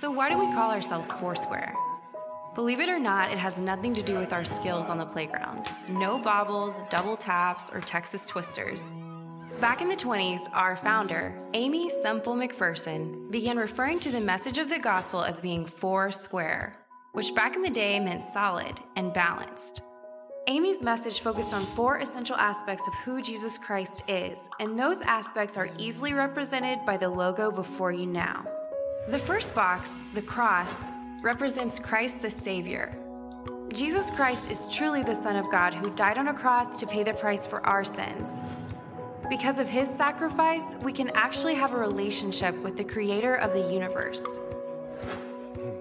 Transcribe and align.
So, 0.00 0.10
why 0.10 0.30
do 0.30 0.38
we 0.38 0.50
call 0.54 0.70
ourselves 0.70 1.12
Foursquare? 1.12 1.74
Believe 2.54 2.80
it 2.80 2.88
or 2.88 2.98
not, 2.98 3.30
it 3.30 3.36
has 3.36 3.58
nothing 3.58 3.92
to 3.92 4.02
do 4.02 4.16
with 4.16 4.32
our 4.32 4.46
skills 4.46 4.88
on 4.88 4.96
the 4.96 5.04
playground. 5.04 5.68
No 5.90 6.18
bobbles, 6.18 6.82
double 6.88 7.18
taps, 7.18 7.68
or 7.68 7.82
Texas 7.82 8.26
twisters. 8.26 8.82
Back 9.60 9.82
in 9.82 9.90
the 9.90 9.94
20s, 9.94 10.40
our 10.54 10.74
founder, 10.74 11.38
Aimee 11.52 11.90
Semple 11.90 12.34
McPherson, 12.34 13.30
began 13.30 13.58
referring 13.58 14.00
to 14.00 14.10
the 14.10 14.22
message 14.22 14.56
of 14.56 14.70
the 14.70 14.78
gospel 14.78 15.22
as 15.22 15.42
being 15.42 15.66
four 15.66 16.10
square, 16.10 16.78
which 17.12 17.34
back 17.34 17.54
in 17.54 17.60
the 17.60 17.68
day 17.68 18.00
meant 18.00 18.22
solid 18.22 18.80
and 18.96 19.12
balanced. 19.12 19.82
Aimee's 20.48 20.82
message 20.82 21.20
focused 21.20 21.52
on 21.52 21.66
four 21.66 21.98
essential 21.98 22.36
aspects 22.36 22.88
of 22.88 22.94
who 23.04 23.20
Jesus 23.20 23.58
Christ 23.58 24.08
is, 24.08 24.38
and 24.60 24.78
those 24.78 25.02
aspects 25.02 25.58
are 25.58 25.68
easily 25.76 26.14
represented 26.14 26.78
by 26.86 26.96
the 26.96 27.10
logo 27.10 27.50
before 27.50 27.92
you 27.92 28.06
now. 28.06 28.46
The 29.08 29.18
first 29.18 29.54
box, 29.54 29.90
the 30.14 30.22
cross, 30.22 30.76
represents 31.22 31.78
Christ 31.78 32.20
the 32.20 32.30
Savior. 32.30 32.96
Jesus 33.72 34.10
Christ 34.10 34.50
is 34.50 34.68
truly 34.68 35.02
the 35.02 35.14
Son 35.14 35.36
of 35.36 35.50
God 35.50 35.74
who 35.74 35.90
died 35.94 36.18
on 36.18 36.28
a 36.28 36.34
cross 36.34 36.78
to 36.78 36.86
pay 36.86 37.02
the 37.02 37.14
price 37.14 37.46
for 37.46 37.64
our 37.66 37.82
sins. 37.82 38.28
Because 39.28 39.58
of 39.58 39.68
his 39.68 39.88
sacrifice, 39.88 40.76
we 40.82 40.92
can 40.92 41.08
actually 41.10 41.54
have 41.54 41.72
a 41.72 41.78
relationship 41.78 42.54
with 42.62 42.76
the 42.76 42.84
Creator 42.84 43.36
of 43.36 43.52
the 43.52 43.72
universe. 43.72 44.22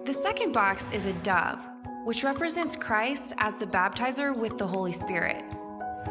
The 0.06 0.14
second 0.14 0.54
box 0.54 0.86
is 0.92 1.06
a 1.06 1.14
dove, 1.14 1.68
which 2.06 2.24
represents 2.24 2.76
Christ 2.76 3.34
as 3.38 3.58
the 3.58 3.68
baptizer 3.68 4.36
with 4.36 4.58
the 4.58 4.68
Holy 4.68 4.94
Spirit. 4.94 5.44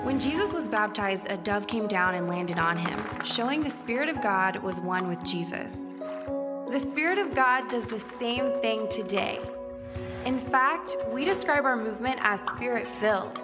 When 0.03 0.21
Jesus 0.21 0.53
was 0.53 0.69
baptized, 0.69 1.27
a 1.31 1.37
dove 1.39 1.67
came 1.67 1.89
down 1.89 2.15
and 2.15 2.29
landed 2.29 2.59
on 2.59 2.77
him, 2.77 3.01
showing 3.25 3.65
the 3.65 3.71
Spirit 3.71 4.09
of 4.09 4.23
God 4.23 4.63
was 4.63 4.81
one 4.81 5.09
with 5.09 5.25
Jesus. 5.25 5.91
The 6.71 6.81
Spirit 6.81 7.17
of 7.17 7.35
God 7.35 7.71
does 7.71 7.87
the 7.87 7.99
same 7.99 8.53
thing 8.61 8.87
today. 8.91 9.41
In 10.27 10.39
fact, 10.39 10.97
we 11.11 11.25
describe 11.25 11.65
our 11.65 11.77
movement 11.77 12.19
as 12.21 12.43
spirit 12.43 12.87
filled 12.87 13.41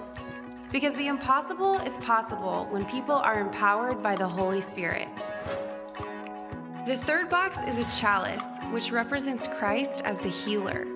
because 0.70 0.94
the 0.96 1.06
impossible 1.06 1.76
is 1.78 1.96
possible 1.98 2.66
when 2.68 2.84
people 2.84 3.14
are 3.14 3.40
empowered 3.40 4.02
by 4.02 4.14
the 4.14 4.28
Holy 4.28 4.60
Spirit. 4.60 5.08
The 6.86 6.98
third 6.98 7.30
box 7.30 7.60
is 7.66 7.78
a 7.78 7.98
chalice, 7.98 8.58
which 8.70 8.92
represents 8.92 9.48
Christ 9.48 10.02
as 10.04 10.18
the 10.18 10.28
healer. 10.28 10.86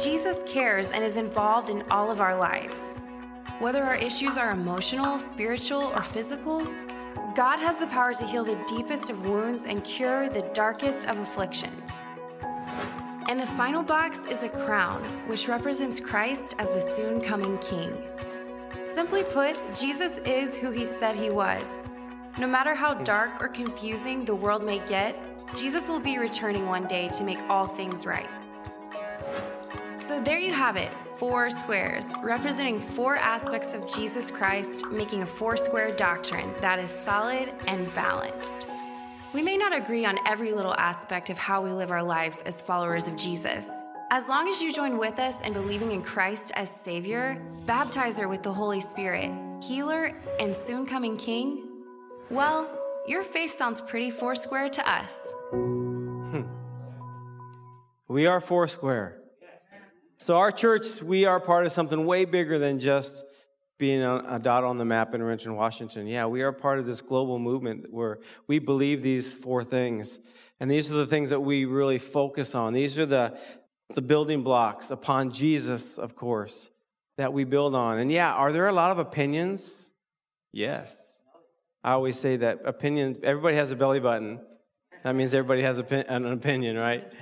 Jesus 0.00 0.44
cares 0.46 0.92
and 0.92 1.02
is 1.02 1.16
involved 1.16 1.70
in 1.70 1.82
all 1.90 2.08
of 2.08 2.20
our 2.20 2.38
lives. 2.38 2.80
Whether 3.58 3.82
our 3.82 3.96
issues 3.96 4.36
are 4.36 4.52
emotional, 4.52 5.18
spiritual, 5.18 5.82
or 5.82 6.04
physical, 6.04 6.64
God 7.36 7.58
has 7.58 7.76
the 7.76 7.86
power 7.88 8.14
to 8.14 8.26
heal 8.26 8.44
the 8.44 8.58
deepest 8.66 9.10
of 9.10 9.26
wounds 9.26 9.66
and 9.66 9.84
cure 9.84 10.30
the 10.30 10.40
darkest 10.54 11.06
of 11.06 11.18
afflictions. 11.18 11.90
And 13.28 13.38
the 13.38 13.46
final 13.46 13.82
box 13.82 14.20
is 14.30 14.42
a 14.42 14.48
crown, 14.48 15.02
which 15.28 15.46
represents 15.46 16.00
Christ 16.00 16.54
as 16.58 16.70
the 16.70 16.80
soon 16.80 17.20
coming 17.20 17.58
King. 17.58 17.94
Simply 18.86 19.22
put, 19.22 19.58
Jesus 19.74 20.18
is 20.24 20.54
who 20.54 20.70
he 20.70 20.86
said 20.86 21.14
he 21.14 21.28
was. 21.28 21.64
No 22.38 22.46
matter 22.46 22.74
how 22.74 22.94
dark 22.94 23.42
or 23.42 23.48
confusing 23.48 24.24
the 24.24 24.34
world 24.34 24.64
may 24.64 24.78
get, 24.86 25.14
Jesus 25.54 25.88
will 25.88 26.00
be 26.00 26.16
returning 26.16 26.64
one 26.64 26.86
day 26.86 27.08
to 27.08 27.22
make 27.22 27.42
all 27.50 27.66
things 27.66 28.06
right. 28.06 28.30
So 30.08 30.22
there 30.22 30.38
you 30.38 30.54
have 30.54 30.76
it 30.76 30.90
four 31.18 31.48
squares, 31.50 32.12
representing 32.22 32.78
four 32.78 33.16
aspects 33.16 33.74
of 33.74 33.92
Jesus 33.94 34.30
Christ, 34.30 34.84
making 34.90 35.22
a 35.22 35.26
four 35.26 35.56
square 35.56 35.92
doctrine 35.92 36.52
that 36.60 36.78
is 36.78 36.90
solid 36.90 37.52
and 37.66 37.94
balanced. 37.94 38.66
We 39.32 39.42
may 39.42 39.56
not 39.56 39.74
agree 39.74 40.04
on 40.04 40.18
every 40.26 40.52
little 40.52 40.74
aspect 40.74 41.30
of 41.30 41.38
how 41.38 41.62
we 41.62 41.70
live 41.70 41.90
our 41.90 42.02
lives 42.02 42.42
as 42.46 42.60
followers 42.60 43.08
of 43.08 43.16
Jesus. 43.16 43.68
As 44.10 44.28
long 44.28 44.48
as 44.48 44.62
you 44.62 44.72
join 44.72 44.98
with 44.98 45.18
us 45.18 45.40
in 45.40 45.52
believing 45.52 45.92
in 45.92 46.02
Christ 46.02 46.52
as 46.54 46.70
Savior, 46.70 47.42
baptizer 47.66 48.28
with 48.28 48.42
the 48.42 48.52
Holy 48.52 48.80
Spirit, 48.80 49.30
healer, 49.62 50.12
and 50.38 50.54
soon 50.54 50.86
coming 50.86 51.16
King, 51.16 51.66
well, 52.30 52.70
your 53.06 53.22
faith 53.24 53.56
sounds 53.56 53.80
pretty 53.80 54.10
foursquare 54.10 54.68
to 54.68 54.88
us. 54.88 55.18
Hmm. 55.50 56.42
We 58.08 58.26
are 58.26 58.40
Foursquare. 58.40 59.25
So, 60.18 60.36
our 60.36 60.50
church, 60.50 61.02
we 61.02 61.26
are 61.26 61.38
part 61.38 61.66
of 61.66 61.72
something 61.72 62.06
way 62.06 62.24
bigger 62.24 62.58
than 62.58 62.78
just 62.78 63.24
being 63.78 64.02
a, 64.02 64.38
dot 64.38 64.64
on 64.64 64.78
the 64.78 64.84
map 64.84 65.14
in 65.14 65.22
Richmond, 65.22 65.56
Washington. 65.58 66.06
Yeah, 66.06 66.26
we 66.26 66.40
are 66.42 66.52
part 66.52 66.78
of 66.78 66.86
this 66.86 67.02
global 67.02 67.38
movement 67.38 67.92
where 67.92 68.20
we 68.46 68.58
believe 68.58 69.02
these 69.02 69.34
four 69.34 69.62
things. 69.62 70.18
And 70.58 70.70
these 70.70 70.90
are 70.90 70.94
the 70.94 71.06
things 71.06 71.28
that 71.30 71.40
we 71.40 71.66
really 71.66 71.98
focus 71.98 72.54
on. 72.54 72.72
These 72.72 72.98
are 72.98 73.04
the, 73.04 73.38
the 73.94 74.00
building 74.00 74.42
blocks 74.42 74.90
upon 74.90 75.30
Jesus, 75.30 75.98
of 75.98 76.16
course, 76.16 76.70
that 77.18 77.34
we 77.34 77.44
build 77.44 77.74
on. 77.74 77.98
And 77.98 78.10
yeah, 78.10 78.32
are 78.32 78.52
there 78.52 78.68
a 78.68 78.72
lot 78.72 78.90
of 78.92 78.98
opinions? 78.98 79.90
Yes. 80.52 81.18
I 81.84 81.92
always 81.92 82.18
say 82.18 82.38
that 82.38 82.60
opinion, 82.64 83.18
everybody 83.22 83.56
has 83.56 83.70
a 83.70 83.76
belly 83.76 84.00
button. 84.00 84.40
That 85.04 85.14
means 85.14 85.34
everybody 85.34 85.62
has 85.62 85.78
an 85.78 86.26
opinion, 86.26 86.76
right? 86.76 87.12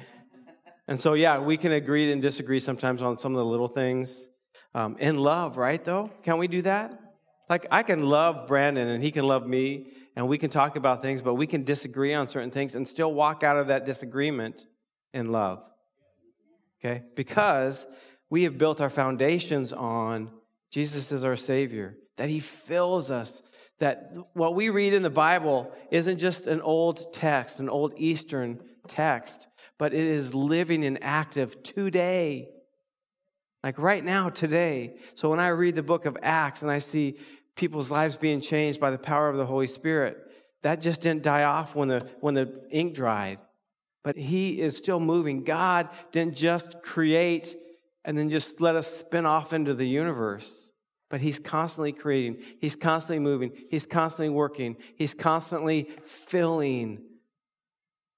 And 0.86 1.00
so, 1.00 1.14
yeah, 1.14 1.38
we 1.38 1.56
can 1.56 1.72
agree 1.72 2.12
and 2.12 2.20
disagree 2.20 2.60
sometimes 2.60 3.02
on 3.02 3.18
some 3.18 3.32
of 3.32 3.38
the 3.38 3.44
little 3.44 3.68
things. 3.68 4.22
Um, 4.74 4.96
in 4.98 5.16
love, 5.18 5.56
right, 5.56 5.82
though? 5.82 6.10
Can 6.22 6.38
we 6.38 6.48
do 6.48 6.62
that? 6.62 7.00
Like, 7.48 7.66
I 7.70 7.82
can 7.82 8.02
love 8.04 8.46
Brandon 8.46 8.88
and 8.88 9.02
he 9.02 9.10
can 9.10 9.26
love 9.26 9.46
me, 9.46 9.88
and 10.16 10.28
we 10.28 10.38
can 10.38 10.50
talk 10.50 10.76
about 10.76 11.02
things, 11.02 11.22
but 11.22 11.34
we 11.34 11.46
can 11.46 11.64
disagree 11.64 12.14
on 12.14 12.28
certain 12.28 12.50
things 12.50 12.74
and 12.74 12.86
still 12.86 13.12
walk 13.12 13.42
out 13.42 13.56
of 13.56 13.68
that 13.68 13.84
disagreement 13.84 14.66
in 15.12 15.30
love. 15.30 15.62
Okay? 16.80 17.02
Because 17.14 17.86
we 18.30 18.44
have 18.44 18.58
built 18.58 18.80
our 18.80 18.90
foundations 18.90 19.72
on 19.72 20.30
Jesus 20.70 21.12
is 21.12 21.22
our 21.22 21.36
Savior, 21.36 21.96
that 22.16 22.28
He 22.28 22.40
fills 22.40 23.10
us, 23.10 23.42
that 23.78 24.12
what 24.32 24.54
we 24.54 24.70
read 24.70 24.92
in 24.92 25.02
the 25.02 25.10
Bible 25.10 25.72
isn't 25.90 26.18
just 26.18 26.46
an 26.46 26.60
old 26.60 27.12
text, 27.12 27.60
an 27.60 27.68
old 27.68 27.94
Eastern 27.96 28.60
text, 28.88 29.46
but 29.84 29.92
it 29.92 30.06
is 30.06 30.32
living 30.32 30.82
and 30.82 30.98
active 31.04 31.62
today. 31.62 32.48
Like 33.62 33.78
right 33.78 34.02
now, 34.02 34.30
today. 34.30 34.94
So 35.14 35.28
when 35.28 35.40
I 35.40 35.48
read 35.48 35.74
the 35.74 35.82
book 35.82 36.06
of 36.06 36.16
Acts 36.22 36.62
and 36.62 36.70
I 36.70 36.78
see 36.78 37.18
people's 37.54 37.90
lives 37.90 38.16
being 38.16 38.40
changed 38.40 38.80
by 38.80 38.90
the 38.90 38.96
power 38.96 39.28
of 39.28 39.36
the 39.36 39.44
Holy 39.44 39.66
Spirit, 39.66 40.16
that 40.62 40.80
just 40.80 41.02
didn't 41.02 41.22
die 41.22 41.42
off 41.42 41.74
when 41.76 41.88
the, 41.88 42.08
when 42.20 42.32
the 42.32 42.66
ink 42.70 42.94
dried. 42.94 43.40
But 44.02 44.16
He 44.16 44.58
is 44.58 44.74
still 44.74 45.00
moving. 45.00 45.44
God 45.44 45.90
didn't 46.12 46.34
just 46.34 46.80
create 46.80 47.54
and 48.06 48.16
then 48.16 48.30
just 48.30 48.62
let 48.62 48.76
us 48.76 48.86
spin 48.90 49.26
off 49.26 49.52
into 49.52 49.74
the 49.74 49.86
universe. 49.86 50.70
But 51.10 51.20
He's 51.20 51.38
constantly 51.38 51.92
creating, 51.92 52.38
He's 52.58 52.74
constantly 52.74 53.18
moving, 53.18 53.52
He's 53.68 53.84
constantly 53.84 54.30
working, 54.30 54.78
He's 54.96 55.12
constantly 55.12 55.90
filling 56.06 57.02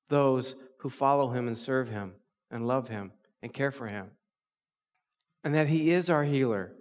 those 0.08 0.54
who 0.86 0.90
follow 0.90 1.30
him 1.30 1.48
and 1.48 1.58
serve 1.58 1.88
him 1.88 2.12
and 2.48 2.64
love 2.64 2.86
him 2.86 3.10
and 3.42 3.52
care 3.52 3.72
for 3.72 3.88
him. 3.88 4.08
And 5.42 5.52
that 5.52 5.66
he 5.66 5.90
is 5.90 6.08
our 6.08 6.22
healer. 6.22 6.74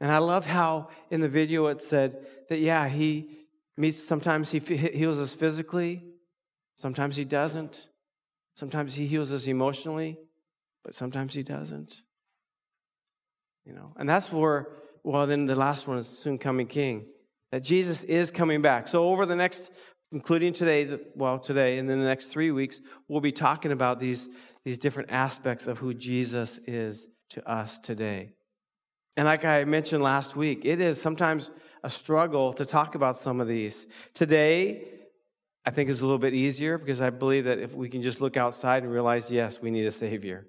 And 0.00 0.10
I 0.10 0.16
love 0.16 0.46
how 0.46 0.88
in 1.10 1.20
the 1.20 1.28
video 1.28 1.66
it 1.66 1.82
said 1.82 2.26
that, 2.48 2.58
yeah, 2.58 2.88
he 2.88 3.28
meets, 3.76 4.02
sometimes 4.02 4.48
he 4.48 4.60
heals 4.60 5.18
us 5.18 5.34
physically, 5.34 6.02
sometimes 6.76 7.16
he 7.16 7.26
doesn't. 7.26 7.86
Sometimes 8.56 8.94
he 8.94 9.06
heals 9.06 9.30
us 9.30 9.46
emotionally, 9.46 10.18
but 10.82 10.94
sometimes 10.94 11.34
he 11.34 11.42
doesn't. 11.42 12.00
You 13.66 13.74
know, 13.74 13.92
and 13.98 14.08
that's 14.08 14.32
where, 14.32 14.68
well, 15.04 15.26
then 15.26 15.44
the 15.44 15.54
last 15.54 15.86
one 15.86 15.98
is 15.98 16.06
soon 16.06 16.38
coming 16.38 16.66
king. 16.66 17.04
That 17.50 17.62
Jesus 17.62 18.04
is 18.04 18.30
coming 18.30 18.62
back. 18.62 18.88
So 18.88 19.04
over 19.04 19.26
the 19.26 19.36
next 19.36 19.70
including 20.12 20.52
today, 20.52 20.98
well, 21.14 21.38
today, 21.38 21.78
and 21.78 21.88
then 21.88 21.98
the 21.98 22.06
next 22.06 22.26
three 22.26 22.50
weeks, 22.50 22.80
we'll 23.08 23.20
be 23.20 23.32
talking 23.32 23.72
about 23.72 23.98
these, 23.98 24.28
these 24.64 24.78
different 24.78 25.10
aspects 25.10 25.66
of 25.66 25.78
who 25.78 25.94
Jesus 25.94 26.60
is 26.66 27.08
to 27.30 27.48
us 27.50 27.78
today. 27.78 28.34
And 29.16 29.26
like 29.26 29.44
I 29.44 29.64
mentioned 29.64 30.02
last 30.02 30.36
week, 30.36 30.64
it 30.64 30.80
is 30.80 31.00
sometimes 31.00 31.50
a 31.82 31.90
struggle 31.90 32.52
to 32.54 32.64
talk 32.64 32.94
about 32.94 33.18
some 33.18 33.40
of 33.40 33.48
these. 33.48 33.86
Today, 34.14 34.84
I 35.64 35.70
think 35.70 35.88
is 35.88 36.00
a 36.00 36.04
little 36.04 36.18
bit 36.18 36.34
easier 36.34 36.78
because 36.78 37.00
I 37.00 37.10
believe 37.10 37.44
that 37.44 37.58
if 37.58 37.74
we 37.74 37.88
can 37.88 38.02
just 38.02 38.20
look 38.20 38.36
outside 38.36 38.82
and 38.82 38.92
realize, 38.92 39.30
yes, 39.30 39.60
we 39.60 39.70
need 39.70 39.86
a 39.86 39.90
Savior. 39.90 40.46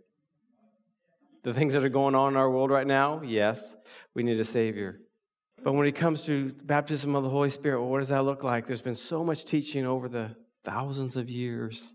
The 1.44 1.54
things 1.54 1.74
that 1.74 1.84
are 1.84 1.90
going 1.90 2.16
on 2.16 2.34
in 2.34 2.38
our 2.38 2.50
world 2.50 2.72
right 2.72 2.88
now, 2.88 3.22
yes, 3.22 3.76
we 4.14 4.24
need 4.24 4.40
a 4.40 4.46
Savior. 4.46 5.00
But 5.63 5.74
when 5.74 5.88
it 5.88 5.95
comes 5.95 6.24
to 6.24 6.51
baptism 6.63 7.15
of 7.15 7.24
the 7.24 7.30
Holy 7.30 7.50
Spirit, 7.50 7.80
well, 7.80 7.89
what 7.89 8.00
does 8.00 8.10
that 8.10 8.25
look 8.25 8.44
like? 8.44 8.68
There's 8.68 8.81
been 8.81 8.95
so 8.95 9.24
much 9.24 9.45
teaching 9.45 9.86
over 9.86 10.10
the 10.10 10.36
thousands 10.65 11.15
of 11.15 11.30
years. 11.30 11.94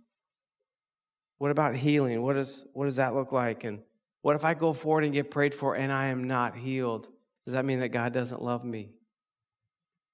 What 1.37 1.51
about 1.51 1.77
healing? 1.77 2.23
What, 2.23 2.37
is, 2.37 2.65
what 2.73 2.87
does 2.87 2.97
that 2.97 3.15
look 3.15 3.31
like? 3.31 3.65
And 3.65 3.81
what 4.23 4.37
if 4.37 4.45
I 4.45 4.55
go 4.55 4.73
forward 4.73 5.05
and 5.05 5.13
get 5.13 5.31
prayed 5.31 5.55
for 5.55 5.75
and 5.77 5.93
I 5.93 6.07
am 6.07 6.25
not 6.25 6.57
healed? 6.57 7.09
Does 7.45 7.53
that 7.53 7.65
mean 7.65 7.81
that 7.81 7.91
God 7.91 8.13
doesn't 8.13 8.43
love 8.43 8.65
me? 8.65 8.91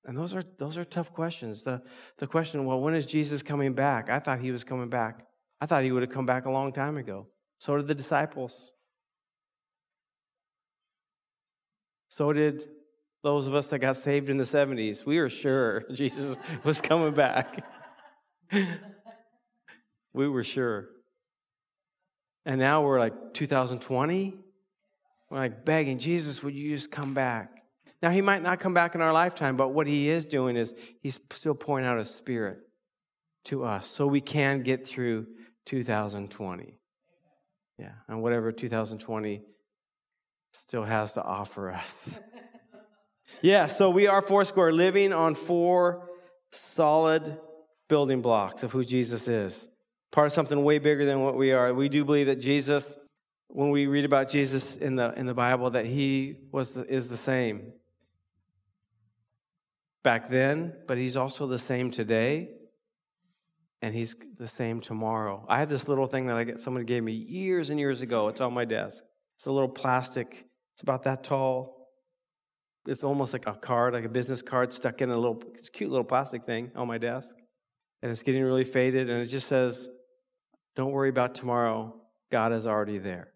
And 0.05 0.19
those 0.19 0.35
are, 0.35 0.43
those 0.59 0.77
are 0.77 0.85
tough 0.85 1.13
questions. 1.13 1.63
The, 1.63 1.83
the 2.19 2.27
question, 2.27 2.67
well, 2.67 2.81
when 2.81 2.95
is 2.95 3.07
Jesus 3.07 3.43
coming 3.43 3.73
back? 3.73 4.11
I 4.11 4.19
thought 4.19 4.41
he 4.41 4.51
was 4.51 4.65
coming 4.65 4.91
back. 4.91 5.27
I 5.61 5.67
thought 5.67 5.85
he 5.85 5.93
would 5.93 6.03
have 6.03 6.13
come 6.13 6.27
back 6.27 6.45
a 6.45 6.51
long 6.51 6.73
time 6.73 6.97
ago. 6.97 7.29
So 7.59 7.77
did 7.77 7.87
the 7.87 7.95
disciples. 7.95 8.73
So 12.11 12.33
did 12.33 12.69
those 13.25 13.47
of 13.47 13.55
us 13.55 13.69
that 13.69 13.79
got 13.79 13.97
saved 13.97 14.29
in 14.29 14.37
the 14.37 14.45
70s. 14.45 15.05
We 15.05 15.19
were 15.19 15.31
sure 15.31 15.83
Jesus 15.93 16.37
was 16.63 16.81
coming 16.81 17.15
back. 17.15 17.65
we 20.13 20.29
were 20.29 20.45
sure. 20.45 20.91
And 22.47 22.61
now 22.61 22.83
we're 22.85 23.01
like 23.01 23.33
2020. 23.33 24.35
We're 25.31 25.39
like 25.39 25.65
begging, 25.65 25.99
Jesus, 25.99 26.43
would 26.43 26.55
you 26.55 26.69
just 26.69 26.91
come 26.91 27.15
back? 27.15 27.63
Now, 28.03 28.11
he 28.11 28.21
might 28.21 28.43
not 28.43 28.61
come 28.61 28.75
back 28.75 28.95
in 28.95 29.01
our 29.01 29.15
lifetime, 29.15 29.57
but 29.57 29.71
what 29.71 29.87
he 29.87 30.11
is 30.11 30.27
doing 30.27 30.57
is 30.57 30.75
he's 31.01 31.19
still 31.31 31.55
pouring 31.55 31.87
out 31.87 31.97
his 31.97 32.11
spirit 32.11 32.59
to 33.47 33.65
us 33.65 33.89
so 33.89 34.07
we 34.07 34.21
can 34.21 34.63
get 34.63 34.87
through 34.87 35.27
2020. 35.65 36.79
Yeah, 37.79 37.93
and 38.07 38.23
whatever 38.23 38.53
2020 38.53 39.41
still 40.53 40.85
has 40.85 41.15
to 41.15 41.23
offer 41.23 41.71
us. 41.71 42.21
yeah, 43.45 43.67
so 43.67 43.91
we 43.91 44.07
are 44.07 44.23
Foursquare 44.23 44.73
living 44.73 45.13
on 45.13 45.35
four 45.35 46.09
solid 46.51 47.39
building 47.89 48.23
blocks 48.23 48.63
of 48.63 48.73
who 48.73 48.87
Jesus 48.87 49.29
is. 49.29 49.69
Part 50.13 50.29
of 50.29 50.33
something 50.33 50.65
way 50.65 50.79
bigger 50.79 51.05
than 51.05 51.21
what 51.21 51.37
we 51.37 51.53
are. 51.53 51.75
We 51.75 51.91
do 51.91 52.07
believe 52.07 52.29
that 52.29 52.41
Jesus, 52.41 52.97
when 53.49 53.69
we 53.69 53.87
read 53.87 54.07
about 54.07 54.31
Jesus 54.31 54.77
in 54.77 54.97
the 54.97 55.13
in 55.13 55.27
the 55.27 55.35
Bible, 55.35 55.69
that 55.73 55.85
he 55.85 56.39
was 56.53 56.71
the, 56.71 56.91
is 56.91 57.09
the 57.09 57.19
same 57.19 57.75
back 60.03 60.31
then, 60.31 60.73
but 60.87 60.97
he's 60.97 61.15
also 61.15 61.47
the 61.47 61.59
same 61.59 61.91
today 61.91 62.49
and 63.83 63.95
he's 63.95 64.17
the 64.39 64.49
same 64.49 64.81
tomorrow. 64.81 65.45
I 65.51 65.59
have 65.59 65.69
this 65.69 65.87
little 65.87 66.07
thing 66.07 66.29
that 66.29 66.39
I 66.39 66.45
get 66.45 66.63
someone 66.63 66.87
gave 66.87 67.03
me 67.03 67.13
years 67.13 67.69
and 67.69 67.79
years 67.79 68.01
ago. 68.01 68.29
It's 68.29 68.41
on 68.41 68.55
my 68.55 68.65
desk. 68.65 69.05
It's 69.37 69.45
a 69.45 69.53
little 69.53 69.69
plastic. 69.69 70.47
It's 70.73 70.81
about 70.81 71.03
that 71.03 71.23
tall. 71.23 71.74
It's 72.87 73.03
almost 73.03 73.33
like 73.33 73.47
a 73.47 73.55
card, 73.55 73.95
like 73.95 74.05
a 74.05 74.09
business 74.09 74.43
card 74.43 74.73
stuck 74.73 75.01
in 75.01 75.11
a 75.11 75.17
little 75.17 75.43
it's 75.55 75.69
a 75.69 75.71
cute 75.71 75.91
little 75.91 76.05
plastic 76.05 76.45
thing 76.45 76.71
on 76.75 76.87
my 76.87 76.99
desk. 76.99 77.37
And 78.03 78.11
it's 78.11 78.23
getting 78.23 78.43
really 78.43 78.65
faded 78.65 79.09
and 79.09 79.23
it 79.23 79.27
just 79.27 79.49
says, 79.49 79.89
"Don't 80.77 80.93
worry 80.93 81.09
about 81.09 81.35
tomorrow. 81.35 81.95
God 82.31 82.53
is 82.53 82.67
already 82.67 82.99
there." 82.99 83.33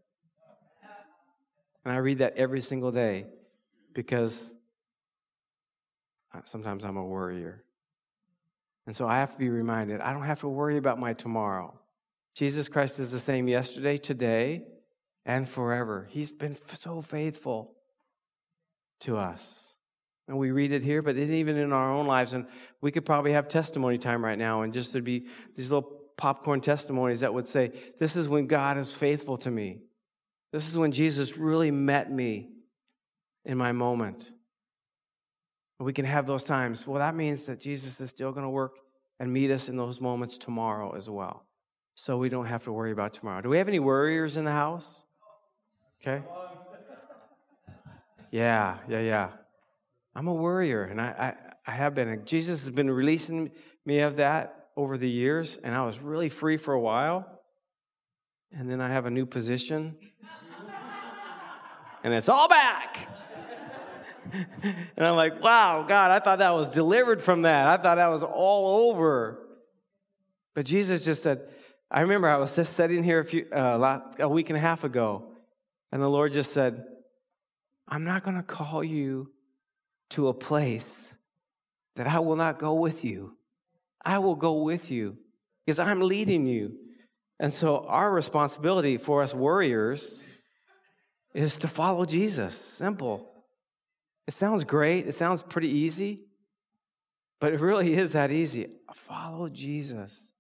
And 1.85 1.95
I 1.95 1.97
read 1.97 2.19
that 2.19 2.37
every 2.37 2.61
single 2.61 2.91
day 2.91 3.27
because 3.95 4.53
sometimes 6.45 6.85
I'm 6.85 6.99
a 6.99 7.05
worrier. 7.05 7.65
And 8.87 8.95
so 8.95 9.09
I 9.09 9.17
have 9.17 9.33
to 9.33 9.39
be 9.39 9.49
reminded 9.49 10.03
I 10.03 10.13
don't 10.13 10.25
have 10.25 10.41
to 10.41 10.49
worry 10.49 10.77
about 10.77 10.99
my 10.99 11.15
tomorrow. 11.15 11.81
Jesus 12.35 12.69
Christ 12.69 12.99
is 12.99 13.13
the 13.13 13.19
same 13.19 13.49
yesterday, 13.49 13.97
today, 13.97 14.67
and 15.25 15.49
forever. 15.49 16.07
He's 16.11 16.31
been 16.31 16.55
so 16.55 17.01
faithful 17.01 17.78
to 19.01 19.17
us. 19.17 19.65
And 20.27 20.37
we 20.37 20.51
read 20.51 20.73
it 20.73 20.83
here, 20.83 21.01
but 21.01 21.17
even 21.17 21.57
in 21.57 21.73
our 21.73 21.91
own 21.91 22.07
lives, 22.07 22.35
and 22.35 22.47
we 22.83 22.93
could 22.93 23.07
probably 23.07 23.33
have 23.33 23.49
testimony 23.49 23.97
time 23.97 24.23
right 24.23 24.39
now, 24.39 24.63
and 24.63 24.73
just 24.73 24.93
to 24.93 25.01
be 25.01 25.27
these 25.55 25.71
little 25.71 25.91
popcorn 26.19 26.61
testimonies 26.61 27.21
that 27.21 27.33
would 27.33 27.47
say, 27.47 27.73
This 27.99 28.15
is 28.15 28.29
when 28.29 28.47
God 28.47 28.77
is 28.77 28.95
faithful 28.95 29.39
to 29.39 29.51
me. 29.51 29.81
This 30.53 30.69
is 30.69 30.77
when 30.77 30.93
Jesus 30.93 31.37
really 31.37 31.71
met 31.71 32.13
me 32.13 32.51
in 33.45 33.57
my 33.57 33.73
moment. 33.73 34.31
We 35.81 35.93
can 35.93 36.05
have 36.05 36.27
those 36.27 36.45
times. 36.45 36.87
Well, 36.87 36.99
that 36.99 37.15
means 37.15 37.45
that 37.45 37.61
Jesus 37.61 38.01
is 38.01 38.11
still 38.11 38.33
going 38.33 38.45
to 38.45 38.51
work 38.51 38.77
and 39.21 39.33
meet 39.33 39.51
us 39.51 39.69
in 39.69 39.77
those 39.77 40.01
moments 40.01 40.37
tomorrow 40.37 40.95
as 40.95 41.09
well. 41.09 41.45
So 41.95 42.17
we 42.17 42.29
don't 42.29 42.47
have 42.47 42.65
to 42.65 42.73
worry 42.73 42.93
about 42.93 43.15
tomorrow. 43.15 43.43
Do 43.43 43.49
we 43.49 43.59
have 43.59 43.69
any 43.69 43.79
worriers 43.79 44.37
in 44.37 44.45
the 44.45 44.53
house? 44.53 45.05
Okay. 46.01 46.23
Yeah, 48.31 48.79
yeah, 48.89 49.01
yeah. 49.01 49.31
I'm 50.15 50.27
a 50.27 50.35
worrier, 50.35 50.85
and 50.85 51.01
I, 51.01 51.35
I, 51.67 51.71
I 51.73 51.75
have 51.75 51.95
been. 51.95 52.25
Jesus 52.25 52.63
has 52.63 52.71
been 52.71 52.91
releasing 52.91 53.51
me 53.87 54.01
of 54.01 54.17
that 54.17 54.69
over 54.77 54.99
the 54.99 55.09
years, 55.09 55.59
and 55.63 55.75
I 55.75 55.85
was 55.85 55.99
really 55.99 56.29
free 56.29 56.57
for 56.57 56.75
a 56.75 56.81
while. 56.81 57.27
And 58.53 58.71
then 58.71 58.81
I 58.81 58.89
have 58.89 59.07
a 59.07 59.11
new 59.11 59.27
position, 59.27 59.97
and 62.05 62.15
it's 62.15 62.29
all 62.29 62.49
back. 62.49 63.09
and 64.63 65.07
I'm 65.07 65.17
like, 65.17 65.43
wow, 65.43 65.85
God, 65.87 66.11
I 66.11 66.19
thought 66.19 66.39
that 66.39 66.51
was 66.51 66.69
delivered 66.69 67.21
from 67.21 67.43
that. 67.43 67.67
I 67.69 67.77
thought 67.83 67.97
that 67.97 68.09
was 68.09 68.23
all 68.23 68.89
over. 68.89 69.47
But 70.55 70.67
Jesus 70.67 71.05
just 71.05 71.23
said, 71.23 71.43
I 71.91 72.01
remember 72.01 72.29
I 72.29 72.37
was 72.37 72.55
just 72.55 72.75
sitting 72.75 73.05
here 73.05 73.21
a, 73.21 73.25
few, 73.25 73.47
uh, 73.53 74.01
a 74.19 74.29
week 74.29 74.51
and 74.51 74.57
a 74.57 74.61
half 74.61 74.85
ago, 74.85 75.33
and 75.93 76.03
the 76.03 76.09
Lord 76.09 76.33
just 76.33 76.53
said, 76.53 76.85
I'm 77.89 78.05
not 78.05 78.23
going 78.23 78.37
to 78.37 78.43
call 78.43 78.85
you 78.85 79.31
to 80.11 80.29
a 80.29 80.35
place 80.35 81.15
that 81.97 82.07
I 82.07 82.21
will 82.21 82.37
not 82.37 82.59
go 82.59 82.75
with 82.75 83.05
you. 83.05 83.37
I 84.05 84.19
will 84.19 84.37
go 84.37 84.63
with 84.63 84.91
you 84.91 85.17
because 85.65 85.79
I'm 85.79 86.01
leading 86.01 86.47
you. 86.47 86.77
And 87.41 87.55
so, 87.55 87.85
our 87.87 88.11
responsibility 88.13 88.97
for 88.97 89.23
us 89.23 89.35
warriors 89.35 90.23
is 91.35 91.57
to 91.59 91.69
follow 91.69 92.05
Jesus. 92.05 92.57
Simple. 92.57 93.29
It 94.27 94.35
sounds 94.35 94.65
great, 94.65 95.07
it 95.07 95.15
sounds 95.15 95.41
pretty 95.41 95.69
easy, 95.69 96.21
but 97.41 97.55
it 97.55 97.61
really 97.61 97.95
is 97.95 98.13
that 98.13 98.31
easy. 98.31 98.67
Follow 98.93 99.49
Jesus. 99.49 100.33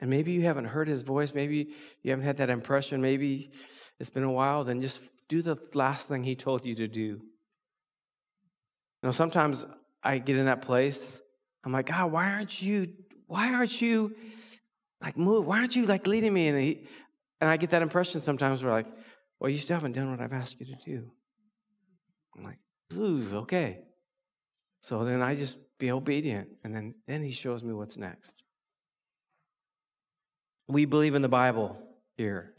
And 0.00 0.10
maybe 0.10 0.32
you 0.32 0.42
haven't 0.42 0.66
heard 0.66 0.88
his 0.88 1.02
voice, 1.02 1.34
maybe 1.34 1.68
you 2.02 2.10
haven't 2.10 2.24
had 2.24 2.38
that 2.38 2.50
impression, 2.50 3.00
maybe 3.00 3.50
it's 4.00 4.10
been 4.10 4.24
a 4.24 4.32
while, 4.32 4.64
then 4.64 4.80
just 4.80 4.98
do 5.28 5.42
the 5.42 5.56
last 5.74 6.08
thing 6.08 6.24
he 6.24 6.34
told 6.34 6.64
you 6.64 6.74
to 6.76 6.88
do. 6.88 7.00
You 7.00 7.20
know, 9.02 9.10
sometimes 9.10 9.66
I 10.02 10.18
get 10.18 10.36
in 10.36 10.46
that 10.46 10.62
place, 10.62 11.20
I'm 11.64 11.72
like, 11.72 11.86
God, 11.86 12.12
why 12.12 12.30
aren't 12.30 12.62
you, 12.62 12.92
why 13.26 13.52
aren't 13.52 13.82
you 13.82 14.14
like 15.00 15.16
move? 15.16 15.46
Why 15.46 15.58
aren't 15.58 15.76
you 15.76 15.86
like 15.86 16.06
leading 16.06 16.32
me? 16.32 16.48
And, 16.48 16.60
he, 16.60 16.86
and 17.40 17.50
I 17.50 17.56
get 17.56 17.70
that 17.70 17.82
impression 17.82 18.20
sometimes 18.20 18.62
where 18.62 18.72
like, 18.72 18.86
well, 19.40 19.50
you 19.50 19.58
still 19.58 19.76
haven't 19.76 19.92
done 19.92 20.10
what 20.10 20.20
I've 20.20 20.32
asked 20.32 20.58
you 20.60 20.66
to 20.66 20.76
do. 20.84 21.10
I'm 22.36 22.44
like, 22.44 22.58
ooh, 22.94 23.38
okay. 23.38 23.80
So 24.82 25.04
then 25.04 25.22
I 25.22 25.34
just 25.34 25.58
be 25.78 25.90
obedient. 25.90 26.48
And 26.62 26.74
then, 26.74 26.94
then 27.06 27.22
he 27.22 27.32
shows 27.32 27.62
me 27.62 27.72
what's 27.72 27.96
next. 27.96 28.42
We 30.68 30.84
believe 30.84 31.14
in 31.14 31.22
the 31.22 31.28
Bible 31.28 31.78
here. 32.16 32.55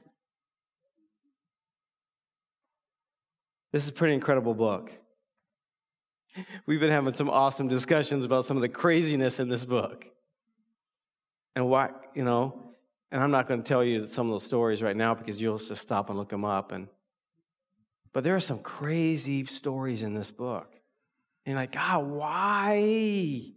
This 3.71 3.83
is 3.83 3.89
a 3.89 3.93
pretty 3.93 4.13
incredible 4.13 4.53
book. 4.53 4.91
We've 6.65 6.79
been 6.79 6.91
having 6.91 7.15
some 7.15 7.29
awesome 7.29 7.67
discussions 7.67 8.23
about 8.23 8.45
some 8.45 8.57
of 8.57 8.61
the 8.61 8.69
craziness 8.69 9.39
in 9.39 9.49
this 9.49 9.65
book. 9.65 10.05
And 11.55 11.69
why, 11.69 11.89
you 12.13 12.23
know, 12.23 12.75
and 13.11 13.21
I'm 13.21 13.31
not 13.31 13.47
going 13.47 13.63
to 13.63 13.67
tell 13.67 13.83
you 13.83 14.07
some 14.07 14.27
of 14.27 14.33
those 14.33 14.43
stories 14.43 14.83
right 14.83 14.95
now 14.95 15.15
because 15.15 15.41
you'll 15.41 15.57
just 15.57 15.81
stop 15.81 16.09
and 16.09 16.17
look 16.19 16.29
them 16.29 16.45
up. 16.45 16.71
And 16.71 16.87
but 18.13 18.23
there 18.23 18.35
are 18.35 18.39
some 18.39 18.59
crazy 18.59 19.45
stories 19.45 20.03
in 20.03 20.13
this 20.13 20.31
book. 20.31 20.73
And 21.45 21.53
you're 21.53 21.61
like, 21.61 21.71
God, 21.73 22.05
why? 22.05 23.53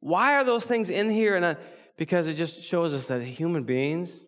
Why 0.00 0.34
are 0.34 0.44
those 0.44 0.64
things 0.64 0.90
in 0.90 1.10
here? 1.10 1.34
And 1.34 1.44
uh, 1.44 1.54
because 1.96 2.28
it 2.28 2.34
just 2.34 2.62
shows 2.62 2.94
us 2.94 3.06
that 3.06 3.22
human 3.22 3.64
beings, 3.64 4.26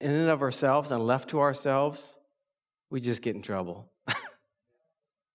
in 0.00 0.10
and 0.10 0.30
of 0.30 0.42
ourselves 0.42 0.90
and 0.90 1.06
left 1.06 1.30
to 1.30 1.40
ourselves, 1.40 2.18
we 2.90 3.00
just 3.00 3.22
get 3.22 3.34
in 3.34 3.42
trouble. 3.42 3.90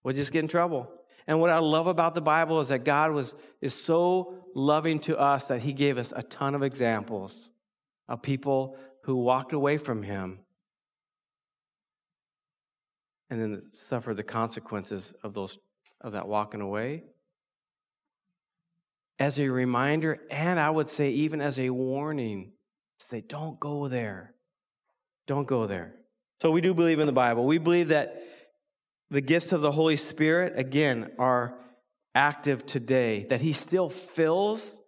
We 0.03 0.13
just 0.13 0.32
get 0.32 0.39
in 0.39 0.48
trouble. 0.48 0.91
And 1.27 1.39
what 1.39 1.50
I 1.50 1.60
love 1.60 1.88
about 1.88 2.15
the 2.15 2.22
Bible 2.22 2.60
is 2.60 2.70
that 2.70 2.84
God 2.84 3.12
was 3.12 3.36
is 3.62 3.74
so 3.74 4.36
loving 4.56 5.00
to 5.01 5.18
us 5.18 5.46
that 5.46 5.62
He 5.62 5.74
gave 5.74 5.98
us 5.98 6.12
a 6.15 6.24
ton 6.24 6.56
of 6.56 6.63
examples 6.63 7.50
of 8.08 8.22
people 8.22 8.77
who 9.03 9.15
walked 9.18 9.53
away 9.53 9.77
from 9.77 10.03
Him 10.03 10.39
and 13.29 13.41
then 13.41 13.62
suffered 13.74 14.15
the 14.15 14.24
consequences 14.24 15.13
of 15.24 15.34
those 15.34 15.60
of 16.01 16.13
that 16.13 16.27
walking 16.27 16.62
away. 16.62 17.03
As 19.20 19.38
a 19.38 19.50
reminder 19.50 20.20
and 20.32 20.60
i 20.60 20.70
would 20.70 20.89
say 20.89 21.10
even 21.10 21.41
as 21.41 21.60
a 21.60 21.70
warning 21.70 22.53
say 22.98 23.22
don't 23.22 23.60
go 23.60 23.88
there. 23.88 24.34
Don't 25.27 25.48
go 25.48 25.68
there. 25.68 25.96
So 26.41 26.51
we 26.51 26.62
do 26.62 26.74
believe 26.74 27.00
in 27.00 27.06
the 27.06 27.12
bible. 27.12 27.46
We 27.46 27.58
believe 27.58 27.89
that 27.89 28.24
the 29.12 29.22
gifts 29.22 29.51
of 29.51 29.62
the 29.62 29.72
holy 29.72 29.96
spirit 29.96 30.54
again 30.56 31.12
are 31.18 31.56
active 32.16 32.66
today 32.66 33.25
that 33.30 33.42
he 33.42 33.54
still 33.54 33.89
fills 33.89 34.80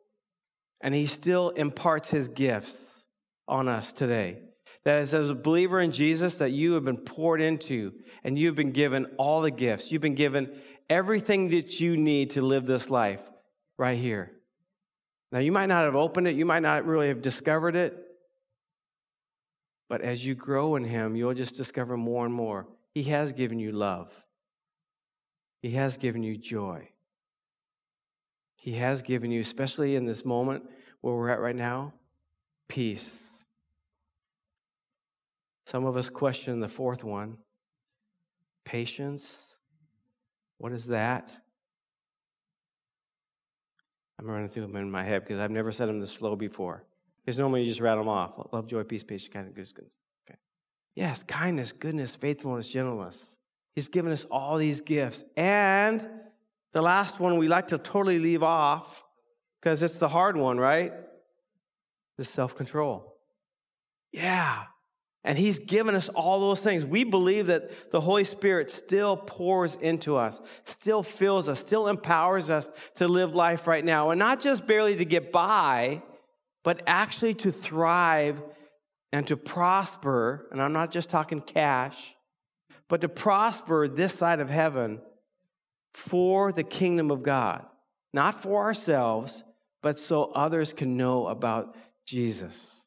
and 0.82 0.94
he 0.94 1.06
still 1.06 1.50
imparts 1.50 2.10
his 2.10 2.28
gifts 2.30 3.04
on 3.48 3.68
us 3.68 3.94
today 3.94 4.38
that 4.84 4.96
as 4.96 5.14
a 5.14 5.36
believer 5.36 5.80
in 5.80 5.92
Jesus 5.92 6.36
that 6.36 6.52
you 6.52 6.74
have 6.74 6.84
been 6.84 6.98
poured 6.98 7.42
into 7.42 7.94
and 8.24 8.38
you've 8.38 8.56
been 8.56 8.72
given 8.72 9.06
all 9.18 9.42
the 9.42 9.52
gifts. 9.52 9.92
You've 9.92 10.02
been 10.02 10.16
given 10.16 10.52
everything 10.90 11.50
that 11.50 11.80
you 11.80 11.98
need 11.98 12.32
to 12.32 12.42
live 12.42 12.66
this 12.66 12.90
life 12.90 13.22
right 13.78 13.98
here. 13.98 14.32
Now, 15.32 15.40
you 15.40 15.52
might 15.52 15.68
not 15.68 15.86
have 15.86 15.96
opened 15.96 16.28
it, 16.28 16.36
you 16.36 16.46
might 16.46 16.62
not 16.62 16.86
really 16.86 17.08
have 17.08 17.22
discovered 17.22 17.76
it, 17.76 17.98
But 19.88 20.02
as 20.02 20.26
you 20.26 20.36
grow 20.36 20.76
in 20.76 20.84
Him, 20.84 21.16
you'll 21.16 21.34
just 21.34 21.56
discover 21.56 21.96
more 21.96 22.26
and 22.26 22.34
more. 22.34 22.68
He 22.94 23.04
has 23.04 23.32
given 23.32 23.60
you 23.60 23.72
love, 23.72 24.12
He 25.62 25.72
has 25.72 25.98
given 25.98 26.24
you 26.24 26.36
joy. 26.36 26.90
He 28.56 28.74
has 28.74 29.02
given 29.02 29.32
you, 29.32 29.42
especially 29.42 29.96
in 29.96 30.06
this 30.06 30.24
moment 30.24 30.64
where 31.02 31.16
we're 31.16 31.30
at 31.30 31.40
right 31.40 31.56
now, 31.56 31.94
peace. 32.68 33.24
Some 35.66 35.86
of 35.86 35.98
us 35.98 36.12
question 36.12 36.60
the 36.60 36.68
fourth 36.68 37.04
one 37.04 37.38
patience. 38.66 39.58
What 40.60 40.74
is 40.74 40.86
that? 40.88 41.32
I'm 44.20 44.28
running 44.28 44.48
through 44.48 44.68
them 44.68 44.76
in 44.76 44.92
my 44.92 45.04
head 45.04 45.24
because 45.24 45.40
I've 45.40 45.50
never 45.50 45.72
said 45.72 45.90
them 45.90 46.00
this 46.00 46.12
slow 46.12 46.36
before. 46.36 46.86
Because 47.26 47.40
normally 47.40 47.62
you 47.62 47.68
just 47.68 47.82
rattle 47.82 48.04
them 48.04 48.10
off. 48.10 48.40
Love, 48.52 48.68
joy, 48.68 48.84
peace, 48.84 49.04
patience, 49.04 49.34
kindness, 49.34 49.74
goodness. 49.74 50.01
Yes, 50.96 51.24
kindness, 51.24 51.72
goodness, 51.72 52.16
faithfulness, 52.16 52.68
gentleness. 52.68 53.38
He's 53.76 53.88
given 53.88 54.12
us 54.12 54.26
all 54.26 54.58
these 54.58 54.82
gifts. 54.82 55.24
And 55.38 56.06
the 56.74 56.82
last 56.82 57.20
one 57.20 57.38
we 57.38 57.48
like 57.48 57.70
to 57.70 57.78
totally 57.78 58.20
leave 58.20 58.44
off 58.44 59.04
because 59.60 59.84
it's 59.84 59.96
the 59.96 60.10
hard 60.10 60.36
one, 60.36 60.58
right? 60.58 60.92
The 62.18 62.24
self 62.24 62.56
control. 62.56 63.16
Yeah. 64.12 64.64
And 65.24 65.38
He's 65.38 65.60
given 65.60 65.96
us 65.96 66.10
all 66.10 66.40
those 66.40 66.62
things. 66.62 66.86
We 66.86 67.04
believe 67.04 67.48
that 67.48 67.92
the 67.92 68.02
Holy 68.02 68.24
Spirit 68.24 68.72
still 68.72 69.16
pours 69.16 69.76
into 69.76 70.18
us, 70.18 70.42
still 70.66 71.04
fills 71.04 71.48
us, 71.48 71.60
still 71.60 71.88
empowers 71.88 72.50
us 72.50 72.70
to 72.96 73.08
live 73.08 73.36
life 73.36 73.68
right 73.68 73.86
now. 73.86 74.10
And 74.10 74.20
not 74.20 74.42
just 74.42 74.66
barely 74.66 74.96
to 74.98 75.06
get 75.06 75.32
by, 75.32 76.02
but 76.64 76.82
actually 76.88 77.36
to 77.36 77.52
thrive 77.52 78.42
and 79.12 79.28
to 79.28 79.38
prosper. 79.38 80.48
And 80.52 80.62
I'm 80.62 80.74
not 80.74 80.92
just 80.92 81.10
talking 81.10 81.42
cash, 81.42 82.16
but 82.88 83.02
to 83.02 83.10
prosper 83.10 83.88
this 83.88 84.14
side 84.14 84.40
of 84.40 84.50
heaven 84.50 85.02
for 85.94 86.52
the 86.52 86.64
kingdom 86.64 87.12
of 87.12 87.24
God. 87.24 87.66
Not 88.14 88.42
for 88.42 88.64
ourselves, 88.64 89.44
but 89.82 90.00
so 90.00 90.26
others 90.36 90.74
can 90.74 90.98
know 90.98 91.28
about 91.28 91.76
Jesus. 92.06 92.82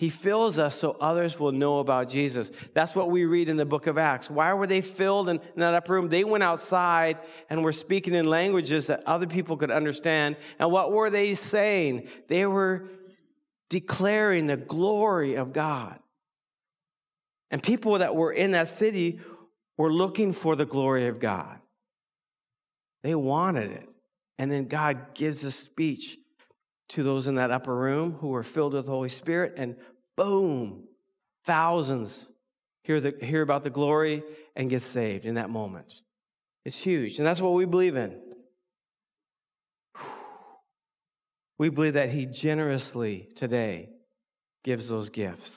He 0.00 0.08
fills 0.08 0.58
us 0.58 0.80
so 0.80 0.96
others 0.98 1.38
will 1.38 1.52
know 1.52 1.78
about 1.78 2.08
Jesus. 2.08 2.50
That's 2.72 2.94
what 2.94 3.10
we 3.10 3.26
read 3.26 3.50
in 3.50 3.58
the 3.58 3.66
book 3.66 3.86
of 3.86 3.98
Acts. 3.98 4.30
Why 4.30 4.54
were 4.54 4.66
they 4.66 4.80
filled 4.80 5.28
in, 5.28 5.36
in, 5.36 5.60
that 5.60 5.74
upper 5.74 5.92
room? 5.92 6.08
They 6.08 6.24
went 6.24 6.42
outside 6.42 7.18
and 7.50 7.62
were 7.62 7.70
speaking 7.70 8.14
in 8.14 8.24
languages 8.24 8.86
that 8.86 9.02
other 9.06 9.26
people 9.26 9.58
could 9.58 9.70
understand. 9.70 10.38
And 10.58 10.72
what 10.72 10.90
were 10.90 11.10
they 11.10 11.34
saying? 11.34 12.08
They 12.28 12.46
were 12.46 12.88
declaring 13.70 14.48
the 14.48 14.58
glory 14.58 15.36
of 15.36 15.54
God. 15.54 15.98
And 17.50 17.62
people 17.62 17.98
that 17.98 18.14
were 18.14 18.32
in 18.32 18.50
that 18.50 18.68
city 18.68 19.20
were 19.78 19.92
looking 19.92 20.34
for 20.34 20.54
the 20.54 20.66
glory 20.66 21.06
of 21.06 21.18
God. 21.18 21.58
They 23.02 23.14
wanted 23.14 23.70
it. 23.70 23.88
And 24.38 24.50
then 24.50 24.68
God 24.68 25.14
gives 25.14 25.42
a 25.42 25.50
speech 25.50 26.18
to 26.90 27.02
those 27.02 27.26
in 27.28 27.36
that 27.36 27.50
upper 27.50 27.74
room 27.74 28.12
who 28.20 28.28
were 28.28 28.42
filled 28.42 28.74
with 28.74 28.86
the 28.86 28.90
Holy 28.90 29.08
Spirit, 29.08 29.54
and 29.56 29.76
boom, 30.16 30.84
thousands 31.44 32.26
hear, 32.82 33.00
the, 33.00 33.14
hear 33.22 33.42
about 33.42 33.62
the 33.62 33.70
glory 33.70 34.22
and 34.56 34.68
get 34.68 34.82
saved 34.82 35.24
in 35.24 35.36
that 35.36 35.50
moment. 35.50 36.02
It's 36.64 36.76
huge, 36.76 37.18
and 37.18 37.26
that's 37.26 37.40
what 37.40 37.54
we 37.54 37.64
believe 37.64 37.96
in. 37.96 38.20
We 41.60 41.68
believe 41.68 41.92
that 41.92 42.08
He 42.08 42.24
generously 42.24 43.28
today 43.34 43.90
gives 44.64 44.88
those 44.88 45.10
gifts. 45.10 45.54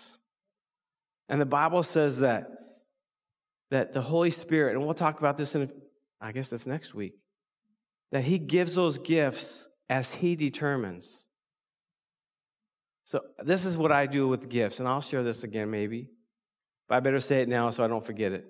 And 1.30 1.40
the 1.40 1.46
Bible 1.46 1.82
says 1.82 2.20
that, 2.20 2.52
that 3.72 3.94
the 3.94 4.02
Holy 4.02 4.30
Spirit, 4.30 4.76
and 4.76 4.84
we'll 4.84 4.96
talk 4.96 5.20
about 5.20 5.38
this 5.38 5.56
in, 5.56 5.72
I 6.20 6.34
guess 6.34 6.50
that's 6.50 6.68
next 6.68 6.94
week, 6.94 7.14
that 8.12 8.26
He 8.26 8.38
gives 8.38 8.76
those 8.76 8.98
gifts 8.98 9.66
as 9.90 10.14
He 10.14 10.36
determines. 10.36 11.26
So, 13.06 13.22
this 13.42 13.64
is 13.64 13.78
what 13.78 13.94
I 13.94 14.06
do 14.06 14.28
with 14.28 14.50
gifts, 14.50 14.80
and 14.80 14.90
I'll 14.90 15.00
share 15.00 15.24
this 15.24 15.46
again 15.46 15.72
maybe, 15.72 16.10
but 16.90 16.96
I 16.96 17.00
better 17.00 17.22
say 17.22 17.44
it 17.44 17.48
now 17.48 17.70
so 17.70 17.82
I 17.82 17.88
don't 17.88 18.06
forget 18.06 18.34
it. 18.34 18.46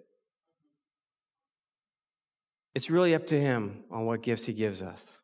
It's 2.73 2.89
really 2.89 3.13
up 3.13 3.27
to 3.27 3.39
Him 3.39 3.83
on 3.91 4.07
what 4.07 4.23
gifts 4.23 4.45
He 4.45 4.53
gives 4.53 4.81
us. 4.81 5.19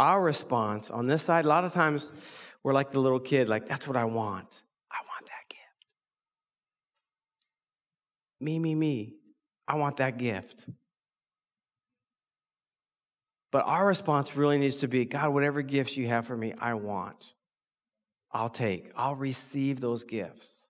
Our 0.00 0.22
response 0.22 0.90
on 0.90 1.04
this 1.04 1.22
side, 1.22 1.44
a 1.44 1.48
lot 1.48 1.64
of 1.64 1.74
times 1.74 2.10
we're 2.62 2.72
like 2.72 2.90
the 2.90 2.98
little 2.98 3.20
kid, 3.20 3.50
like, 3.50 3.68
that's 3.68 3.86
what 3.86 3.98
I 3.98 4.06
want. 4.06 4.62
I 4.90 4.96
want 5.06 5.26
that 5.26 5.46
gift. 5.50 5.84
Me, 8.40 8.58
me, 8.58 8.74
me. 8.74 9.16
I 9.68 9.74
want 9.74 9.98
that 9.98 10.16
gift. 10.16 10.70
But 13.52 13.66
our 13.66 13.86
response 13.86 14.34
really 14.34 14.56
needs 14.56 14.76
to 14.76 14.88
be 14.88 15.04
God, 15.04 15.34
whatever 15.34 15.60
gifts 15.60 15.98
you 15.98 16.06
have 16.06 16.24
for 16.24 16.36
me, 16.36 16.54
I 16.58 16.72
want. 16.72 17.34
I'll 18.32 18.48
take. 18.48 18.90
I'll 18.96 19.16
receive 19.16 19.80
those 19.80 20.04
gifts. 20.04 20.68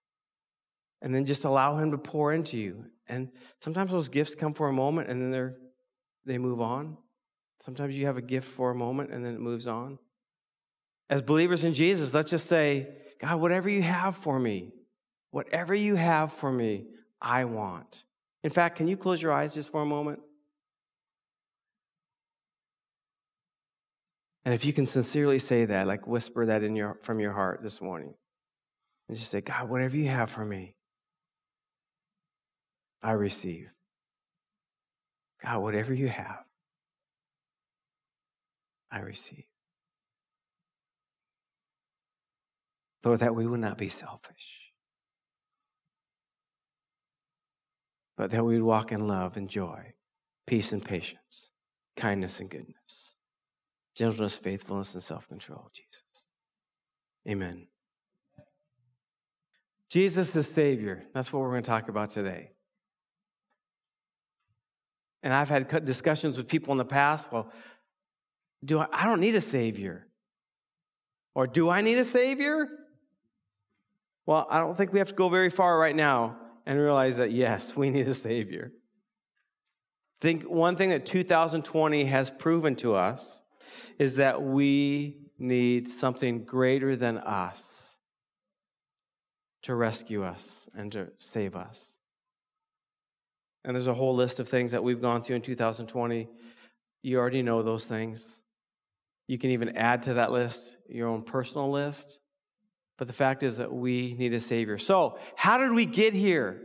And 1.03 1.15
then 1.15 1.25
just 1.25 1.45
allow 1.45 1.77
Him 1.77 1.93
to 1.93 1.99
pour 1.99 2.33
into 2.33 2.59
you. 2.59 2.87
And 3.07 3.31
sometimes 3.61 3.93
those 3.93 4.09
gifts 4.09 4.35
come 4.35 4.55
for 4.55 4.69
a 4.69 4.73
moment 4.73 5.09
and 5.09 5.23
then 5.23 5.31
they're, 5.31 5.55
they 6.27 6.37
move 6.37 6.61
on. 6.61 6.97
Sometimes 7.61 7.97
you 7.97 8.07
have 8.07 8.17
a 8.17 8.23
gift 8.23 8.49
for 8.49 8.71
a 8.71 8.75
moment 8.75 9.11
and 9.11 9.25
then 9.25 9.35
it 9.35 9.41
moves 9.41 9.67
on. 9.67 9.99
As 11.09 11.23
believers 11.23 11.65
in 11.65 11.75
Jesus, 11.75 12.15
let's 12.15 12.31
just 12.31 12.47
say, 12.47 12.89
God, 13.21 13.41
whatever 13.41 13.69
you 13.69 13.83
have 13.83 14.17
for 14.17 14.39
me, 14.39 14.73
whatever 15.31 15.75
you 15.75 15.97
have 15.97 16.33
for 16.33 16.51
me, 16.51 16.87
I 17.21 17.45
want. 17.45 18.05
In 18.43 18.51
fact, 18.51 18.77
can 18.77 18.89
you 18.89 18.97
close 18.97 19.21
your 19.21 19.33
eyes 19.33 19.53
just 19.53 19.71
for 19.71 19.83
a 19.83 19.87
moment? 19.87 20.21
And 24.45 24.55
if 24.55 24.65
you 24.65 24.73
can 24.73 24.87
sincerely 24.87 25.39
say 25.39 25.67
that, 25.67 25.87
like 25.87 26.07
whisper 26.07 26.47
that 26.47 26.63
in 26.63 26.75
your, 26.75 26.97
from 27.03 27.21
your 27.21 27.33
heart 27.33 27.61
this 27.63 27.81
morning, 27.81 28.15
and 29.09 29.19
just 29.19 29.31
say, 29.31 29.43
God, 29.43 29.69
whatever 29.69 29.97
you 29.97 30.09
have 30.09 30.31
for 30.31 30.45
me, 30.45 30.77
I 33.03 33.13
receive. 33.13 33.73
God, 35.43 35.61
whatever 35.61 35.93
you 35.93 36.09
have, 36.09 36.45
I 38.91 39.01
receive. 39.01 39.45
Lord, 43.05 43.21
that 43.21 43.35
we 43.35 43.47
would 43.47 43.61
not 43.61 43.79
be 43.79 43.89
selfish, 43.89 44.73
but 48.17 48.31
that 48.31 48.45
we 48.45 48.57
would 48.61 48.67
walk 48.67 48.93
in 48.93 49.07
love 49.07 49.37
and 49.37 49.49
joy, 49.49 49.95
peace 50.47 50.73
and 50.73 50.85
patience, 50.85 51.51
kindness 51.97 52.41
and 52.41 52.51
goodness 52.51 53.11
gentleness, 54.01 54.35
faithfulness, 54.35 54.95
and 54.95 55.03
self 55.03 55.29
control, 55.29 55.71
Jesus. 55.75 56.03
Amen. 57.29 57.67
Jesus 59.91 60.31
the 60.31 60.43
Savior. 60.43 61.05
That's 61.13 61.33
what 61.33 61.43
we're 61.43 61.51
going 61.51 61.63
to 61.63 61.69
talk 61.69 61.91
about 61.91 62.09
today. 62.09 62.53
And 65.23 65.35
I've 65.35 65.51
had 65.51 65.85
discussions 65.85 66.39
with 66.39 66.49
people 66.49 66.73
in 66.73 66.79
the 66.79 66.85
past. 66.87 67.31
Well, 67.31 67.53
do 68.65 68.79
I, 68.79 68.87
I 68.93 69.05
don't 69.07 69.21
need 69.21 69.35
a 69.35 69.41
Savior. 69.41 70.07
Or 71.35 71.47
do 71.47 71.71
I 71.71 71.81
need 71.81 71.99
a 71.99 72.05
Savior? 72.05 72.69
Well, 74.27 74.47
I 74.51 74.59
don't 74.59 74.77
think 74.77 74.93
we 74.93 74.99
have 74.99 75.09
to 75.09 75.15
go 75.15 75.29
very 75.29 75.51
far 75.51 75.79
right 75.79 75.95
now 75.95 76.37
and 76.67 76.79
realize 76.79 77.17
that 77.17 77.33
yes, 77.33 77.75
we 77.77 77.91
need 77.91 78.09
a 78.09 78.15
Savior. 78.15 78.73
Think 80.21 80.43
one 80.43 80.77
thing 80.77 80.91
that 80.91 81.07
2020 81.07 82.05
has 82.05 82.31
proven 82.31 82.77
to 82.77 82.95
us 82.95 83.43
is 83.99 84.17
that 84.17 84.43
we 84.43 85.17
need 85.39 85.89
something 85.89 86.45
greater 86.45 86.97
than 86.97 87.19
us 87.19 87.99
to 89.63 89.75
rescue 89.75 90.25
us 90.25 90.69
and 90.75 90.93
to 90.93 91.09
save 91.19 91.57
us. 91.57 91.97
And 93.65 93.75
there's 93.75 93.87
a 93.87 93.95
whole 93.95 94.15
list 94.15 94.41
of 94.41 94.49
things 94.49 94.73
that 94.73 94.83
we've 94.83 95.01
gone 95.01 95.23
through 95.23 95.37
in 95.37 95.43
2020. 95.43 96.29
You 97.03 97.19
already 97.19 97.43
know 97.43 97.63
those 97.63 97.85
things. 97.85 98.40
You 99.31 99.39
can 99.39 99.51
even 99.51 99.77
add 99.77 100.03
to 100.03 100.15
that 100.15 100.33
list 100.33 100.77
your 100.89 101.07
own 101.07 101.23
personal 101.23 101.71
list. 101.71 102.19
But 102.99 103.07
the 103.07 103.15
fact 103.15 103.45
is 103.45 103.59
that 103.59 103.73
we 103.73 104.17
need 104.19 104.35
a 104.35 104.41
Savior. 104.41 104.77
So, 104.77 105.21
how 105.37 105.57
did 105.59 105.71
we 105.71 105.87
get 105.87 106.15
here? 106.15 106.61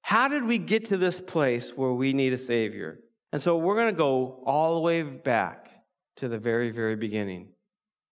How 0.00 0.26
did 0.26 0.42
we 0.42 0.58
get 0.58 0.86
to 0.86 0.96
this 0.96 1.20
place 1.20 1.70
where 1.76 1.92
we 1.92 2.12
need 2.12 2.32
a 2.32 2.38
Savior? 2.38 2.98
And 3.32 3.40
so, 3.40 3.56
we're 3.56 3.76
going 3.76 3.94
to 3.94 3.96
go 3.96 4.42
all 4.44 4.74
the 4.74 4.80
way 4.80 5.04
back 5.04 5.70
to 6.16 6.26
the 6.26 6.40
very, 6.40 6.72
very 6.72 6.96
beginning. 6.96 7.50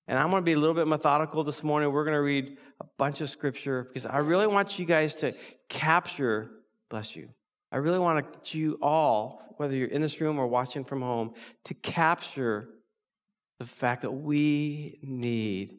And 0.07 0.21
I'm 0.21 0.31
going 0.31 0.41
to 0.41 0.47
be 0.47 0.53
a 0.53 0.59
little 0.59 0.77
bit 0.77 0.87
methodical 0.87 1.43
this 1.43 1.65
morning. 1.65 1.91
We're 1.91 2.05
going 2.05 2.15
to 2.15 2.23
read 2.23 2.59
a 2.81 2.85
bunch 2.97 3.21
of 3.21 3.29
scripture 3.29 3.83
because 3.83 4.07
I 4.07 4.19
really 4.19 4.47
want 4.47 4.79
you 4.79 4.85
guys 4.85 5.17
to 5.17 5.35
capture, 5.69 6.49
bless 6.91 7.17
you. 7.17 7.31
I 7.73 7.79
really 7.79 7.99
want 7.99 8.55
you 8.55 8.79
all, 8.81 9.43
whether 9.57 9.75
you're 9.75 9.89
in 9.89 10.01
this 10.01 10.21
room 10.21 10.39
or 10.39 10.47
watching 10.47 10.85
from 10.85 11.03
home, 11.03 11.33
to 11.65 11.75
capture 11.75 12.69
the 13.61 13.67
fact 13.67 14.03
that 14.03 14.11
we 14.11 14.99
need 15.03 15.79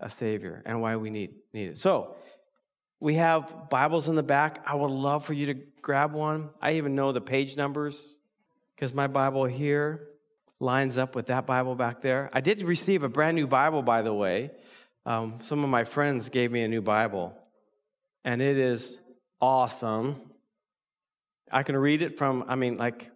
a 0.00 0.08
Savior 0.08 0.62
and 0.64 0.80
why 0.80 0.96
we 0.96 1.10
need, 1.10 1.34
need 1.52 1.68
it. 1.68 1.78
So, 1.78 2.16
We 3.00 3.14
have 3.14 3.70
Bibles 3.70 4.08
in 4.08 4.16
the 4.16 4.24
back. 4.24 4.60
I 4.66 4.74
would 4.74 4.90
love 4.90 5.24
for 5.24 5.32
you 5.32 5.46
to 5.46 5.54
grab 5.82 6.12
one. 6.12 6.50
I 6.60 6.72
even 6.72 6.96
know 6.96 7.12
the 7.12 7.20
page 7.20 7.56
numbers 7.56 8.18
because 8.74 8.92
my 8.92 9.06
Bible 9.06 9.44
here 9.44 10.08
lines 10.58 10.98
up 10.98 11.14
with 11.14 11.26
that 11.26 11.46
Bible 11.46 11.76
back 11.76 12.00
there. 12.00 12.28
I 12.32 12.40
did 12.40 12.60
receive 12.62 13.04
a 13.04 13.08
brand 13.08 13.36
new 13.36 13.46
Bible, 13.46 13.82
by 13.82 14.02
the 14.02 14.12
way. 14.12 14.50
Um, 15.06 15.38
some 15.42 15.62
of 15.62 15.70
my 15.70 15.84
friends 15.84 16.28
gave 16.28 16.50
me 16.50 16.62
a 16.62 16.68
new 16.68 16.82
Bible, 16.82 17.38
and 18.24 18.42
it 18.42 18.58
is 18.58 18.98
awesome. 19.40 20.20
I 21.52 21.62
can 21.62 21.76
read 21.76 22.02
it 22.02 22.18
from, 22.18 22.44
I 22.48 22.56
mean, 22.56 22.78
like 22.78 23.10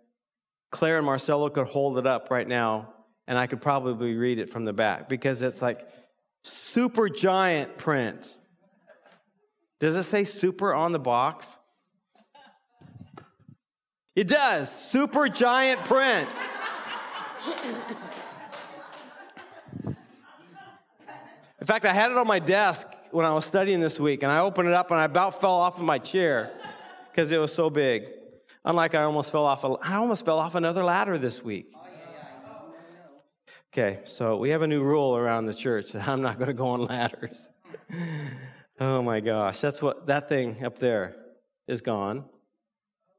Claire 0.71 0.99
and 0.99 1.07
Marcelo 1.07 1.50
could 1.50 1.67
hold 1.67 1.99
it 1.99 2.07
up 2.07 2.31
right 2.31 2.47
now, 2.47 2.92
and 3.26 3.38
I 3.38 3.47
could 3.47 3.61
probably 3.61 4.14
read 4.14 4.38
it 4.38 4.50
from 4.50 4.64
the 4.64 4.73
back 4.73 5.09
because 5.09 5.43
it's 5.43 5.62
like 5.62 5.87
super 6.45 7.09
giant 7.09 7.76
print. 7.76 8.29
Does 9.81 9.97
it 9.97 10.05
say 10.05 10.25
super 10.25 10.75
on 10.75 10.93
the 10.93 10.99
box? 10.99 11.49
It 14.14 14.29
does. 14.29 14.71
Super 14.91 15.29
giant 15.29 15.85
print. 15.85 16.29
In 21.61 21.67
fact, 21.67 21.85
I 21.85 21.93
had 21.93 22.11
it 22.11 22.17
on 22.17 22.26
my 22.26 22.38
desk 22.41 22.87
when 23.12 23.25
I 23.25 23.33
was 23.33 23.45
studying 23.45 23.81
this 23.81 24.00
week, 24.00 24.23
and 24.23 24.33
I 24.33 24.41
opened 24.41 24.69
it 24.69 24.75
up 24.75 24.91
and 24.91 24.99
I 24.99 25.05
about 25.05 25.41
fell 25.41 25.52
off 25.52 25.79
of 25.79 25.85
my 25.85 25.99
chair 25.99 26.50
because 27.11 27.31
it 27.31 27.38
was 27.38 27.52
so 27.52 27.71
big. 27.71 28.11
Unlike 28.64 28.95
I 28.95 29.02
almost 29.05 29.31
fell 29.31 29.45
off, 29.45 29.64
a, 29.64 29.69
I 29.83 29.95
almost 29.95 30.25
fell 30.25 30.38
off 30.38 30.55
another 30.55 30.85
ladder 30.85 31.19
this 31.19 31.43
week. 31.43 31.73
Okay, 33.75 34.00
so 34.05 34.37
we 34.37 34.50
have 34.50 34.61
a 34.61 34.67
new 34.67 34.83
rule 34.83 35.17
around 35.17 35.47
the 35.47 35.55
church 35.55 35.93
that 35.93 36.07
I'm 36.07 36.21
not 36.21 36.37
going 36.37 36.49
to 36.49 36.52
go 36.52 36.69
on 36.69 36.83
ladders. 36.85 37.49
oh 38.81 39.00
my 39.00 39.21
gosh, 39.21 39.61
that's 39.61 39.81
what 39.81 40.09
that 40.09 40.29
thing 40.29 40.62
up 40.62 40.79
there 40.79 41.17
is 41.67 41.81
gone. 41.81 42.26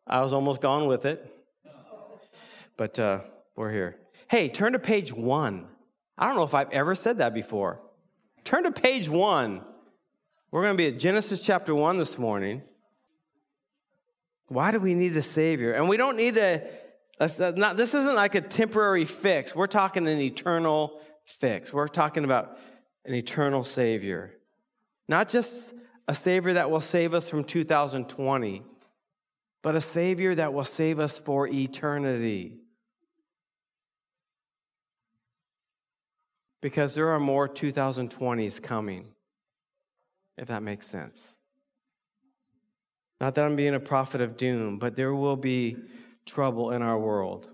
I 0.05 0.21
was 0.21 0.31
almost 0.31 0.61
gone 0.61 0.85
with 0.85 1.05
it, 1.05 1.25
but 2.77 2.99
uh, 2.99 3.21
we're 3.55 3.71
here. 3.71 3.97
Hey, 4.27 4.47
turn 4.47 4.73
to 4.73 4.79
page 4.79 5.11
one. 5.11 5.65
I 6.19 6.27
don't 6.27 6.35
know 6.35 6.43
if 6.43 6.53
I've 6.53 6.69
ever 6.69 6.93
said 6.93 7.17
that 7.17 7.33
before. 7.33 7.79
Turn 8.43 8.61
to 8.65 8.71
page 8.71 9.09
one. 9.09 9.63
We're 10.51 10.61
going 10.61 10.77
to 10.77 10.77
be 10.77 10.87
at 10.87 10.99
Genesis 10.99 11.41
chapter 11.41 11.73
one 11.73 11.97
this 11.97 12.19
morning. 12.19 12.61
Why 14.49 14.69
do 14.69 14.79
we 14.79 14.93
need 14.93 15.17
a 15.17 15.23
Savior? 15.23 15.73
And 15.73 15.89
we 15.89 15.97
don't 15.97 16.15
need 16.15 16.37
a, 16.37 16.69
not, 17.39 17.77
this 17.77 17.93
isn't 17.93 18.15
like 18.15 18.35
a 18.35 18.41
temporary 18.41 19.05
fix. 19.05 19.55
We're 19.55 19.67
talking 19.67 20.07
an 20.07 20.19
eternal 20.19 20.99
fix. 21.25 21.71
We're 21.71 21.87
talking 21.87 22.23
about 22.23 22.57
an 23.05 23.13
eternal 23.13 23.63
Savior. 23.63 24.33
Not 25.07 25.29
just 25.29 25.73
a 26.07 26.15
Savior 26.15 26.53
that 26.53 26.71
will 26.71 26.81
save 26.81 27.13
us 27.13 27.29
from 27.29 27.43
2020, 27.43 28.63
but 29.61 29.75
a 29.75 29.81
Savior 29.81 30.35
that 30.35 30.53
will 30.53 30.63
save 30.63 30.99
us 30.99 31.17
for 31.17 31.47
eternity. 31.47 32.59
Because 36.61 36.95
there 36.95 37.09
are 37.09 37.19
more 37.19 37.47
2020s 37.47 38.61
coming, 38.61 39.07
if 40.37 40.47
that 40.47 40.63
makes 40.63 40.87
sense. 40.87 41.21
Not 43.19 43.35
that 43.35 43.45
I'm 43.45 43.55
being 43.55 43.75
a 43.75 43.79
prophet 43.79 44.19
of 44.21 44.35
doom, 44.35 44.79
but 44.79 44.95
there 44.95 45.13
will 45.13 45.37
be 45.37 45.77
trouble 46.25 46.71
in 46.71 46.81
our 46.81 46.97
world. 46.97 47.49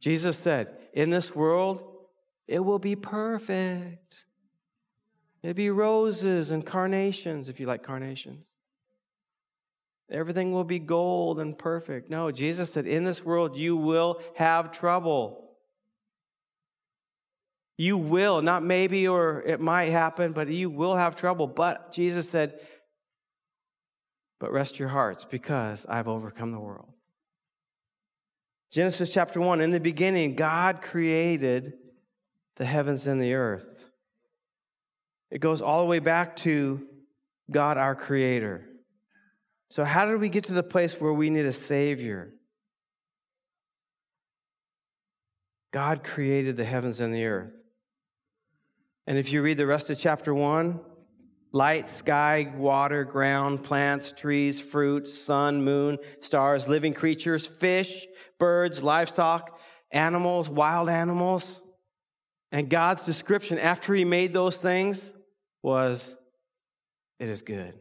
Jesus 0.00 0.36
said, 0.36 0.76
In 0.92 1.10
this 1.10 1.34
world, 1.34 1.82
it 2.48 2.60
will 2.60 2.78
be 2.78 2.96
perfect. 2.96 4.24
It'll 5.42 5.54
be 5.54 5.70
roses 5.70 6.50
and 6.50 6.64
carnations, 6.64 7.48
if 7.48 7.60
you 7.60 7.66
like 7.66 7.82
carnations. 7.82 8.44
Everything 10.10 10.52
will 10.52 10.64
be 10.64 10.78
gold 10.78 11.38
and 11.38 11.56
perfect. 11.56 12.10
No, 12.10 12.30
Jesus 12.30 12.72
said, 12.72 12.86
In 12.86 13.04
this 13.04 13.24
world, 13.24 13.56
you 13.56 13.76
will 13.76 14.20
have 14.34 14.72
trouble. 14.72 15.50
You 17.76 17.96
will, 17.96 18.42
not 18.42 18.62
maybe 18.62 19.08
or 19.08 19.42
it 19.46 19.60
might 19.60 19.86
happen, 19.86 20.32
but 20.32 20.48
you 20.48 20.68
will 20.68 20.96
have 20.96 21.16
trouble. 21.16 21.46
But 21.46 21.92
Jesus 21.92 22.28
said, 22.28 22.60
but 24.40 24.52
rest 24.52 24.78
your 24.78 24.88
hearts 24.88 25.24
because 25.24 25.86
I've 25.86 26.08
overcome 26.08 26.50
the 26.50 26.58
world. 26.58 26.88
Genesis 28.70 29.10
chapter 29.10 29.40
1 29.40 29.60
In 29.60 29.70
the 29.70 29.80
beginning, 29.80 30.36
God 30.36 30.80
created 30.80 31.74
the 32.56 32.64
heavens 32.64 33.06
and 33.06 33.20
the 33.20 33.34
earth. 33.34 33.90
It 35.30 35.40
goes 35.40 35.60
all 35.60 35.80
the 35.80 35.88
way 35.88 35.98
back 35.98 36.36
to 36.36 36.86
God, 37.50 37.78
our 37.78 37.94
Creator. 37.94 38.66
So, 39.70 39.84
how 39.84 40.06
did 40.06 40.20
we 40.20 40.28
get 40.28 40.44
to 40.44 40.52
the 40.52 40.62
place 40.62 41.00
where 41.00 41.12
we 41.12 41.30
need 41.30 41.46
a 41.46 41.52
Savior? 41.52 42.32
God 45.72 46.02
created 46.02 46.56
the 46.56 46.64
heavens 46.64 47.00
and 47.00 47.14
the 47.14 47.24
earth. 47.24 47.52
And 49.06 49.18
if 49.18 49.32
you 49.32 49.42
read 49.42 49.56
the 49.56 49.66
rest 49.66 49.90
of 49.90 49.98
chapter 49.98 50.34
1, 50.34 50.80
light, 51.52 51.90
sky, 51.90 52.52
water, 52.56 53.04
ground, 53.04 53.64
plants, 53.64 54.12
trees, 54.12 54.60
fruit, 54.60 55.08
sun, 55.08 55.64
moon, 55.64 55.98
stars, 56.20 56.68
living 56.68 56.94
creatures, 56.94 57.46
fish, 57.46 58.06
birds, 58.38 58.82
livestock, 58.82 59.58
animals, 59.90 60.48
wild 60.48 60.88
animals. 60.88 61.60
And 62.52 62.68
God's 62.68 63.02
description 63.02 63.58
after 63.58 63.94
He 63.94 64.04
made 64.04 64.32
those 64.32 64.56
things 64.56 65.12
was, 65.62 66.16
It 67.18 67.28
is 67.28 67.42
good. 67.42 67.74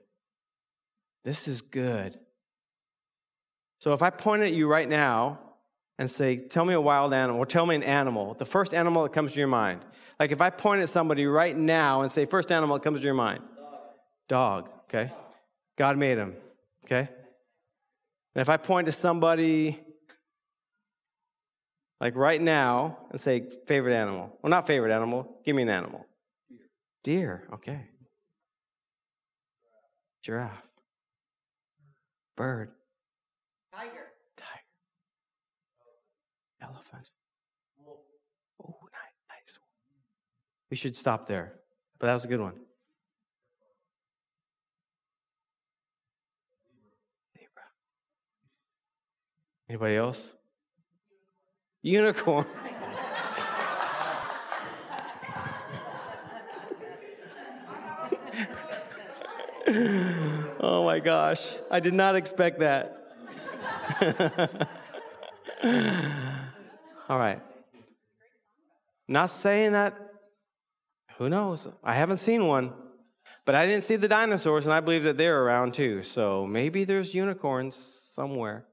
This 1.24 1.48
is 1.48 1.62
good. 1.62 2.18
So 3.80 3.94
if 3.94 4.04
I 4.04 4.10
point 4.10 4.44
at 4.44 4.54
you 4.54 4.68
right 4.68 4.88
now 4.88 5.40
and 5.98 6.10
say, 6.10 6.38
Tell 6.38 6.66
me 6.66 6.74
a 6.74 6.82
wild 6.82 7.14
animal, 7.14 7.42
or 7.42 7.46
tell 7.46 7.66
me 7.66 7.76
an 7.76 7.84
animal, 7.84 8.34
the 8.34 8.46
first 8.46 8.74
animal 8.74 9.04
that 9.04 9.14
comes 9.14 9.34
to 9.34 9.40
your 9.40 9.48
mind. 9.48 9.82
Like 10.20 10.32
if 10.32 10.42
I 10.42 10.50
point 10.50 10.82
at 10.82 10.90
somebody 10.90 11.26
right 11.26 11.56
now 11.56 12.02
and 12.02 12.12
say, 12.12 12.26
First 12.26 12.52
animal 12.52 12.78
that 12.78 12.84
comes 12.84 13.02
to 13.02 13.06
your 13.06 13.14
mind, 13.14 13.42
Dog, 14.30 14.70
okay? 14.84 15.12
God 15.76 15.98
made 15.98 16.20
him, 16.20 16.36
okay? 16.86 17.10
And 18.36 18.42
if 18.42 18.48
I 18.48 18.58
point 18.58 18.86
to 18.86 18.92
somebody 18.92 19.80
like 22.00 22.16
right 22.16 22.40
now 22.40 23.00
and 23.12 23.20
say, 23.20 23.50
favorite 23.66 23.96
animal, 23.96 24.38
well, 24.42 24.52
not 24.52 24.68
favorite 24.68 24.94
animal, 24.94 25.28
give 25.44 25.56
me 25.56 25.64
an 25.64 25.70
animal. 25.70 26.06
Deer, 27.04 27.44
okay. 27.54 27.88
Giraffe. 30.22 30.62
Bird. 32.38 32.70
Tiger. 33.74 33.92
Tiger. 34.38 34.62
Elephant. 36.62 37.08
Oh, 38.64 38.76
nice, 38.92 39.18
nice. 39.28 39.60
We 40.70 40.78
should 40.78 40.96
stop 40.96 41.28
there, 41.28 41.54
but 41.98 42.08
that 42.08 42.14
was 42.14 42.26
a 42.26 42.28
good 42.28 42.42
one. 42.42 42.54
Anybody 49.70 49.96
else? 49.98 50.34
Unicorn. 51.84 52.48
oh 60.60 60.84
my 60.84 61.00
gosh, 61.00 61.42
I 61.70 61.80
did 61.80 61.94
not 61.94 62.16
expect 62.16 62.60
that. 62.62 62.96
All 67.08 67.20
right. 67.20 67.40
Not 69.08 69.28
saying 69.28 69.74
that, 69.74 69.96
who 71.18 71.30
knows? 71.30 71.68
I 71.84 71.94
haven't 71.94 72.18
seen 72.18 72.48
one, 72.48 72.74
but 73.46 73.54
I 73.54 73.68
didn't 73.68 73.84
see 73.84 73.98
the 73.98 74.08
dinosaurs, 74.08 74.66
and 74.66 74.74
I 74.74 74.80
believe 74.80 75.04
that 75.04 75.18
they're 75.18 75.44
around 75.44 75.76
too. 75.76 76.02
So 76.02 76.48
maybe 76.48 76.86
there's 76.86 77.14
unicorns 77.14 77.76
somewhere. 78.16 78.66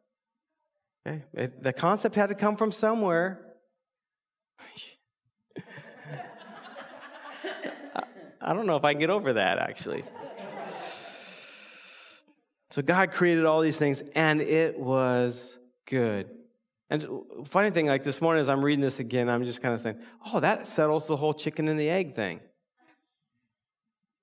Okay? 1.07 1.23
It, 1.35 1.63
the 1.63 1.73
concept 1.73 2.15
had 2.17 2.29
to 2.31 2.35
come 2.35 2.57
from 2.57 2.73
somewhere. 2.73 3.41
I, 7.95 8.03
I 8.41 8.53
don't 8.53 8.67
know 8.67 8.77
if 8.77 8.85
I 8.85 8.93
can 8.93 9.01
get 9.01 9.11
over 9.11 9.35
that, 9.35 9.59
actually. 9.59 10.05
So 12.71 12.83
God 12.83 13.13
created 13.13 13.45
all 13.45 13.61
these 13.61 13.77
things, 13.77 14.03
and 14.15 14.41
it 14.41 14.79
was 14.79 15.57
good. 15.87 16.29
And 16.91 17.07
funny 17.47 17.71
thing, 17.71 17.87
like 17.87 18.03
this 18.05 18.21
morning 18.21 18.41
as 18.41 18.49
I'm 18.49 18.65
reading 18.65 18.83
this 18.83 19.01
again, 19.01 19.29
I'm 19.29 19.45
just 19.45 19.63
kind 19.63 19.75
of 19.75 19.81
saying, 19.81 19.97
oh, 20.27 20.41
that 20.41 20.67
settles 20.67 21.07
the 21.07 21.17
whole 21.17 21.35
chicken 21.35 21.69
and 21.69 21.79
the 21.79 21.89
egg 21.89 22.15
thing. 22.15 22.41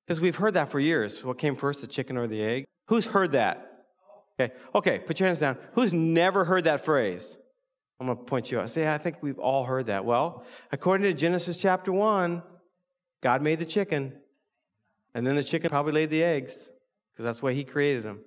Because 0.05 0.21
we've 0.21 0.35
heard 0.35 0.53
that 0.55 0.69
for 0.69 0.79
years. 0.79 1.23
What 1.23 1.37
came 1.37 1.55
first, 1.55 1.81
the 1.81 1.87
chicken 1.87 2.17
or 2.17 2.27
the 2.27 2.41
egg? 2.43 2.65
Who's 2.87 3.05
heard 3.05 3.31
that? 3.31 3.72
Okay, 4.39 4.53
okay, 4.73 4.99
put 4.99 5.19
your 5.19 5.27
hands 5.27 5.39
down. 5.39 5.57
Who's 5.73 5.93
never 5.93 6.45
heard 6.45 6.63
that 6.63 6.83
phrase? 6.83 7.37
I'm 7.99 8.07
going 8.07 8.17
to 8.17 8.23
point 8.23 8.51
you 8.51 8.59
out. 8.59 8.69
Say, 8.69 8.91
I 8.91 8.97
think 8.97 9.17
we've 9.21 9.39
all 9.39 9.65
heard 9.65 9.85
that. 9.85 10.05
Well, 10.05 10.43
according 10.71 11.03
to 11.03 11.13
Genesis 11.13 11.55
chapter 11.55 11.91
1, 11.91 12.41
God 13.21 13.41
made 13.41 13.59
the 13.59 13.65
chicken, 13.65 14.13
and 15.13 15.25
then 15.25 15.35
the 15.35 15.43
chicken 15.43 15.69
probably 15.69 15.93
laid 15.93 16.09
the 16.09 16.23
eggs. 16.23 16.69
because 17.13 17.25
that's 17.25 17.41
why 17.43 17.53
He 17.53 17.63
created 17.63 18.03
them. 18.03 18.21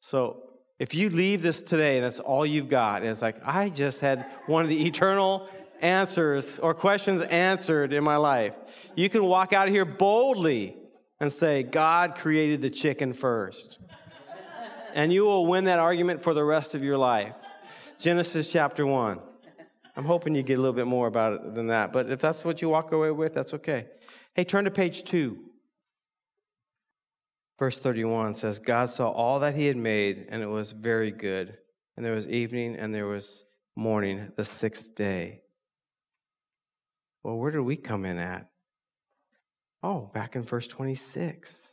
So 0.00 0.48
if 0.78 0.94
you 0.94 1.10
leave 1.10 1.42
this 1.42 1.60
today, 1.60 1.96
and 1.96 2.04
that's 2.04 2.20
all 2.20 2.46
you've 2.46 2.68
got. 2.68 3.04
It's 3.04 3.22
like, 3.22 3.36
I 3.44 3.68
just 3.68 4.00
had 4.00 4.26
one 4.46 4.62
of 4.62 4.68
the 4.68 4.86
eternal 4.86 5.48
answers 5.80 6.58
or 6.60 6.74
questions 6.74 7.22
answered 7.22 7.92
in 7.92 8.04
my 8.04 8.16
life. 8.16 8.54
You 8.94 9.08
can 9.08 9.24
walk 9.24 9.52
out 9.52 9.68
of 9.68 9.74
here 9.74 9.84
boldly 9.84 10.76
and 11.20 11.32
say, 11.32 11.62
God 11.64 12.14
created 12.16 12.62
the 12.62 12.70
chicken 12.70 13.12
first. 13.12 13.78
and 14.94 15.12
you 15.12 15.24
will 15.24 15.46
win 15.46 15.64
that 15.64 15.78
argument 15.78 16.22
for 16.22 16.34
the 16.34 16.44
rest 16.44 16.74
of 16.74 16.82
your 16.82 16.98
life. 16.98 17.34
Genesis 17.98 18.50
chapter 18.50 18.86
1. 18.86 19.20
I'm 19.96 20.04
hoping 20.04 20.34
you 20.34 20.42
get 20.42 20.58
a 20.58 20.62
little 20.62 20.76
bit 20.76 20.86
more 20.86 21.08
about 21.08 21.32
it 21.32 21.54
than 21.54 21.66
that. 21.68 21.92
But 21.92 22.08
if 22.10 22.20
that's 22.20 22.44
what 22.44 22.62
you 22.62 22.68
walk 22.68 22.92
away 22.92 23.10
with, 23.10 23.34
that's 23.34 23.54
okay. 23.54 23.86
Hey, 24.34 24.44
turn 24.44 24.64
to 24.64 24.70
page 24.70 25.04
2. 25.04 25.38
Verse 27.58 27.76
31 27.76 28.34
says, 28.34 28.60
God 28.60 28.90
saw 28.90 29.10
all 29.10 29.40
that 29.40 29.56
he 29.56 29.66
had 29.66 29.76
made, 29.76 30.26
and 30.28 30.42
it 30.42 30.46
was 30.46 30.70
very 30.70 31.10
good. 31.10 31.58
And 31.96 32.06
there 32.06 32.14
was 32.14 32.28
evening 32.28 32.76
and 32.76 32.94
there 32.94 33.06
was 33.06 33.44
morning, 33.74 34.30
the 34.36 34.44
sixth 34.44 34.94
day. 34.94 35.40
Well, 37.24 37.36
where 37.36 37.50
did 37.50 37.60
we 37.60 37.76
come 37.76 38.04
in 38.04 38.18
at? 38.18 38.48
Oh, 39.82 40.10
back 40.14 40.36
in 40.36 40.42
verse 40.42 40.68
26. 40.68 41.72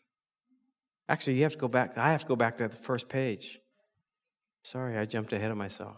Actually, 1.07 1.35
you 1.35 1.43
have 1.43 1.53
to 1.53 1.57
go 1.57 1.67
back. 1.67 1.97
I 1.97 2.11
have 2.11 2.21
to 2.21 2.27
go 2.27 2.35
back 2.35 2.57
to 2.57 2.67
the 2.67 2.75
first 2.75 3.09
page. 3.09 3.59
Sorry, 4.63 4.97
I 4.97 5.05
jumped 5.05 5.31
ahead 5.33 5.51
of 5.51 5.57
myself. 5.57 5.97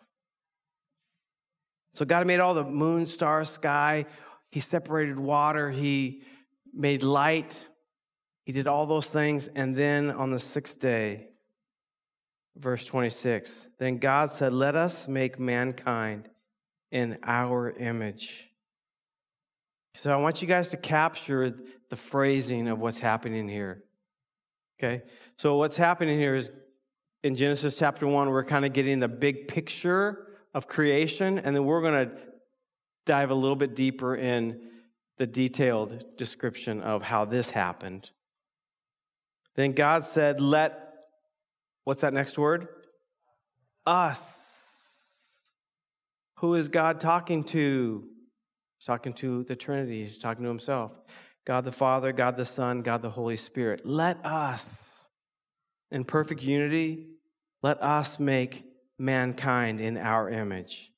So 1.94 2.06
God 2.06 2.28
made 2.28 2.40
all 2.40 2.54
the 2.54 2.64
moon, 2.64 3.08
stars, 3.08 3.50
sky. 3.50 4.06
He 4.52 4.60
separated 4.60 5.18
water. 5.18 5.72
He 5.72 6.22
made 6.74 7.04
light. 7.04 7.66
He 8.46 8.52
did 8.52 8.68
all 8.68 8.86
those 8.86 9.08
things. 9.08 9.48
And 9.48 9.76
then 9.76 10.12
on 10.12 10.32
the 10.32 10.40
sixth 10.40 10.80
day, 10.80 11.30
verse 12.56 12.84
26, 12.86 13.68
then 13.80 13.98
God 13.98 14.32
said, 14.32 14.54
Let 14.54 14.76
us 14.76 15.08
make 15.08 15.40
mankind 15.40 16.30
in 16.92 17.18
our 17.24 17.72
image. 17.72 18.50
So 19.96 20.12
I 20.12 20.18
want 20.18 20.42
you 20.42 20.48
guys 20.48 20.70
to 20.70 20.78
capture 20.78 21.56
the 21.90 21.96
phrasing 21.96 22.68
of 22.68 22.80
what's 22.80 23.00
happening 23.00 23.48
here. 23.48 23.84
Okay? 24.80 25.04
So 25.38 25.56
what's 25.56 25.78
happening 25.78 26.20
here 26.20 26.36
is 26.36 26.52
in 27.24 27.36
Genesis 27.36 27.78
chapter 27.78 28.08
1, 28.08 28.30
we're 28.30 28.44
kind 28.44 28.66
of 28.66 28.74
getting 28.74 29.00
the 29.00 29.08
big 29.08 29.48
picture 29.48 30.28
of 30.54 30.68
creation, 30.68 31.40
and 31.40 31.56
then 31.56 31.66
we're 31.66 31.82
going 31.82 32.10
to 32.10 32.16
dive 33.06 33.32
a 33.32 33.36
little 33.36 33.56
bit 33.56 33.76
deeper 33.76 34.16
in 34.16 34.62
the 35.18 35.26
detailed 35.26 36.04
description 36.18 36.82
of 36.82 37.02
how 37.04 37.26
this 37.26 37.50
happened. 37.50 38.12
Then 39.56 39.72
God 39.72 40.06
said, 40.06 40.40
Let, 40.40 40.94
what's 41.84 42.02
that 42.02 42.14
next 42.14 42.38
word? 42.38 42.68
Us. 43.86 44.22
Who 46.38 46.54
is 46.54 46.70
God 46.70 47.00
talking 47.00 47.44
to? 47.46 48.04
He's 48.78 48.86
talking 48.86 49.14
to 49.14 49.44
the 49.46 49.56
Trinity, 49.56 50.02
he's 50.04 50.20
talking 50.20 50.44
to 50.44 50.50
himself. 50.50 50.92
God 51.48 51.64
the 51.64 51.72
Father, 51.72 52.12
God 52.12 52.36
the 52.36 52.46
Son, 52.46 52.82
God 52.82 53.02
the 53.02 53.10
Holy 53.10 53.38
Spirit. 53.38 53.86
Let 53.86 54.24
us, 54.26 54.84
in 55.90 56.04
perfect 56.04 56.44
unity, 56.44 57.08
let 57.64 57.82
us 57.82 58.20
make 58.20 58.66
mankind 59.00 59.80
in 59.80 59.96
our 59.96 60.30
image, 60.30 60.92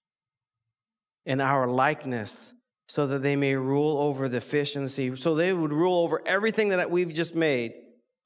in 1.23 1.39
our 1.39 1.67
likeness, 1.67 2.51
so 2.87 3.05
that 3.05 3.21
they 3.21 3.35
may 3.35 3.53
rule 3.53 3.99
over 3.99 4.27
the 4.27 4.41
fish 4.41 4.75
in 4.75 4.81
the 4.81 4.89
sea. 4.89 5.15
So 5.15 5.35
they 5.35 5.53
would 5.53 5.71
rule 5.71 5.99
over 5.99 6.19
everything 6.25 6.69
that 6.69 6.89
we've 6.89 7.13
just 7.13 7.35
made 7.35 7.73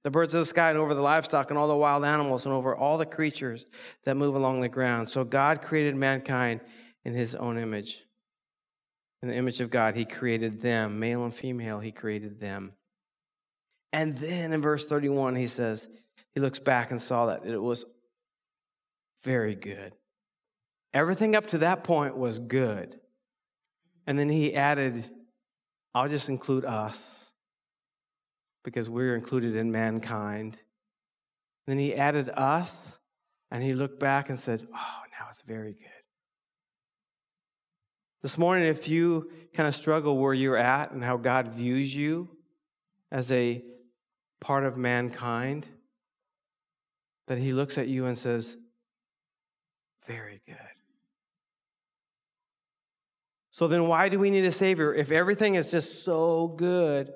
the 0.06 0.10
birds 0.10 0.34
of 0.34 0.40
the 0.40 0.46
sky 0.46 0.70
and 0.70 0.80
over 0.80 0.94
the 0.94 1.02
livestock 1.02 1.50
and 1.50 1.60
all 1.60 1.68
the 1.68 1.76
wild 1.76 2.06
animals 2.06 2.46
and 2.46 2.54
over 2.54 2.74
all 2.74 2.98
the 2.98 3.06
creatures 3.06 3.66
that 4.06 4.16
move 4.16 4.36
along 4.36 4.62
the 4.62 4.70
ground. 4.70 5.10
So 5.10 5.26
God 5.26 5.62
created 5.62 5.98
mankind 5.98 6.62
in 7.04 7.16
his 7.16 7.36
own 7.36 7.58
image. 7.58 8.06
In 9.24 9.30
the 9.30 9.36
image 9.36 9.62
of 9.62 9.70
God, 9.70 9.96
he 9.96 10.04
created 10.04 10.62
them, 10.62 11.00
male 11.00 11.24
and 11.24 11.34
female, 11.34 11.80
he 11.80 11.94
created 11.94 12.42
them. 12.42 12.74
And 13.94 14.18
then 14.18 14.52
in 14.52 14.62
verse 14.62 14.86
31, 14.86 15.38
he 15.38 15.48
says, 15.48 15.88
he 16.34 16.42
looks 16.42 16.60
back 16.60 16.92
and 16.92 17.02
saw 17.02 17.28
that 17.28 17.46
it 17.46 17.62
was 17.62 17.86
very 19.24 19.56
good. 19.56 19.94
Everything 20.94 21.38
up 21.38 21.48
to 21.48 21.60
that 21.60 21.86
point 21.86 22.18
was 22.18 22.38
good. 22.38 23.00
And 24.06 24.20
then 24.20 24.28
he 24.28 24.56
added, 24.56 25.10
I'll 25.96 26.10
just 26.10 26.28
include 26.28 26.66
us 26.66 27.30
because 28.66 28.90
we're 28.90 29.16
included 29.16 29.56
in 29.56 29.72
mankind. 29.72 30.58
Then 31.66 31.78
he 31.78 31.96
added 31.96 32.30
us 32.30 32.98
and 33.50 33.64
he 33.64 33.74
looked 33.74 34.02
back 34.02 34.30
and 34.30 34.38
said, 34.38 34.68
Oh, 34.76 35.02
now 35.18 35.28
it's 35.30 35.44
very 35.44 35.76
good. 35.76 36.03
This 38.24 38.38
morning, 38.38 38.66
if 38.70 38.88
you 38.88 39.30
kind 39.54 39.68
of 39.68 39.76
struggle 39.76 40.18
where 40.18 40.34
you're 40.34 40.58
at 40.58 40.92
and 40.92 41.04
how 41.04 41.18
God 41.18 41.50
views 41.50 41.94
you 41.94 42.30
as 43.12 43.30
a 43.34 43.62
part 44.40 44.64
of 44.64 44.78
mankind, 44.78 45.68
that 47.28 47.38
he 47.38 47.52
looks 47.52 47.78
at 47.78 47.90
you 47.90 48.06
and 48.06 48.18
says, 48.18 48.56
very 50.08 50.42
good. 50.48 50.56
So 53.52 53.68
then, 53.68 53.90
why 53.90 54.08
do 54.08 54.18
we 54.18 54.30
need 54.32 54.46
a 54.46 54.52
Savior? 54.52 54.94
If 54.94 55.12
everything 55.12 55.56
is 55.56 55.70
just 55.70 56.06
so 56.06 56.48
good, 56.48 57.12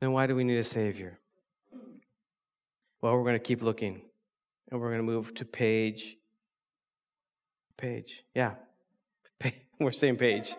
then 0.00 0.12
why 0.12 0.26
do 0.26 0.34
we 0.34 0.44
need 0.44 0.56
a 0.56 0.62
Savior? 0.62 1.18
Well, 3.02 3.12
we're 3.12 3.22
going 3.22 3.34
to 3.34 3.38
keep 3.38 3.62
looking. 3.62 4.00
And 4.70 4.80
we're 4.80 4.88
going 4.88 4.98
to 4.98 5.04
move 5.04 5.34
to 5.34 5.44
page. 5.44 6.16
Page. 7.76 8.24
Yeah. 8.34 8.54
We're 9.80 9.90
same 9.90 10.16
page. 10.16 10.54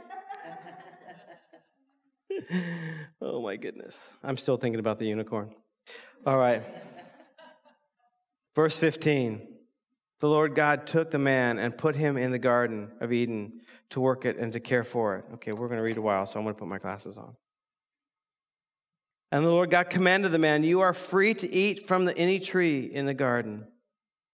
oh 3.21 3.41
my 3.41 3.55
goodness. 3.55 3.97
I'm 4.23 4.37
still 4.37 4.57
thinking 4.57 4.79
about 4.79 4.99
the 4.99 5.05
unicorn. 5.05 5.55
All 6.25 6.37
right. 6.37 6.63
Verse 8.55 8.75
15. 8.75 9.47
The 10.19 10.27
Lord 10.27 10.55
God 10.55 10.87
took 10.87 11.11
the 11.11 11.19
man 11.19 11.59
and 11.59 11.77
put 11.77 11.95
him 11.95 12.17
in 12.17 12.31
the 12.31 12.39
Garden 12.39 12.91
of 13.01 13.11
Eden 13.11 13.61
to 13.89 13.99
work 13.99 14.25
it 14.25 14.37
and 14.37 14.51
to 14.53 14.59
care 14.59 14.83
for 14.83 15.17
it. 15.17 15.25
Okay, 15.35 15.51
we're 15.51 15.67
going 15.67 15.77
to 15.77 15.83
read 15.83 15.97
a 15.97 16.01
while, 16.01 16.25
so 16.25 16.39
I'm 16.39 16.45
going 16.45 16.55
to 16.55 16.59
put 16.59 16.67
my 16.67 16.79
glasses 16.79 17.17
on. 17.17 17.35
And 19.31 19.45
the 19.45 19.49
Lord 19.49 19.69
God 19.69 19.89
commanded 19.89 20.31
the 20.31 20.39
man, 20.39 20.63
You 20.63 20.81
are 20.81 20.93
free 20.93 21.33
to 21.35 21.51
eat 21.51 21.85
from 21.85 22.05
the, 22.05 22.17
any 22.17 22.39
tree 22.39 22.85
in 22.85 23.05
the 23.05 23.13
garden, 23.13 23.67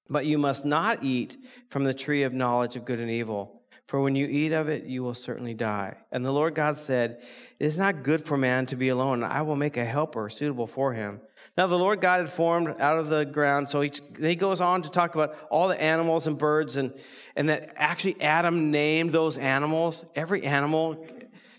but 0.10 0.26
you 0.26 0.38
must 0.38 0.64
not 0.66 1.04
eat 1.04 1.38
from 1.70 1.84
the 1.84 1.94
tree 1.94 2.24
of 2.24 2.34
knowledge 2.34 2.76
of 2.76 2.86
good 2.86 3.00
and 3.00 3.10
evil. 3.10 3.63
For 3.88 4.02
when 4.02 4.16
you 4.16 4.28
eat 4.28 4.54
of 4.54 4.70
it, 4.70 4.86
you 4.86 5.04
will 5.04 5.14
certainly 5.14 5.54
die. 5.54 5.98
And 6.12 6.24
the 6.24 6.32
Lord 6.32 6.56
God 6.56 6.78
said, 6.78 7.22
It 7.60 7.66
is 7.66 7.78
not 7.78 8.04
good 8.04 8.26
for 8.26 8.38
man 8.38 8.66
to 8.68 8.76
be 8.76 8.90
alone. 8.90 9.24
I 9.24 9.42
will 9.42 9.58
make 9.58 9.76
a 9.76 9.86
helper 9.86 10.30
suitable 10.30 10.68
for 10.68 10.94
him. 10.94 11.20
Now, 11.58 11.68
the 11.68 11.78
Lord 11.78 12.02
God 12.02 12.22
had 12.22 12.30
formed 12.30 12.80
out 12.80 12.98
of 12.98 13.10
the 13.10 13.26
ground. 13.26 13.70
So 13.70 13.82
he, 13.82 13.92
he 14.20 14.36
goes 14.36 14.62
on 14.62 14.82
to 14.84 14.90
talk 14.90 15.14
about 15.14 15.36
all 15.52 15.68
the 15.68 15.80
animals 15.80 16.26
and 16.26 16.38
birds, 16.38 16.78
and, 16.78 16.94
and 17.36 17.50
that 17.50 17.74
actually 17.76 18.20
Adam 18.22 18.72
named 18.72 19.12
those 19.12 19.38
animals. 19.38 20.04
Every 20.16 20.44
animal 20.44 21.06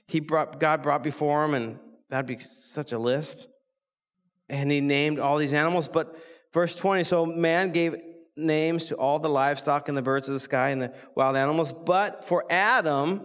he 0.09 0.19
brought, 0.21 0.59
God 0.59 0.83
brought 0.83 1.03
before 1.03 1.45
him, 1.45 1.55
and 1.55 1.79
that'd 2.09 2.27
be 2.27 2.39
such 2.39 2.93
a 2.93 2.99
list. 2.99 3.47
And 4.49 4.71
he 4.71 4.81
named 4.81 5.19
all 5.19 5.37
these 5.37 5.55
animals. 5.55 5.89
But 5.89 6.17
verse 6.53 6.75
20 6.75 7.05
so 7.05 7.27
man 7.27 7.71
gave 7.71 7.95
names 8.37 8.87
to 8.87 8.97
all 8.97 9.19
the 9.19 9.29
livestock 9.29 9.89
and 9.89 9.97
the 9.97 10.03
birds 10.03 10.29
of 10.29 10.35
the 10.35 10.41
sky 10.41 10.71
and 10.71 10.83
the 10.83 10.93
wild 11.15 11.37
animals. 11.37 11.73
But 11.73 12.25
for 12.25 12.45
Adam, 12.51 13.23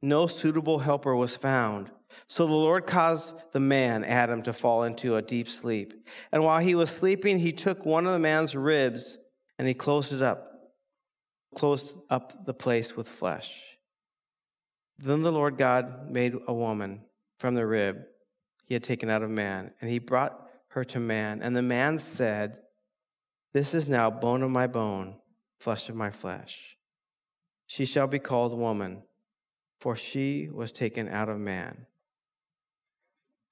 no 0.00 0.26
suitable 0.26 0.80
helper 0.80 1.14
was 1.14 1.36
found. 1.36 1.90
So 2.26 2.46
the 2.46 2.52
Lord 2.52 2.86
caused 2.86 3.34
the 3.52 3.60
man, 3.60 4.04
Adam, 4.04 4.42
to 4.42 4.52
fall 4.52 4.82
into 4.82 5.16
a 5.16 5.22
deep 5.22 5.48
sleep. 5.48 6.06
And 6.30 6.44
while 6.44 6.60
he 6.60 6.74
was 6.74 6.90
sleeping, 6.90 7.38
he 7.38 7.52
took 7.52 7.86
one 7.86 8.06
of 8.06 8.12
the 8.12 8.18
man's 8.18 8.54
ribs 8.54 9.16
and 9.58 9.66
he 9.68 9.74
closed 9.74 10.12
it 10.12 10.22
up, 10.22 10.72
closed 11.54 11.96
up 12.10 12.44
the 12.44 12.54
place 12.54 12.96
with 12.96 13.08
flesh. 13.08 13.78
Then 14.98 15.22
the 15.22 15.32
Lord 15.32 15.56
God 15.56 16.10
made 16.10 16.36
a 16.46 16.52
woman 16.52 17.00
from 17.38 17.54
the 17.54 17.66
rib 17.66 18.04
he 18.64 18.74
had 18.74 18.82
taken 18.82 19.10
out 19.10 19.22
of 19.22 19.30
man, 19.30 19.72
and 19.80 19.90
he 19.90 19.98
brought 19.98 20.48
her 20.68 20.84
to 20.84 21.00
man. 21.00 21.42
And 21.42 21.56
the 21.56 21.62
man 21.62 21.98
said, 21.98 22.58
This 23.52 23.74
is 23.74 23.86
now 23.88 24.10
bone 24.10 24.42
of 24.42 24.50
my 24.50 24.66
bone, 24.66 25.16
flesh 25.60 25.88
of 25.88 25.94
my 25.94 26.10
flesh. 26.10 26.76
She 27.66 27.84
shall 27.84 28.06
be 28.06 28.18
called 28.18 28.56
woman, 28.58 29.02
for 29.78 29.94
she 29.94 30.48
was 30.50 30.72
taken 30.72 31.08
out 31.08 31.28
of 31.28 31.38
man. 31.38 31.86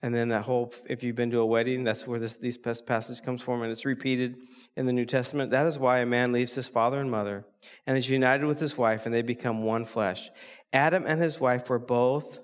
And 0.02 0.14
then 0.14 0.28
that 0.28 0.44
whole, 0.44 0.72
if 0.88 1.02
you've 1.02 1.16
been 1.16 1.30
to 1.32 1.40
a 1.40 1.46
wedding, 1.46 1.84
that's 1.84 2.06
where 2.06 2.18
this 2.18 2.56
passage 2.56 3.22
comes 3.22 3.42
from, 3.42 3.60
and 3.60 3.70
it's 3.70 3.84
repeated 3.84 4.36
in 4.74 4.86
the 4.86 4.94
New 4.94 5.04
Testament. 5.04 5.50
That 5.50 5.66
is 5.66 5.78
why 5.78 5.98
a 5.98 6.06
man 6.06 6.32
leaves 6.32 6.54
his 6.54 6.66
father 6.66 7.00
and 7.00 7.10
mother 7.10 7.44
and 7.86 7.98
is 7.98 8.08
united 8.08 8.46
with 8.46 8.60
his 8.60 8.78
wife, 8.78 9.04
and 9.04 9.14
they 9.14 9.20
become 9.20 9.62
one 9.62 9.84
flesh. 9.84 10.30
Adam 10.72 11.04
and 11.06 11.20
his 11.20 11.38
wife 11.38 11.68
were 11.68 11.78
both 11.78 12.40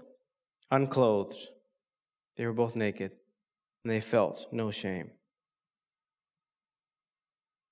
unclothed; 0.71 1.49
they 2.37 2.45
were 2.45 2.53
both 2.53 2.77
naked, 2.77 3.13
and 3.83 3.91
they 3.91 4.01
felt 4.01 4.47
no 4.53 4.71
shame. 4.71 5.13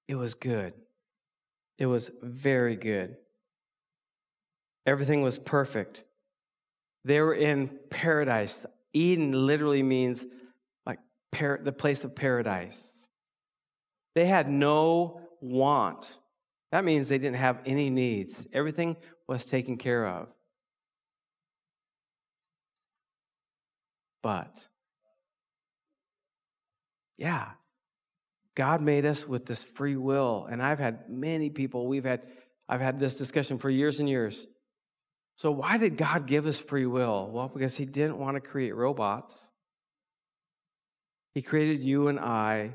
It 0.08 0.16
was 0.16 0.34
good. 0.34 0.74
It 1.78 1.86
was 1.86 2.10
very 2.22 2.76
good. 2.76 3.16
Everything 4.86 5.22
was 5.22 5.38
perfect. 5.38 6.04
They 7.04 7.20
were 7.20 7.34
in 7.34 7.78
paradise. 7.90 8.64
Eden 8.92 9.46
literally 9.46 9.82
means 9.82 10.24
like 10.86 10.98
the 11.32 11.74
place 11.76 12.04
of 12.04 12.14
paradise. 12.14 13.06
They 14.14 14.26
had 14.26 14.48
no 14.48 15.20
want. 15.40 16.16
That 16.70 16.84
means 16.84 17.08
they 17.08 17.18
didn't 17.18 17.36
have 17.36 17.60
any 17.66 17.90
needs. 17.90 18.46
Everything 18.52 18.96
was 19.26 19.44
taken 19.44 19.76
care 19.76 20.06
of. 20.06 20.28
But, 24.22 24.68
yeah, 27.18 27.50
God 28.54 28.80
made 28.80 29.04
us 29.04 29.26
with 29.26 29.46
this 29.46 29.62
free 29.62 29.96
will. 29.96 30.46
And 30.50 30.62
I've 30.62 30.78
had 30.78 31.10
many 31.10 31.50
people, 31.50 31.86
we've 31.86 32.04
had, 32.04 32.22
I've 32.68 32.80
had 32.80 33.00
this 33.00 33.16
discussion 33.16 33.58
for 33.58 33.68
years 33.68 34.00
and 34.00 34.08
years. 34.08 34.46
So, 35.36 35.50
why 35.50 35.78
did 35.78 35.96
God 35.96 36.26
give 36.26 36.46
us 36.46 36.58
free 36.58 36.86
will? 36.86 37.28
Well, 37.32 37.48
because 37.48 37.76
He 37.76 37.84
didn't 37.84 38.18
want 38.18 38.36
to 38.36 38.40
create 38.40 38.74
robots. 38.74 39.50
He 41.34 41.42
created 41.42 41.82
you 41.82 42.06
and 42.06 42.20
I 42.20 42.74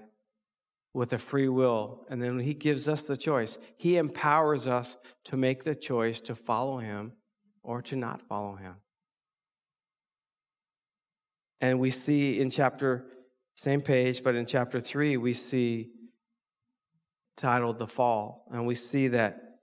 with 0.94 1.14
a 1.14 1.18
free 1.18 1.48
will. 1.48 2.06
And 2.10 2.22
then 2.22 2.40
He 2.40 2.54
gives 2.54 2.90
us 2.90 3.02
the 3.04 3.16
choice. 3.16 3.58
He 3.78 3.96
empowers 3.96 4.68
us 4.68 4.98
to 5.26 5.38
make 5.38 5.64
the 5.64 5.76
choice 5.76 6.20
to 6.22 6.36
follow 6.36 6.80
Him 6.80 7.14
or 7.64 7.82
to 7.84 7.96
not 7.96 8.22
follow 8.22 8.56
Him. 8.56 8.76
And 11.62 11.80
we 11.80 11.90
see 11.90 12.40
in 12.40 12.50
chapter, 12.50 13.06
same 13.60 13.82
page, 13.82 14.24
but 14.24 14.36
in 14.36 14.46
chapter 14.46 14.80
3, 14.80 15.18
we 15.18 15.34
see 15.34 15.90
titled 17.36 17.78
The 17.78 17.88
Fall. 17.88 18.46
And 18.52 18.66
we 18.66 18.74
see 18.74 19.10
that 19.10 19.60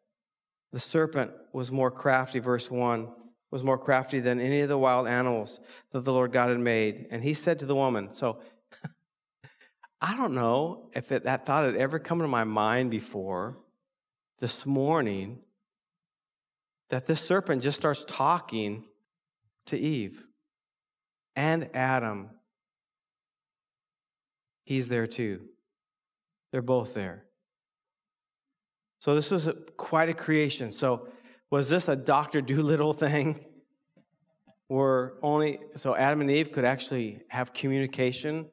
the 0.70 0.80
serpent 0.80 1.30
was 1.54 1.72
more 1.72 1.90
crafty, 1.90 2.38
verse 2.38 2.70
1, 2.70 3.08
was 3.50 3.62
more 3.62 3.78
crafty 3.78 4.20
than 4.20 4.38
any 4.38 4.60
of 4.60 4.68
the 4.68 4.76
wild 4.76 5.08
animals 5.08 5.60
that 5.92 6.04
the 6.04 6.12
Lord 6.12 6.30
God 6.30 6.50
had 6.50 6.58
made. 6.58 7.06
And 7.10 7.22
he 7.22 7.32
said 7.32 7.58
to 7.60 7.66
the 7.66 7.74
woman, 7.74 8.12
So 8.12 8.40
I 10.02 10.14
don't 10.14 10.34
know 10.34 10.90
if 10.94 11.10
it, 11.10 11.24
that 11.24 11.46
thought 11.46 11.64
had 11.64 11.76
ever 11.76 11.98
come 11.98 12.18
to 12.18 12.28
my 12.28 12.44
mind 12.44 12.90
before 12.90 13.56
this 14.40 14.66
morning 14.66 15.38
that 16.90 17.06
this 17.06 17.20
serpent 17.20 17.62
just 17.62 17.78
starts 17.78 18.04
talking 18.06 18.84
to 19.66 19.78
Eve 19.78 20.22
and 21.34 21.70
Adam. 21.74 22.28
He's 24.66 24.88
there 24.88 25.06
too. 25.06 25.42
They're 26.50 26.60
both 26.60 26.92
there. 26.92 27.24
So 28.98 29.14
this 29.14 29.30
was 29.30 29.46
a, 29.46 29.52
quite 29.52 30.08
a 30.08 30.14
creation. 30.14 30.72
So 30.72 31.06
was 31.50 31.70
this 31.70 31.86
a 31.86 31.94
Dr. 31.94 32.40
Dolittle 32.40 32.92
thing? 32.92 33.44
Where 34.68 35.12
only 35.22 35.60
so 35.76 35.94
Adam 35.94 36.20
and 36.20 36.28
Eve 36.28 36.50
could 36.50 36.64
actually 36.64 37.20
have 37.28 37.54
communication 37.54 38.46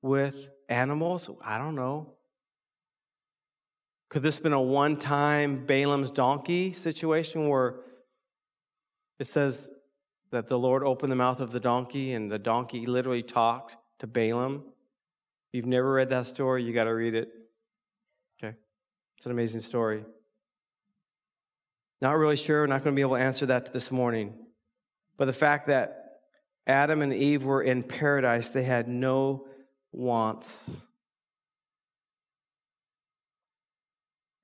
with 0.00 0.48
animals? 0.70 1.28
I 1.44 1.58
don't 1.58 1.74
know. 1.74 2.14
Could 4.08 4.22
this 4.22 4.36
have 4.36 4.42
been 4.42 4.54
a 4.54 4.60
one 4.60 4.96
time 4.96 5.66
Balaam's 5.66 6.10
donkey 6.10 6.72
situation 6.72 7.48
where 7.48 7.80
it 9.18 9.26
says 9.26 9.70
that 10.30 10.48
the 10.48 10.58
Lord 10.58 10.82
opened 10.82 11.12
the 11.12 11.16
mouth 11.16 11.40
of 11.40 11.52
the 11.52 11.60
donkey 11.60 12.14
and 12.14 12.32
the 12.32 12.38
donkey 12.38 12.86
literally 12.86 13.22
talked 13.22 13.76
to 13.98 14.06
Balaam? 14.06 14.64
If 15.50 15.56
you've 15.56 15.66
never 15.66 15.92
read 15.92 16.10
that 16.10 16.26
story, 16.26 16.62
you 16.62 16.72
got 16.72 16.84
to 16.84 16.94
read 16.94 17.16
it. 17.16 17.28
Okay. 18.38 18.54
It's 19.16 19.26
an 19.26 19.32
amazing 19.32 19.62
story. 19.62 20.04
Not 22.00 22.16
really 22.16 22.36
sure. 22.36 22.60
We're 22.60 22.68
not 22.68 22.84
going 22.84 22.94
to 22.94 22.96
be 22.96 23.02
able 23.02 23.16
to 23.16 23.22
answer 23.22 23.46
that 23.46 23.72
this 23.72 23.90
morning. 23.90 24.34
But 25.16 25.24
the 25.24 25.32
fact 25.32 25.66
that 25.66 26.20
Adam 26.68 27.02
and 27.02 27.12
Eve 27.12 27.42
were 27.42 27.62
in 27.62 27.82
paradise, 27.82 28.48
they 28.48 28.62
had 28.62 28.86
no 28.86 29.48
wants. 29.90 30.70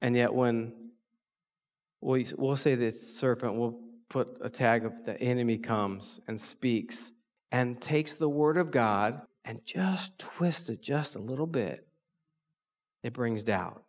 And 0.03 0.17
yet, 0.17 0.35
when 0.35 0.73
we, 2.01 2.27
we'll 2.37 2.57
say 2.57 2.75
the 2.75 2.91
serpent, 2.91 3.55
we'll 3.55 3.79
put 4.09 4.39
a 4.41 4.51
tag 4.51 4.85
of 4.85 5.05
the 5.05 5.21
enemy 5.21 5.59
comes 5.59 6.21
and 6.27 6.41
speaks 6.41 7.13
and 7.53 7.81
takes 7.81 8.13
the 8.13 8.29
word 8.29 8.57
of 8.57 8.73
God 8.73 9.23
and 9.47 9.65
just 9.65 10.19
twists 10.19 10.69
it 10.69 10.83
just 10.83 11.15
a 11.15 11.21
little 11.21 11.47
bit, 11.47 11.87
it 13.03 13.13
brings 13.13 13.45
doubt. 13.45 13.83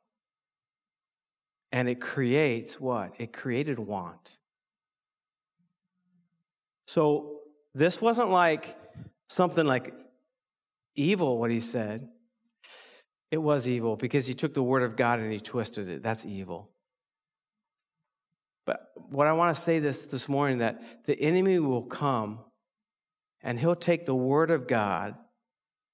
And 1.71 1.89
it 1.89 1.99
creates 1.99 2.79
what? 2.79 3.13
It 3.17 3.33
created 3.33 3.79
want. 3.79 4.37
So 6.87 7.39
this 7.73 7.99
wasn't 7.99 8.29
like 8.29 8.77
something 9.29 9.65
like 9.65 9.93
evil, 10.95 11.39
what 11.39 11.51
he 11.51 11.59
said. 11.59 12.07
It 13.31 13.39
was 13.39 13.67
evil 13.67 13.97
because 13.97 14.27
he 14.27 14.33
took 14.33 14.53
the 14.53 14.63
word 14.63 14.83
of 14.83 14.95
God 14.95 15.19
and 15.19 15.33
he 15.33 15.39
twisted 15.39 15.89
it. 15.89 16.03
That's 16.03 16.23
evil. 16.23 16.69
But 18.65 18.87
what 19.09 19.27
I 19.27 19.33
want 19.33 19.55
to 19.55 19.61
say 19.61 19.79
this 19.79 20.03
this 20.03 20.29
morning 20.29 20.59
that 20.59 21.05
the 21.05 21.19
enemy 21.19 21.59
will 21.59 21.83
come 21.83 22.39
and 23.41 23.59
he'll 23.59 23.75
take 23.75 24.05
the 24.05 24.15
word 24.15 24.51
of 24.51 24.67
God 24.67 25.15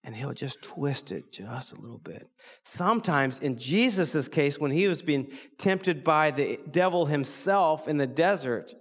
and 0.03 0.15
he'll 0.15 0.33
just 0.33 0.61
twist 0.61 1.11
it 1.11 1.31
just 1.31 1.71
a 1.71 1.79
little 1.79 1.97
bit. 1.97 2.29
Sometimes 2.63 3.39
in 3.39 3.57
Jesus' 3.57 4.27
case, 4.27 4.59
when 4.59 4.71
he 4.71 4.87
was 4.87 5.01
being 5.01 5.31
tempted 5.57 6.03
by 6.03 6.31
the 6.31 6.59
devil 6.69 7.05
himself 7.05 7.87
in 7.87 7.97
the 7.97 8.07
desert, 8.07 8.73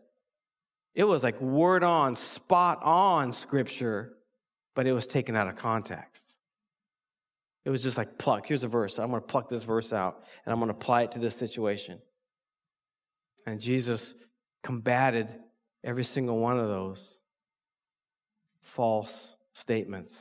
it 0.95 1.05
was 1.05 1.23
like 1.23 1.41
word 1.41 1.85
on, 1.85 2.17
spot 2.17 2.83
on 2.83 3.33
scripture 3.33 4.15
but 4.75 4.87
it 4.87 4.93
was 4.93 5.07
taken 5.07 5.37
out 5.37 5.49
of 5.49 5.57
context. 5.57 6.35
It 7.65 7.71
was 7.71 7.83
just 7.83 7.97
like 7.97 8.19
pluck. 8.19 8.47
Here's 8.47 8.63
a 8.63 8.69
verse. 8.69 8.99
I'm 8.99 9.11
going 9.11 9.21
to 9.23 9.27
pluck 9.27 9.49
this 9.49 9.65
verse 9.65 9.93
out 9.93 10.25
and 10.45 10.53
I'm 10.53 10.59
going 10.59 10.71
to 10.71 10.77
apply 10.77 11.03
it 11.03 11.13
to 11.13 11.19
this 11.19 11.37
situation. 11.37 12.01
And 13.47 13.61
Jesus 13.61 14.15
combated 14.63 15.29
every 15.85 16.05
single 16.05 16.39
one 16.39 16.59
of 16.59 16.69
those 16.69 17.19
false 18.61 19.37
statements. 19.53 20.17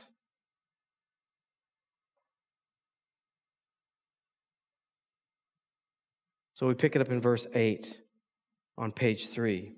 So 6.61 6.67
we 6.67 6.75
pick 6.75 6.95
it 6.95 7.01
up 7.01 7.09
in 7.09 7.19
verse 7.19 7.47
8 7.55 7.99
on 8.77 8.91
page 8.91 9.29
3. 9.29 9.73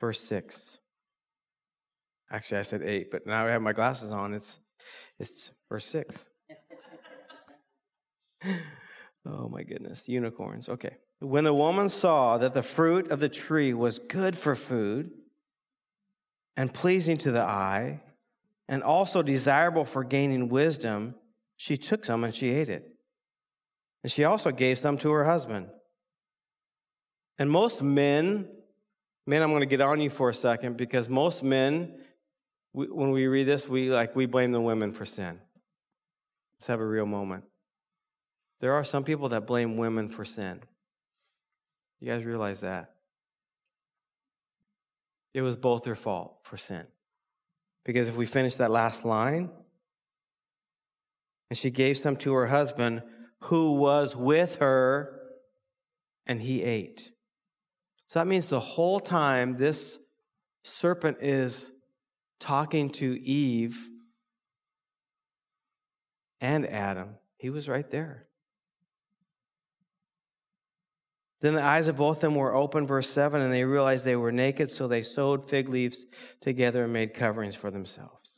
Verse 0.00 0.18
6. 0.18 0.78
Actually, 2.28 2.58
I 2.58 2.62
said 2.62 2.82
eight, 2.82 3.12
but 3.12 3.24
now 3.24 3.46
I 3.46 3.50
have 3.50 3.62
my 3.62 3.72
glasses 3.72 4.10
on. 4.10 4.34
It's, 4.34 4.58
it's 5.20 5.52
verse 5.68 5.86
six. 5.86 6.26
oh 9.24 9.48
my 9.48 9.62
goodness, 9.62 10.08
unicorns. 10.08 10.68
Okay. 10.68 10.96
When 11.20 11.44
the 11.44 11.54
woman 11.54 11.88
saw 11.88 12.36
that 12.36 12.54
the 12.54 12.64
fruit 12.64 13.12
of 13.12 13.20
the 13.20 13.28
tree 13.28 13.72
was 13.72 14.00
good 14.00 14.36
for 14.36 14.56
food 14.56 15.12
and 16.56 16.74
pleasing 16.74 17.16
to 17.18 17.30
the 17.30 17.42
eye 17.42 18.02
and 18.68 18.82
also 18.82 19.22
desirable 19.22 19.84
for 19.84 20.02
gaining 20.04 20.48
wisdom, 20.48 21.14
she 21.56 21.76
took 21.76 22.04
some 22.04 22.24
and 22.24 22.34
she 22.34 22.50
ate 22.50 22.68
it. 22.68 22.97
And 24.02 24.12
she 24.12 24.24
also 24.24 24.50
gave 24.50 24.78
some 24.78 24.96
to 24.98 25.10
her 25.10 25.24
husband. 25.24 25.68
And 27.38 27.50
most 27.50 27.82
men, 27.82 28.48
men, 29.26 29.42
I'm 29.42 29.50
going 29.50 29.60
to 29.60 29.66
get 29.66 29.80
on 29.80 30.00
you 30.00 30.10
for 30.10 30.30
a 30.30 30.34
second 30.34 30.76
because 30.76 31.08
most 31.08 31.42
men 31.42 31.94
we, 32.72 32.86
when 32.86 33.10
we 33.10 33.26
read 33.26 33.48
this, 33.48 33.68
we 33.68 33.90
like 33.90 34.14
we 34.14 34.26
blame 34.26 34.52
the 34.52 34.60
women 34.60 34.92
for 34.92 35.04
sin. 35.04 35.40
Let's 36.58 36.66
have 36.66 36.80
a 36.80 36.86
real 36.86 37.06
moment. 37.06 37.44
There 38.60 38.74
are 38.74 38.84
some 38.84 39.04
people 39.04 39.30
that 39.30 39.46
blame 39.46 39.76
women 39.76 40.08
for 40.08 40.24
sin. 40.24 40.60
You 42.00 42.12
guys 42.12 42.24
realize 42.24 42.60
that? 42.60 42.94
It 45.34 45.42
was 45.42 45.56
both 45.56 45.84
their 45.84 45.94
fault 45.94 46.38
for 46.42 46.56
sin. 46.56 46.86
Because 47.84 48.08
if 48.08 48.16
we 48.16 48.26
finish 48.26 48.56
that 48.56 48.70
last 48.70 49.04
line, 49.04 49.50
and 51.50 51.58
she 51.58 51.70
gave 51.70 51.96
some 51.96 52.16
to 52.16 52.32
her 52.34 52.46
husband 52.46 53.02
who 53.42 53.72
was 53.72 54.16
with 54.16 54.56
her, 54.56 55.20
and 56.26 56.42
he 56.42 56.62
ate. 56.62 57.10
So 58.08 58.18
that 58.18 58.26
means 58.26 58.46
the 58.46 58.60
whole 58.60 59.00
time 59.00 59.56
this 59.56 59.98
serpent 60.64 61.18
is 61.20 61.70
talking 62.40 62.90
to 62.90 63.20
Eve 63.22 63.78
and 66.40 66.68
Adam. 66.68 67.16
He 67.36 67.50
was 67.50 67.68
right 67.68 67.88
there. 67.90 68.26
Then 71.40 71.54
the 71.54 71.62
eyes 71.62 71.86
of 71.86 71.96
both 71.96 72.16
of 72.16 72.20
them 72.22 72.34
were 72.34 72.54
open, 72.54 72.86
verse 72.86 73.08
7, 73.08 73.40
and 73.40 73.52
they 73.52 73.62
realized 73.62 74.04
they 74.04 74.16
were 74.16 74.32
naked, 74.32 74.72
so 74.72 74.88
they 74.88 75.02
sewed 75.02 75.44
fig 75.44 75.68
leaves 75.68 76.04
together 76.40 76.84
and 76.84 76.92
made 76.92 77.14
coverings 77.14 77.54
for 77.54 77.70
themselves. 77.70 78.37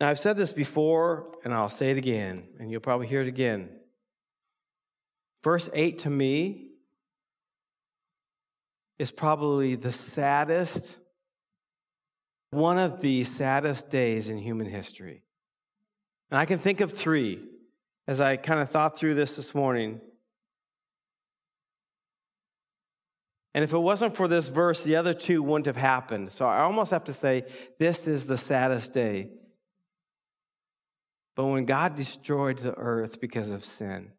Now, 0.00 0.08
I've 0.08 0.18
said 0.18 0.38
this 0.38 0.52
before, 0.52 1.30
and 1.44 1.52
I'll 1.52 1.68
say 1.68 1.90
it 1.90 1.98
again, 1.98 2.48
and 2.58 2.70
you'll 2.70 2.80
probably 2.80 3.06
hear 3.06 3.20
it 3.20 3.28
again. 3.28 3.68
Verse 5.44 5.68
8 5.74 5.98
to 6.00 6.10
me 6.10 6.68
is 8.98 9.10
probably 9.10 9.74
the 9.74 9.92
saddest, 9.92 10.96
one 12.50 12.78
of 12.78 13.02
the 13.02 13.24
saddest 13.24 13.90
days 13.90 14.28
in 14.28 14.38
human 14.38 14.66
history. 14.66 15.22
And 16.30 16.38
I 16.38 16.46
can 16.46 16.58
think 16.58 16.80
of 16.80 16.92
three 16.92 17.42
as 18.06 18.22
I 18.22 18.36
kind 18.36 18.60
of 18.60 18.70
thought 18.70 18.98
through 18.98 19.14
this 19.14 19.36
this 19.36 19.54
morning. 19.54 20.00
And 23.52 23.64
if 23.64 23.72
it 23.72 23.78
wasn't 23.78 24.16
for 24.16 24.28
this 24.28 24.48
verse, 24.48 24.80
the 24.82 24.96
other 24.96 25.12
two 25.12 25.42
wouldn't 25.42 25.66
have 25.66 25.76
happened. 25.76 26.32
So 26.32 26.46
I 26.46 26.60
almost 26.60 26.90
have 26.90 27.04
to 27.04 27.12
say, 27.12 27.44
this 27.78 28.06
is 28.06 28.26
the 28.26 28.36
saddest 28.36 28.92
day. 28.92 29.30
But 31.40 31.46
when 31.46 31.64
God 31.64 31.94
destroyed 31.94 32.58
the 32.58 32.74
earth 32.76 33.18
because 33.18 33.50
of 33.50 33.64
sin, 33.64 34.12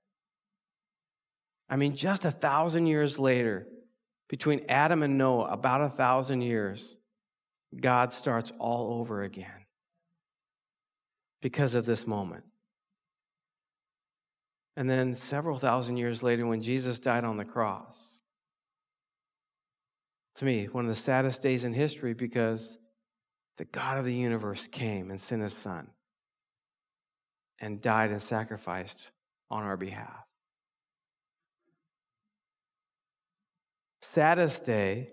I 1.70 1.76
mean, 1.76 1.96
just 1.96 2.26
a 2.26 2.32
thousand 2.32 2.88
years 2.88 3.20
later, 3.20 3.68
between 4.28 4.66
Adam 4.68 5.04
and 5.04 5.20
Noah, 5.20 5.52
about 5.52 5.82
a 5.82 5.90
thousand 5.90 6.42
years, 6.42 6.96
God 7.80 8.12
starts 8.12 8.52
all 8.58 9.00
over 9.00 9.22
again 9.22 9.68
because 11.44 11.76
of 11.76 11.86
this 11.86 12.08
moment. 12.08 12.44
And 14.76 14.90
then 14.90 15.14
several 15.14 15.60
thousand 15.60 15.98
years 15.98 16.24
later, 16.24 16.48
when 16.48 16.64
Jesus 16.64 17.00
died 17.00 17.24
on 17.24 17.38
the 17.38 17.46
cross, 17.46 18.20
to 20.38 20.46
me, 20.46 20.66
one 20.66 20.86
of 20.86 20.90
the 20.90 21.00
saddest 21.00 21.44
days 21.44 21.66
in 21.66 21.74
history 21.74 22.16
because 22.16 22.80
the 23.58 23.66
God 23.66 24.00
of 24.00 24.06
the 24.06 24.16
universe 24.16 24.66
came 24.66 25.12
and 25.12 25.22
sent 25.22 25.44
his 25.44 25.54
son 25.54 25.90
and 27.62 27.80
died 27.80 28.10
and 28.12 28.22
sacrificed 28.22 29.08
on 29.50 29.64
our 29.64 29.78
behalf. 29.78 30.26
Saddest 34.02 34.66
day, 34.66 35.12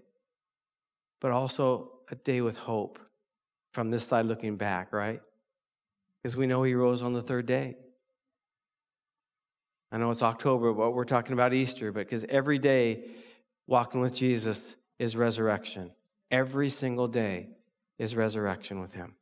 but 1.21 1.31
also 1.31 1.93
a 2.11 2.17
day 2.17 2.41
with 2.41 2.57
hope 2.57 2.99
from 3.73 3.91
this 3.91 4.05
side 4.05 4.27
looking 4.27 4.57
back, 4.57 4.93
right? 4.93 5.21
Because 6.23 6.37
we 6.37 6.47
know 6.47 6.63
he 6.63 6.75
rose 6.75 7.03
on 7.03 7.13
the 7.13 7.23
third 7.23 7.47
day. 7.47 7.77
I 9.93 9.99
know 9.99 10.11
it's 10.11 10.23
October, 10.23 10.73
but 10.73 10.93
we're 10.93 11.05
talking 11.05 11.35
about 11.35 11.53
Easter, 11.53 11.93
but 11.93 12.07
because 12.07 12.25
every 12.29 12.59
day 12.59 13.05
walking 13.67 14.01
with 14.01 14.15
Jesus 14.15 14.75
is 14.99 15.17
resurrection. 15.17 15.93
Every 16.31 16.69
single 16.71 17.09
day 17.09 17.51
is 17.99 18.17
resurrection 18.17 18.81
with 18.81 18.95
him. 18.95 19.18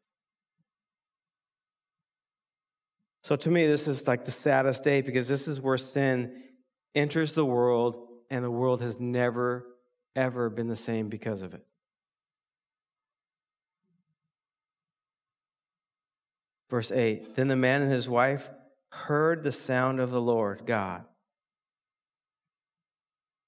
So 3.26 3.34
to 3.34 3.50
me, 3.50 3.66
this 3.66 3.88
is 3.88 4.06
like 4.06 4.24
the 4.24 4.30
saddest 4.30 4.84
day 4.84 5.00
because 5.00 5.26
this 5.26 5.48
is 5.48 5.60
where 5.60 5.76
sin 5.76 6.44
enters 6.94 7.32
the 7.32 7.44
world 7.44 8.06
and 8.30 8.44
the 8.44 8.50
world 8.52 8.80
has 8.82 9.00
never, 9.00 9.66
ever 10.14 10.48
been 10.48 10.68
the 10.68 10.76
same 10.76 11.08
because 11.08 11.42
of 11.42 11.52
it. 11.52 11.66
Verse 16.70 16.92
8 16.92 17.34
Then 17.34 17.48
the 17.48 17.56
man 17.56 17.82
and 17.82 17.90
his 17.90 18.08
wife 18.08 18.48
heard 18.92 19.42
the 19.42 19.50
sound 19.50 19.98
of 19.98 20.12
the 20.12 20.20
Lord 20.20 20.62
God 20.64 21.04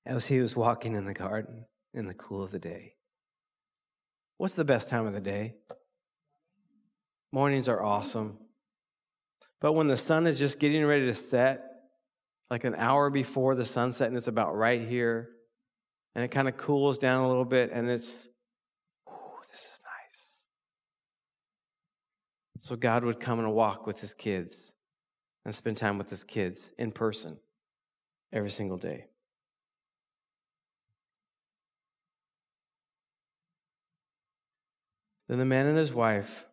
as 0.05 0.27
he 0.27 0.41
was 0.41 0.57
walking 0.57 0.97
in 0.97 1.05
the 1.05 1.15
garden 1.15 1.67
in 1.95 2.07
the 2.07 2.15
cool 2.15 2.43
of 2.43 2.51
the 2.51 2.59
day. 2.59 2.95
What's 4.39 4.55
the 4.55 4.65
best 4.65 4.89
time 4.89 5.07
of 5.07 5.13
the 5.13 5.21
day? 5.21 5.55
Mornings 7.31 7.69
are 7.69 7.81
awesome. 7.81 8.39
But 9.61 9.73
when 9.73 9.89
the 9.89 9.97
sun 9.97 10.27
is 10.27 10.39
just 10.39 10.59
getting 10.59 10.85
ready 10.85 11.07
to 11.07 11.15
set, 11.15 11.65
like 12.51 12.65
an 12.65 12.75
hour 12.77 13.11
before 13.11 13.55
the 13.55 13.65
sunset, 13.65 14.09
and 14.09 14.17
it's 14.17 14.29
about 14.29 14.57
right 14.57 14.81
here, 14.81 15.31
and 16.15 16.25
it 16.25 16.29
kind 16.29 16.49
of 16.49 16.57
cools 16.57 16.99
down 16.99 17.25
a 17.25 17.29
little 17.29 17.45
bit, 17.45 17.71
and 17.73 17.91
it's, 17.91 18.29
ooh, 19.09 19.41
this 19.51 19.61
is 19.61 19.81
nice. 19.83 20.23
So 22.61 22.77
God 22.77 23.05
would 23.05 23.21
come 23.21 23.39
and 23.41 23.53
walk 23.53 23.87
with 23.87 24.01
his 24.01 24.15
kids 24.15 24.73
and 25.45 25.55
spend 25.55 25.77
time 25.77 25.99
with 25.99 26.09
his 26.09 26.25
kids 26.25 26.73
in 26.79 26.93
person 26.93 27.39
every 28.33 28.51
single 28.51 28.79
day. 28.79 29.07
Then 35.29 35.39
the 35.39 35.45
man 35.45 35.67
and 35.67 35.77
his 35.77 35.93
wife 35.93 36.47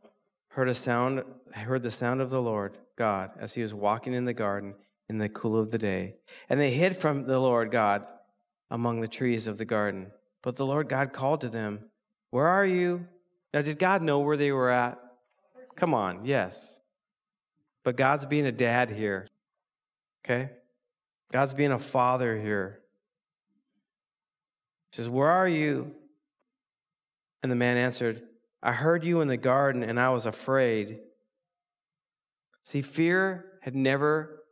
heard 0.50 0.68
a 0.68 0.76
sound, 0.76 1.24
heard 1.54 1.84
the 1.84 1.92
sound 1.92 2.20
of 2.20 2.30
the 2.30 2.42
Lord 2.42 2.78
God 2.96 3.32
as 3.40 3.54
he 3.54 3.62
was 3.62 3.74
walking 3.74 4.14
in 4.14 4.26
the 4.26 4.34
garden 4.34 4.76
in 5.10 5.18
the 5.18 5.30
cool 5.30 5.58
of 5.58 5.72
the 5.72 5.78
day. 5.78 6.16
And 6.50 6.60
they 6.60 6.72
hid 6.72 6.98
from 6.98 7.26
the 7.26 7.40
Lord 7.40 7.72
God 7.72 8.06
among 8.72 9.02
the 9.02 9.08
trees 9.08 9.48
of 9.48 9.58
the 9.58 9.66
garden. 9.66 10.12
But 10.42 10.56
the 10.56 10.66
Lord 10.66 10.90
God 10.90 11.14
called 11.14 11.42
to 11.42 11.50
them, 11.50 11.86
Where 12.32 12.48
are 12.48 12.66
you? 12.66 13.08
Now, 13.54 13.62
did 13.62 13.80
God 13.80 14.02
know 14.02 14.20
where 14.20 14.38
they 14.38 14.52
were 14.52 14.70
at? 14.70 15.00
Come 15.76 15.94
on, 15.94 16.26
yes. 16.26 16.78
But 17.84 17.96
God's 17.96 18.26
being 18.26 18.46
a 18.46 18.52
dad 18.52 18.90
here, 18.90 19.28
okay? 20.24 20.50
God's 21.32 21.54
being 21.54 21.72
a 21.72 21.80
father 21.80 22.38
here. 22.38 22.80
He 24.92 24.98
says, 24.98 25.10
Where 25.10 25.30
are 25.30 25.48
you? 25.48 25.94
And 27.44 27.52
the 27.52 27.56
man 27.56 27.78
answered, 27.78 28.24
I 28.64 28.72
heard 28.72 29.04
you 29.04 29.22
in 29.22 29.28
the 29.28 29.38
garden 29.38 29.84
and 29.84 30.00
I 30.00 30.10
was 30.10 30.26
afraid. 30.26 31.00
See, 32.66 32.82
fear 32.82 33.46
had 33.62 33.76
never, 33.76 34.44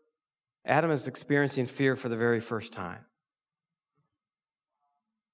Adam 0.65 0.91
is 0.91 1.08
experiencing 1.08 1.65
fear 1.65 1.95
for 1.95 2.10
the 2.10 2.15
very 2.15 2.39
first 2.39 2.71
time. 2.71 3.06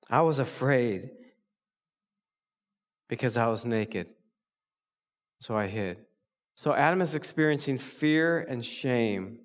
I 0.10 0.22
was 0.22 0.40
afraid 0.40 1.12
because 3.10 3.38
I 3.38 3.48
was 3.48 3.66
naked. 3.66 4.08
So 5.42 5.56
I 5.56 5.68
hid. 5.68 5.98
So 6.56 6.74
Adam 6.74 7.02
is 7.02 7.16
experiencing 7.16 7.78
fear 7.78 8.40
and 8.40 8.64
shame 8.64 9.40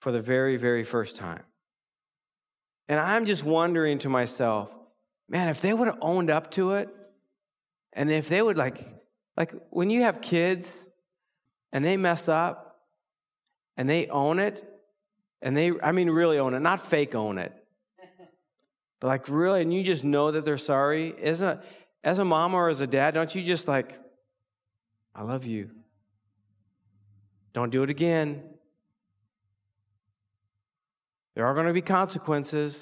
for 0.00 0.12
the 0.12 0.20
very, 0.20 0.56
very 0.56 0.84
first 0.84 1.16
time. 1.16 1.42
And 2.88 3.00
I'm 3.00 3.26
just 3.26 3.42
wondering 3.42 3.98
to 4.00 4.08
myself, 4.08 4.72
man, 5.28 5.48
if 5.48 5.60
they 5.60 5.72
would 5.72 5.86
have 5.88 5.98
owned 6.00 6.30
up 6.30 6.50
to 6.52 6.72
it, 6.72 6.88
and 7.92 8.10
if 8.10 8.28
they 8.28 8.42
would 8.42 8.56
like, 8.56 8.84
like 9.36 9.54
when 9.70 9.90
you 9.90 10.02
have 10.02 10.20
kids 10.20 10.85
and 11.72 11.84
they 11.84 11.96
mess 11.96 12.28
up 12.28 12.80
and 13.76 13.88
they 13.88 14.06
own 14.08 14.38
it, 14.38 14.64
and 15.42 15.56
they, 15.56 15.72
I 15.82 15.92
mean, 15.92 16.08
really 16.08 16.38
own 16.38 16.54
it, 16.54 16.60
not 16.60 16.84
fake 16.84 17.14
own 17.14 17.38
it, 17.38 17.52
but 19.00 19.06
like 19.08 19.28
really, 19.28 19.62
and 19.62 19.72
you 19.72 19.82
just 19.82 20.02
know 20.02 20.30
that 20.30 20.44
they're 20.44 20.56
sorry, 20.56 21.14
isn't 21.20 21.48
it? 21.48 21.60
As 22.02 22.18
a 22.18 22.24
mom 22.24 22.54
or 22.54 22.68
as 22.68 22.80
a 22.80 22.86
dad, 22.86 23.14
don't 23.14 23.34
you 23.34 23.42
just 23.42 23.68
like, 23.68 23.98
I 25.14 25.22
love 25.22 25.44
you. 25.44 25.70
Don't 27.52 27.70
do 27.70 27.82
it 27.82 27.90
again. 27.90 28.42
There 31.34 31.46
are 31.46 31.54
going 31.54 31.66
to 31.66 31.72
be 31.72 31.82
consequences. 31.82 32.78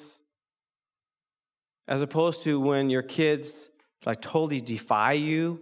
As 1.86 2.02
opposed 2.02 2.42
to 2.44 2.58
when 2.58 2.90
your 2.90 3.02
kids 3.02 3.52
like 4.06 4.20
totally 4.20 4.60
defy 4.60 5.12
you, 5.12 5.60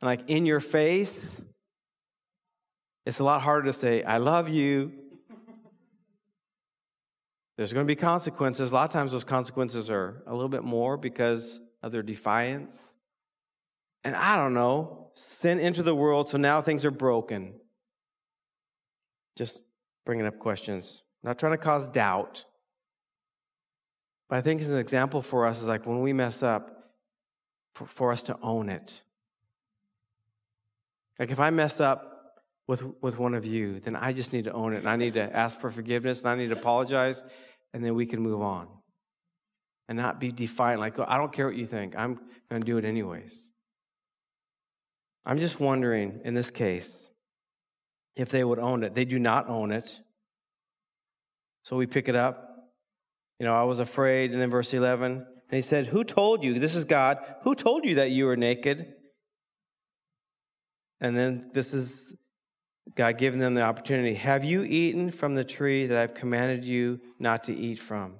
like 0.00 0.28
in 0.28 0.46
your 0.46 0.60
face, 0.60 1.40
it's 3.08 3.20
a 3.20 3.24
lot 3.24 3.40
harder 3.40 3.64
to 3.64 3.72
say, 3.72 4.02
I 4.02 4.18
love 4.18 4.50
you. 4.50 4.92
There's 7.56 7.72
going 7.72 7.86
to 7.86 7.90
be 7.90 7.96
consequences. 7.96 8.70
A 8.70 8.74
lot 8.74 8.84
of 8.84 8.90
times, 8.92 9.12
those 9.12 9.24
consequences 9.24 9.90
are 9.90 10.22
a 10.26 10.34
little 10.34 10.50
bit 10.50 10.62
more 10.62 10.98
because 10.98 11.58
of 11.82 11.90
their 11.90 12.02
defiance. 12.02 12.78
And 14.04 14.14
I 14.14 14.36
don't 14.36 14.52
know, 14.52 15.08
sin 15.14 15.58
into 15.58 15.82
the 15.82 15.94
world, 15.94 16.28
so 16.28 16.36
now 16.36 16.60
things 16.60 16.84
are 16.84 16.90
broken. 16.90 17.54
Just 19.36 19.62
bringing 20.04 20.26
up 20.26 20.38
questions. 20.38 21.02
I'm 21.24 21.28
not 21.28 21.38
trying 21.38 21.52
to 21.52 21.58
cause 21.58 21.86
doubt. 21.86 22.44
But 24.28 24.36
I 24.36 24.40
think 24.42 24.60
it's 24.60 24.68
an 24.68 24.78
example 24.78 25.22
for 25.22 25.46
us 25.46 25.62
is 25.62 25.68
like 25.68 25.86
when 25.86 26.02
we 26.02 26.12
mess 26.12 26.42
up, 26.42 26.92
for, 27.74 27.86
for 27.86 28.12
us 28.12 28.20
to 28.24 28.36
own 28.42 28.68
it. 28.68 29.00
Like 31.18 31.30
if 31.30 31.40
I 31.40 31.48
mess 31.48 31.80
up 31.80 32.16
with, 32.68 32.82
with 33.00 33.18
one 33.18 33.34
of 33.34 33.44
you, 33.44 33.80
then 33.80 33.96
I 33.96 34.12
just 34.12 34.32
need 34.32 34.44
to 34.44 34.52
own 34.52 34.74
it 34.74 34.78
and 34.78 34.88
I 34.88 34.96
need 34.96 35.14
to 35.14 35.36
ask 35.36 35.58
for 35.58 35.70
forgiveness 35.70 36.20
and 36.20 36.28
I 36.28 36.36
need 36.36 36.50
to 36.50 36.56
apologize 36.56 37.24
and 37.72 37.82
then 37.82 37.94
we 37.94 38.06
can 38.06 38.20
move 38.20 38.42
on. 38.42 38.68
And 39.88 39.96
not 39.96 40.20
be 40.20 40.30
defiant, 40.30 40.80
like, 40.80 40.98
I 40.98 41.16
don't 41.16 41.32
care 41.32 41.46
what 41.46 41.56
you 41.56 41.66
think, 41.66 41.96
I'm 41.96 42.20
going 42.50 42.60
to 42.60 42.66
do 42.66 42.76
it 42.76 42.84
anyways. 42.84 43.50
I'm 45.24 45.38
just 45.38 45.58
wondering 45.58 46.20
in 46.24 46.34
this 46.34 46.50
case 46.50 47.08
if 48.14 48.28
they 48.28 48.44
would 48.44 48.58
own 48.58 48.82
it. 48.82 48.94
They 48.94 49.06
do 49.06 49.18
not 49.18 49.48
own 49.48 49.72
it. 49.72 49.98
So 51.62 51.76
we 51.76 51.86
pick 51.86 52.06
it 52.08 52.16
up. 52.16 52.68
You 53.38 53.46
know, 53.46 53.54
I 53.54 53.62
was 53.62 53.80
afraid. 53.80 54.32
And 54.32 54.40
then 54.40 54.50
verse 54.50 54.74
11, 54.74 55.12
and 55.12 55.24
he 55.50 55.62
said, 55.62 55.86
Who 55.86 56.04
told 56.04 56.44
you? 56.44 56.58
This 56.58 56.74
is 56.74 56.84
God. 56.84 57.18
Who 57.42 57.54
told 57.54 57.84
you 57.84 57.96
that 57.96 58.10
you 58.10 58.26
were 58.26 58.36
naked? 58.36 58.92
And 61.00 61.16
then 61.16 61.50
this 61.54 61.72
is 61.72 62.04
God 62.94 63.18
giving 63.18 63.40
them 63.40 63.54
the 63.54 63.62
opportunity. 63.62 64.14
Have 64.14 64.44
you 64.44 64.62
eaten 64.62 65.10
from 65.10 65.34
the 65.34 65.44
tree 65.44 65.86
that 65.86 65.98
I've 65.98 66.14
commanded 66.14 66.64
you 66.64 67.00
not 67.18 67.44
to 67.44 67.54
eat 67.54 67.78
from? 67.78 68.14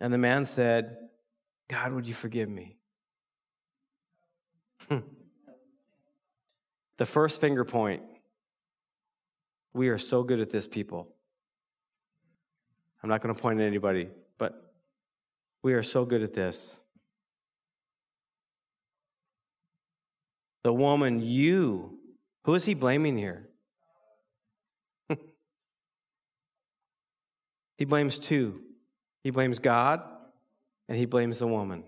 And 0.00 0.12
the 0.12 0.18
man 0.18 0.44
said, 0.44 0.96
God, 1.68 1.92
would 1.92 2.06
you 2.06 2.14
forgive 2.14 2.48
me? 2.48 2.76
Hmm. 4.88 4.98
the 6.96 7.06
first 7.06 7.40
finger 7.40 7.64
point. 7.64 8.02
We 9.72 9.88
are 9.88 9.98
so 9.98 10.22
good 10.22 10.40
at 10.40 10.50
this, 10.50 10.68
people. 10.68 11.08
I'm 13.02 13.10
not 13.10 13.20
going 13.20 13.34
to 13.34 13.40
point 13.40 13.60
at 13.60 13.66
anybody, 13.66 14.08
but 14.38 14.72
we 15.62 15.74
are 15.74 15.82
so 15.82 16.04
good 16.04 16.22
at 16.22 16.32
this. 16.32 16.80
The 20.62 20.72
woman 20.72 21.20
you, 21.20 21.95
who 22.46 22.54
is 22.54 22.64
he 22.64 22.74
blaming 22.74 23.18
here? 23.18 23.48
he 27.76 27.84
blames 27.84 28.20
two. 28.20 28.60
He 29.24 29.30
blames 29.30 29.58
God 29.58 30.00
and 30.88 30.96
he 30.96 31.06
blames 31.06 31.38
the 31.38 31.48
woman. 31.48 31.82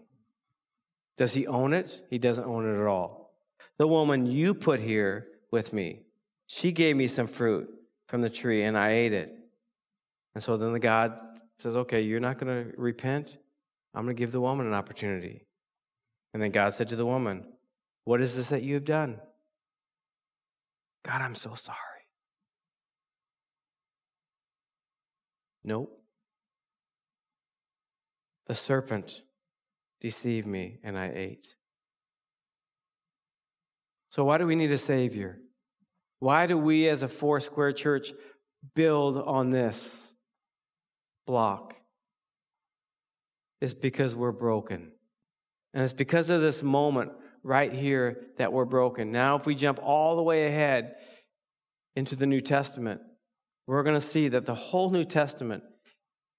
Does 1.17 1.33
he 1.33 1.47
own 1.47 1.73
it? 1.73 2.03
He 2.11 2.19
doesn't 2.19 2.45
own 2.45 2.69
it 2.69 2.77
at 2.77 2.87
all. 2.89 3.37
The 3.79 3.87
woman 3.87 4.27
you 4.27 4.53
put 4.53 4.81
here 4.81 5.29
with 5.53 5.73
me, 5.73 6.01
she 6.49 6.73
gave 6.73 6.97
me 6.97 7.07
some 7.07 7.29
fruit 7.29 7.73
from 8.09 8.21
the 8.21 8.31
tree 8.31 8.65
and 8.65 8.77
I 8.77 8.91
ate 8.91 9.13
it. 9.13 9.33
And 10.35 10.43
so 10.43 10.57
then 10.57 10.73
the 10.73 10.81
God 10.81 11.17
says, 11.59 11.77
Okay, 11.77 12.01
you're 12.01 12.19
not 12.19 12.41
going 12.41 12.65
to 12.65 12.73
repent. 12.77 13.39
I'm 13.95 14.07
going 14.07 14.17
to 14.17 14.21
give 14.21 14.33
the 14.33 14.41
woman 14.41 14.67
an 14.67 14.75
opportunity. 14.75 15.47
And 16.35 16.43
then 16.43 16.51
God 16.51 16.75
said 16.75 16.89
to 16.89 16.97
the 16.97 17.07
woman, 17.07 17.45
What 18.03 18.21
is 18.21 18.35
this 18.35 18.49
that 18.49 18.65
you 18.65 18.75
have 18.75 18.85
done? 18.85 19.21
God, 21.05 21.23
I'm 21.23 21.35
so 21.35 21.55
sorry. 21.55 21.77
Nope. 25.65 26.01
The 28.47 28.55
serpent 28.55 29.23
deceived 30.01 30.47
me 30.47 30.79
and 30.83 30.99
I 30.99 31.11
ate. 31.15 31.55
So, 34.09 34.25
why 34.25 34.39
do 34.39 34.47
we 34.47 34.57
need 34.57 34.73
a 34.73 34.79
Savior? 34.79 35.39
Why 36.19 36.47
do 36.47 36.57
we 36.57 36.89
as 36.89 37.03
a 37.03 37.09
Foursquare 37.09 37.73
church 37.73 38.13
build 38.75 39.19
on 39.19 39.51
this 39.51 39.87
block? 41.27 41.75
It's 43.61 43.75
because 43.75 44.15
we're 44.15 44.33
broken. 44.33 44.93
And 45.75 45.85
it's 45.85 45.93
because 45.93 46.31
of 46.31 46.41
this 46.41 46.63
moment 46.63 47.13
right 47.49 47.73
here 47.73 48.27
that 48.37 48.53
we're 48.53 48.67
broken. 48.67 49.11
Now, 49.11 49.37
if 49.37 49.47
we 49.47 49.55
jump 49.55 49.81
all 49.83 50.17
the 50.17 50.23
way 50.23 50.47
ahead 50.47 50.97
into 51.97 52.15
the 52.15 52.27
New 52.27 52.43
Testament, 52.43 53.01
we're 53.67 53.83
going 53.83 53.99
to 53.99 54.07
see 54.07 54.29
that 54.29 54.45
the 54.45 54.55
whole 54.55 54.91
New 54.91 55.05
Testament 55.05 55.65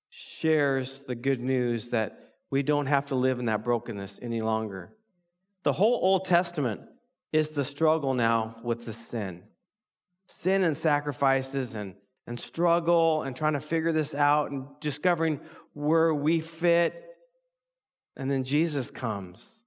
shares 0.09 1.03
the 1.07 1.15
good 1.15 1.41
news 1.41 1.89
that 1.89 2.19
we 2.51 2.63
don't 2.63 2.85
have 2.85 3.07
to 3.07 3.15
live 3.15 3.39
in 3.39 3.45
that 3.45 3.63
brokenness 3.63 4.19
any 4.21 4.39
longer. 4.39 4.93
The 5.63 5.73
whole 5.73 5.99
Old 6.01 6.25
Testament 6.25 6.81
is 7.33 7.49
the 7.49 7.63
struggle 7.63 8.13
now 8.13 8.57
with 8.63 8.85
the 8.85 8.93
sin. 8.93 9.43
Sin 10.27 10.63
and 10.63 10.77
sacrifices 10.77 11.75
and, 11.75 11.95
and 12.27 12.39
struggle 12.39 13.23
and 13.23 13.35
trying 13.35 13.53
to 13.53 13.59
figure 13.59 13.91
this 13.91 14.13
out 14.13 14.51
and 14.51 14.67
discovering 14.79 15.39
where 15.73 16.13
we 16.13 16.39
fit. 16.39 17.03
And 18.15 18.29
then 18.29 18.43
Jesus 18.43 18.91
comes 18.91 19.58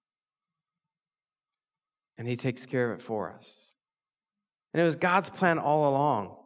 and 2.18 2.28
he 2.28 2.36
takes 2.36 2.66
care 2.66 2.92
of 2.92 3.00
it 3.00 3.02
for 3.02 3.32
us. 3.32 3.72
And 4.72 4.80
it 4.80 4.84
was 4.84 4.96
God's 4.96 5.30
plan 5.30 5.58
all 5.58 5.88
along 5.90 6.36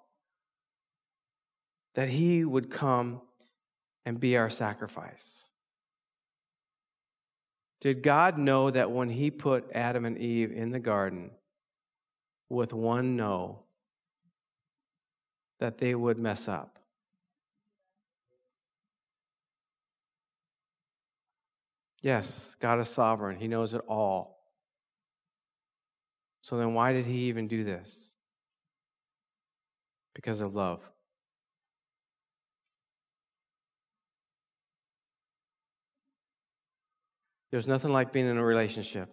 that 1.95 2.09
he 2.09 2.45
would 2.45 2.71
come 2.71 3.21
and 4.05 4.21
be 4.21 4.37
our 4.37 4.51
sacrifice. 4.51 5.47
Did 7.81 8.03
God 8.03 8.39
know 8.39 8.71
that 8.71 8.91
when 8.91 9.11
He 9.11 9.31
put 9.31 9.71
Adam 9.75 10.05
and 10.05 10.17
Eve 10.17 10.53
in 10.53 10.71
the 10.71 10.81
garden 10.81 11.31
with 12.49 12.73
one 12.73 13.17
no, 13.17 13.65
that 15.61 15.79
they 15.79 15.95
would 15.95 16.19
mess 16.19 16.49
up? 16.49 16.79
Yes, 22.03 22.57
God 22.61 22.81
is 22.81 22.89
sovereign. 22.89 23.39
He 23.39 23.49
knows 23.49 23.75
it 23.75 23.83
all. 23.89 24.36
So 26.47 26.57
then, 26.57 26.75
why 26.75 26.93
did 26.93 27.07
He 27.07 27.23
even 27.25 27.49
do 27.49 27.65
this? 27.65 28.13
Because 30.15 30.41
of 30.41 30.55
love. 30.55 30.81
There's 37.51 37.67
nothing 37.67 37.93
like 37.93 38.13
being 38.13 38.29
in 38.29 38.37
a 38.37 38.45
relationship, 38.45 39.13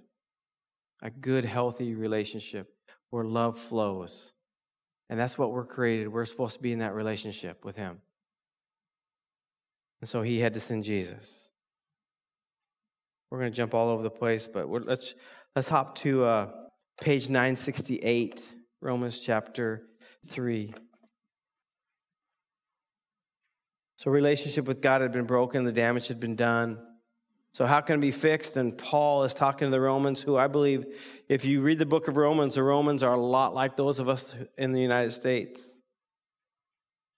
a 1.02 1.10
good, 1.10 1.44
healthy 1.44 1.96
relationship 1.96 2.72
where 3.10 3.24
love 3.24 3.58
flows. 3.58 4.32
And 5.10 5.20
that's 5.20 5.36
what 5.36 5.52
we're 5.52 5.66
created. 5.66 6.10
We're 6.10 6.26
supposed 6.26 6.58
to 6.58 6.62
be 6.62 6.72
in 6.72 6.80
that 6.80 6.94
relationship 6.94 7.66
with 7.66 7.78
Him. 7.78 7.98
And 10.02 10.08
so 10.08 10.22
He 10.22 10.40
had 10.40 10.54
to 10.54 10.60
send 10.60 10.84
Jesus. 10.84 11.50
We're 13.32 13.40
going 13.40 13.52
to 13.52 13.58
jump 13.58 13.74
all 13.74 13.90
over 13.90 14.04
the 14.04 14.12
place, 14.12 14.48
but 14.48 14.70
let's, 14.70 15.16
let's 15.56 15.68
hop 15.68 15.96
to 15.96 16.26
uh, 16.26 16.52
page 17.02 17.30
968, 17.30 18.54
Romans 18.82 19.20
chapter 19.20 19.84
3. 20.28 20.74
So, 23.98 24.12
relationship 24.12 24.66
with 24.66 24.82
God 24.82 25.02
had 25.02 25.12
been 25.12 25.26
broken, 25.26 25.64
the 25.64 25.72
damage 25.72 26.08
had 26.08 26.20
been 26.20 26.36
done. 26.36 26.78
So, 27.54 27.66
how 27.66 27.82
can 27.82 28.00
it 28.00 28.02
be 28.02 28.12
fixed? 28.12 28.58
And 28.58 28.78
Paul 28.78 29.24
is 29.24 29.34
talking 29.34 29.68
to 29.68 29.72
the 29.72 29.80
Romans, 29.80 30.22
who 30.22 30.36
I 30.38 30.48
believe, 30.48 30.86
if 31.30 31.46
you 31.46 31.62
read 31.62 31.80
the 31.80 31.86
book 31.86 32.08
of 32.08 32.18
Romans, 32.18 32.56
the 32.56 32.64
Romans 32.64 33.04
are 33.04 33.14
a 33.14 33.20
lot 33.20 33.54
like 33.54 33.78
those 33.78 34.00
of 34.00 34.10
us 34.10 34.36
in 34.58 34.74
the 34.74 34.82
United 34.82 35.12
States. 35.12 35.64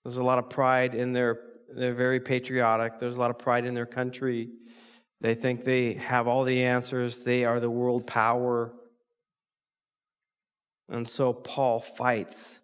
There's 0.04 0.18
a 0.18 0.24
lot 0.24 0.38
of 0.38 0.50
pride 0.50 0.94
in 0.94 1.14
their, 1.14 1.40
they're 1.74 1.94
very 1.94 2.20
patriotic. 2.20 3.00
There's 3.00 3.16
a 3.16 3.20
lot 3.20 3.32
of 3.32 3.40
pride 3.40 3.66
in 3.66 3.74
their 3.74 3.88
country. 3.88 4.50
They 5.22 5.34
think 5.34 5.64
they 5.64 5.94
have 5.94 6.28
all 6.28 6.44
the 6.44 6.64
answers, 6.66 7.20
they 7.20 7.46
are 7.46 7.60
the 7.60 7.72
world 7.72 8.06
power. 8.06 8.74
And 10.90 11.08
so, 11.08 11.34
Paul 11.34 11.80
fights 11.80 12.60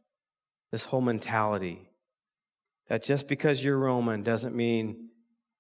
this 0.72 0.84
whole 0.84 1.02
mentality 1.02 1.90
that 2.88 3.04
just 3.04 3.28
because 3.28 3.64
you're 3.64 3.78
Roman 3.78 4.24
doesn't 4.24 4.56
mean 4.56 5.10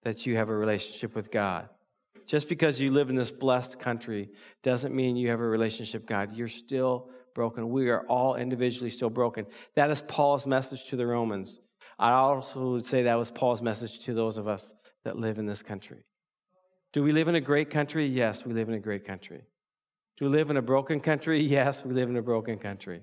that 0.04 0.26
you 0.26 0.38
have 0.38 0.50
a 0.50 0.56
relationship 0.56 1.16
with 1.16 1.32
God. 1.32 1.70
Just 2.28 2.48
because 2.48 2.80
you 2.80 2.92
live 2.92 3.10
in 3.10 3.16
this 3.16 3.32
blessed 3.32 3.80
country 3.80 4.30
doesn't 4.64 4.96
mean 4.96 5.16
you 5.16 5.30
have 5.30 5.40
a 5.40 5.48
relationship 5.48 6.06
God. 6.06 6.36
You're 6.36 6.48
still 6.48 7.10
broken. 7.34 7.70
We 7.70 7.90
are 7.90 8.06
all 8.08 8.36
individually 8.36 8.90
still 8.90 9.10
broken. 9.10 9.48
That 9.76 9.90
is 9.92 10.02
Paul's 10.02 10.46
message 10.46 10.86
to 10.86 10.96
the 10.96 11.08
Romans. 11.08 11.60
I 12.00 12.12
also 12.12 12.72
would 12.72 12.86
say 12.86 13.04
that 13.04 13.18
was 13.18 13.32
Paul's 13.32 13.62
message 13.62 14.00
to 14.02 14.14
those 14.14 14.38
of 14.38 14.48
us 14.48 14.74
that 15.04 15.18
live 15.18 15.40
in 15.40 15.46
this 15.46 15.64
country. 15.64 16.04
Do 16.94 17.04
we 17.04 17.12
live 17.12 17.28
in 17.28 17.36
a 17.36 17.42
great 17.42 17.70
country? 17.70 18.06
Yes, 18.06 18.46
we 18.46 18.54
live 18.54 18.68
in 18.68 18.76
a 18.76 18.80
great 18.80 19.06
country. 19.06 19.44
Do 20.22 20.30
we 20.30 20.38
live 20.38 20.52
in 20.52 20.58
a 20.58 20.62
broken 20.62 21.02
country? 21.02 21.42
Yes, 21.58 21.84
we 21.84 21.94
live 21.94 22.08
in 22.08 22.16
a 22.16 22.22
broken 22.22 22.60
country. 22.60 23.02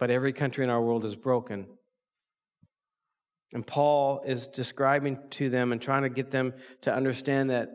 But 0.00 0.10
every 0.10 0.32
country 0.32 0.64
in 0.64 0.70
our 0.70 0.80
world 0.80 1.04
is 1.04 1.14
broken 1.14 1.66
and 3.52 3.66
Paul 3.66 4.22
is 4.26 4.48
describing 4.48 5.18
to 5.30 5.48
them 5.50 5.72
and 5.72 5.80
trying 5.80 6.02
to 6.02 6.08
get 6.08 6.30
them 6.30 6.54
to 6.82 6.92
understand 6.92 7.50
that 7.50 7.70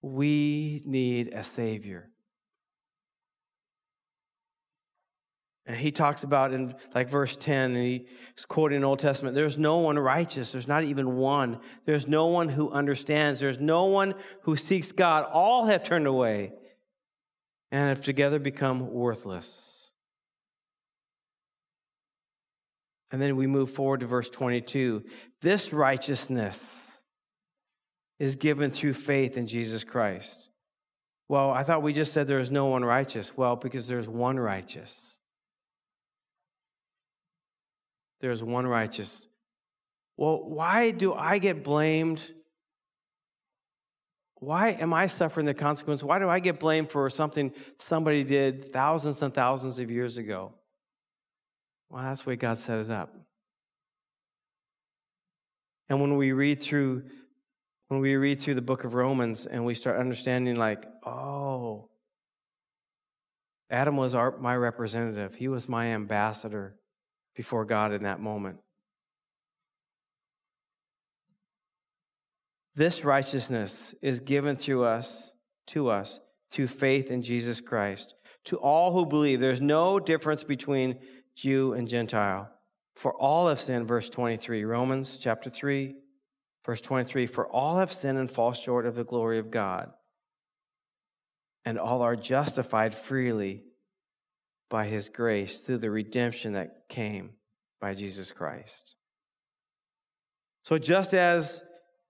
we 0.00 0.82
need 0.86 1.34
a 1.34 1.44
Savior. 1.44 2.08
And 5.66 5.76
he 5.76 5.92
talks 5.92 6.24
about 6.24 6.52
in 6.52 6.74
like 6.94 7.08
verse 7.08 7.36
10, 7.36 7.76
and 7.76 7.86
he's 7.86 8.46
quoting 8.46 8.82
Old 8.82 8.98
Testament, 8.98 9.34
there's 9.34 9.58
no 9.58 9.78
one 9.78 9.98
righteous. 9.98 10.50
There's 10.50 10.66
not 10.66 10.84
even 10.84 11.16
one. 11.16 11.60
There's 11.84 12.08
no 12.08 12.26
one 12.26 12.48
who 12.48 12.70
understands. 12.70 13.38
There's 13.38 13.60
no 13.60 13.84
one 13.84 14.14
who 14.42 14.56
seeks 14.56 14.92
God. 14.92 15.26
All 15.30 15.66
have 15.66 15.84
turned 15.84 16.06
away 16.06 16.52
and 17.72 17.88
have 17.88 18.02
together 18.02 18.38
become 18.38 18.92
worthless. 18.92 19.90
And 23.10 23.20
then 23.20 23.36
we 23.36 23.46
move 23.46 23.70
forward 23.70 24.00
to 24.00 24.06
verse 24.06 24.30
22. 24.30 25.02
This 25.40 25.72
righteousness 25.72 26.62
is 28.18 28.36
given 28.36 28.70
through 28.70 28.92
faith 28.94 29.36
in 29.36 29.46
Jesus 29.46 29.84
Christ. 29.84 30.50
Well, 31.28 31.50
I 31.50 31.64
thought 31.64 31.82
we 31.82 31.94
just 31.94 32.12
said 32.12 32.26
there's 32.26 32.50
no 32.50 32.66
one 32.66 32.84
righteous. 32.84 33.36
Well, 33.36 33.56
because 33.56 33.88
there's 33.88 34.08
one 34.08 34.38
righteous. 34.38 34.98
There's 38.20 38.42
one 38.42 38.66
righteous. 38.66 39.26
Well, 40.18 40.42
why 40.44 40.90
do 40.90 41.14
I 41.14 41.38
get 41.38 41.64
blamed? 41.64 42.32
Why 44.42 44.70
am 44.70 44.92
I 44.92 45.06
suffering 45.06 45.46
the 45.46 45.54
consequence? 45.54 46.02
Why 46.02 46.18
do 46.18 46.28
I 46.28 46.40
get 46.40 46.58
blamed 46.58 46.90
for 46.90 47.08
something 47.08 47.52
somebody 47.78 48.24
did 48.24 48.72
thousands 48.72 49.22
and 49.22 49.32
thousands 49.32 49.78
of 49.78 49.88
years 49.88 50.18
ago? 50.18 50.52
Well, 51.88 52.02
that's 52.02 52.22
the 52.22 52.30
way 52.30 52.34
God 52.34 52.58
set 52.58 52.80
it 52.80 52.90
up. 52.90 53.14
And 55.88 56.00
when 56.00 56.16
we 56.16 56.32
read 56.32 56.60
through 56.60 57.04
when 57.86 58.00
we 58.00 58.16
read 58.16 58.40
through 58.40 58.56
the 58.56 58.62
book 58.62 58.82
of 58.82 58.94
Romans 58.94 59.46
and 59.46 59.64
we 59.64 59.74
start 59.74 60.00
understanding 60.00 60.56
like, 60.56 60.86
oh, 61.06 61.88
Adam 63.70 63.96
was 63.96 64.12
our, 64.12 64.36
my 64.38 64.56
representative. 64.56 65.36
He 65.36 65.46
was 65.46 65.68
my 65.68 65.86
ambassador 65.86 66.74
before 67.36 67.64
God 67.64 67.92
in 67.92 68.02
that 68.02 68.18
moment. 68.18 68.58
This 72.74 73.04
righteousness 73.04 73.94
is 74.00 74.20
given 74.20 74.56
through 74.56 74.84
us 74.84 75.32
to 75.68 75.88
us 75.88 76.20
through 76.50 76.68
faith 76.68 77.10
in 77.10 77.22
Jesus 77.22 77.60
Christ 77.60 78.14
to 78.44 78.56
all 78.56 78.92
who 78.92 79.06
believe. 79.06 79.40
There's 79.40 79.60
no 79.60 80.00
difference 80.00 80.42
between 80.42 80.98
Jew 81.36 81.72
and 81.72 81.88
Gentile. 81.88 82.50
For 82.94 83.14
all 83.14 83.48
have 83.48 83.60
sinned, 83.60 83.88
verse 83.88 84.08
23, 84.08 84.64
Romans 84.64 85.18
chapter 85.18 85.48
3, 85.48 85.94
verse 86.64 86.80
23. 86.80 87.26
For 87.26 87.46
all 87.46 87.78
have 87.78 87.92
sinned 87.92 88.18
and 88.18 88.30
fall 88.30 88.52
short 88.52 88.86
of 88.86 88.94
the 88.94 89.04
glory 89.04 89.38
of 89.38 89.50
God, 89.50 89.90
and 91.64 91.78
all 91.78 92.02
are 92.02 92.16
justified 92.16 92.94
freely 92.94 93.64
by 94.68 94.86
his 94.86 95.08
grace 95.08 95.60
through 95.60 95.78
the 95.78 95.90
redemption 95.90 96.52
that 96.52 96.88
came 96.88 97.30
by 97.80 97.94
Jesus 97.94 98.30
Christ. 98.30 98.94
So 100.62 100.78
just 100.78 101.14
as 101.14 101.62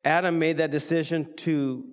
Adam 0.05 0.39
made 0.39 0.59
that 0.59 0.71
decision 0.71 1.35
to, 1.37 1.85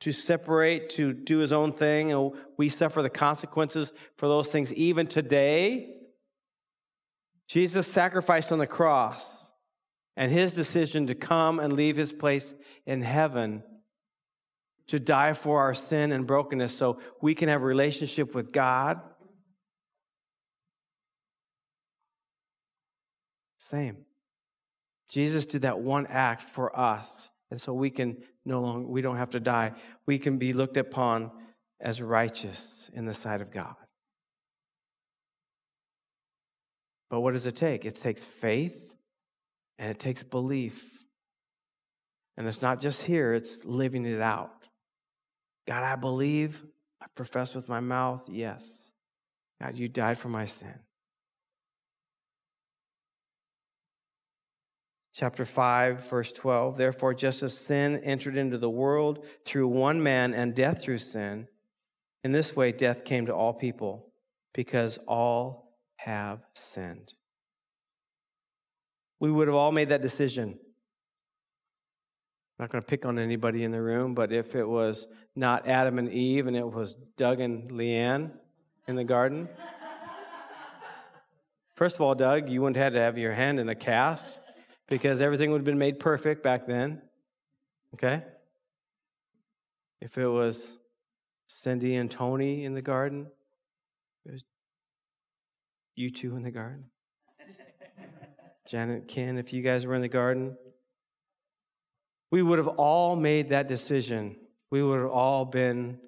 to 0.00 0.12
separate, 0.12 0.90
to 0.90 1.12
do 1.12 1.38
his 1.38 1.52
own 1.52 1.72
thing, 1.72 2.12
and 2.12 2.32
we 2.56 2.68
suffer 2.68 3.02
the 3.02 3.10
consequences 3.10 3.92
for 4.16 4.28
those 4.28 4.50
things 4.50 4.72
even 4.74 5.06
today. 5.06 5.94
Jesus 7.48 7.86
sacrificed 7.86 8.50
on 8.50 8.58
the 8.58 8.66
cross, 8.66 9.50
and 10.16 10.32
his 10.32 10.54
decision 10.54 11.06
to 11.06 11.14
come 11.14 11.60
and 11.60 11.74
leave 11.74 11.96
his 11.96 12.12
place 12.12 12.54
in 12.86 13.02
heaven 13.02 13.62
to 14.88 14.98
die 14.98 15.32
for 15.32 15.60
our 15.60 15.74
sin 15.74 16.12
and 16.12 16.26
brokenness 16.26 16.76
so 16.76 16.98
we 17.20 17.34
can 17.34 17.48
have 17.48 17.62
a 17.62 17.64
relationship 17.64 18.34
with 18.34 18.52
God. 18.52 19.00
Same. 23.58 24.05
Jesus 25.08 25.46
did 25.46 25.62
that 25.62 25.78
one 25.80 26.06
act 26.06 26.42
for 26.42 26.76
us. 26.78 27.30
And 27.50 27.60
so 27.60 27.72
we 27.72 27.90
can 27.90 28.18
no 28.44 28.60
longer, 28.60 28.88
we 28.88 29.02
don't 29.02 29.16
have 29.16 29.30
to 29.30 29.40
die. 29.40 29.72
We 30.04 30.18
can 30.18 30.38
be 30.38 30.52
looked 30.52 30.76
upon 30.76 31.30
as 31.80 32.02
righteous 32.02 32.90
in 32.92 33.04
the 33.04 33.14
sight 33.14 33.40
of 33.40 33.50
God. 33.50 33.76
But 37.08 37.20
what 37.20 37.32
does 37.32 37.46
it 37.46 37.54
take? 37.54 37.84
It 37.84 37.94
takes 37.94 38.24
faith 38.24 38.94
and 39.78 39.90
it 39.90 39.98
takes 39.98 40.22
belief. 40.22 41.04
And 42.36 42.46
it's 42.46 42.62
not 42.62 42.80
just 42.80 43.02
here, 43.02 43.32
it's 43.32 43.64
living 43.64 44.04
it 44.04 44.20
out. 44.20 44.50
God, 45.66 45.82
I 45.82 45.96
believe, 45.96 46.64
I 47.00 47.06
profess 47.14 47.54
with 47.54 47.68
my 47.68 47.80
mouth, 47.80 48.28
yes. 48.28 48.90
God, 49.60 49.74
you 49.74 49.88
died 49.88 50.18
for 50.18 50.28
my 50.28 50.46
sin. 50.46 50.74
Chapter 55.16 55.46
5, 55.46 56.10
verse 56.10 56.30
12. 56.30 56.76
Therefore, 56.76 57.14
just 57.14 57.42
as 57.42 57.56
sin 57.56 57.96
entered 58.04 58.36
into 58.36 58.58
the 58.58 58.68
world 58.68 59.24
through 59.46 59.66
one 59.66 60.02
man 60.02 60.34
and 60.34 60.54
death 60.54 60.82
through 60.82 60.98
sin, 60.98 61.48
in 62.22 62.32
this 62.32 62.54
way 62.54 62.70
death 62.70 63.04
came 63.04 63.24
to 63.24 63.34
all 63.34 63.54
people 63.54 64.12
because 64.52 64.98
all 65.08 65.78
have 65.96 66.40
sinned. 66.54 67.14
We 69.18 69.30
would 69.30 69.48
have 69.48 69.54
all 69.54 69.72
made 69.72 69.88
that 69.88 70.02
decision. 70.02 70.58
I'm 72.58 72.64
not 72.64 72.70
going 72.70 72.82
to 72.82 72.86
pick 72.86 73.06
on 73.06 73.18
anybody 73.18 73.64
in 73.64 73.70
the 73.70 73.80
room, 73.80 74.14
but 74.14 74.32
if 74.32 74.54
it 74.54 74.68
was 74.68 75.06
not 75.34 75.66
Adam 75.66 75.98
and 75.98 76.12
Eve 76.12 76.46
and 76.46 76.56
it 76.56 76.70
was 76.70 76.94
Doug 77.16 77.40
and 77.40 77.70
Leanne 77.70 78.32
in 78.86 78.96
the 78.96 79.04
garden, 79.04 79.48
first 81.74 81.96
of 81.96 82.02
all, 82.02 82.14
Doug, 82.14 82.50
you 82.50 82.60
wouldn't 82.60 82.76
have 82.76 82.92
had 82.92 82.98
to 82.98 83.00
have 83.00 83.16
your 83.16 83.32
hand 83.32 83.58
in 83.58 83.70
a 83.70 83.74
cast 83.74 84.40
because 84.88 85.20
everything 85.20 85.50
would 85.50 85.58
have 85.58 85.64
been 85.64 85.78
made 85.78 85.98
perfect 85.98 86.42
back 86.42 86.66
then. 86.66 87.02
Okay? 87.94 88.22
If 90.00 90.18
it 90.18 90.28
was 90.28 90.78
Cindy 91.46 91.96
and 91.96 92.10
Tony 92.10 92.64
in 92.64 92.74
the 92.74 92.82
garden, 92.82 93.26
it 94.24 94.32
was 94.32 94.44
you 95.94 96.10
two 96.10 96.36
in 96.36 96.42
the 96.42 96.50
garden. 96.50 96.84
Janet, 98.68 99.08
Ken, 99.08 99.38
if 99.38 99.52
you 99.52 99.62
guys 99.62 99.86
were 99.86 99.94
in 99.94 100.02
the 100.02 100.08
garden, 100.08 100.56
we 102.30 102.42
would 102.42 102.58
have 102.58 102.68
all 102.68 103.16
made 103.16 103.50
that 103.50 103.68
decision. 103.68 104.36
We 104.70 104.82
would 104.82 105.00
have 105.00 105.10
all 105.10 105.44
been 105.44 105.98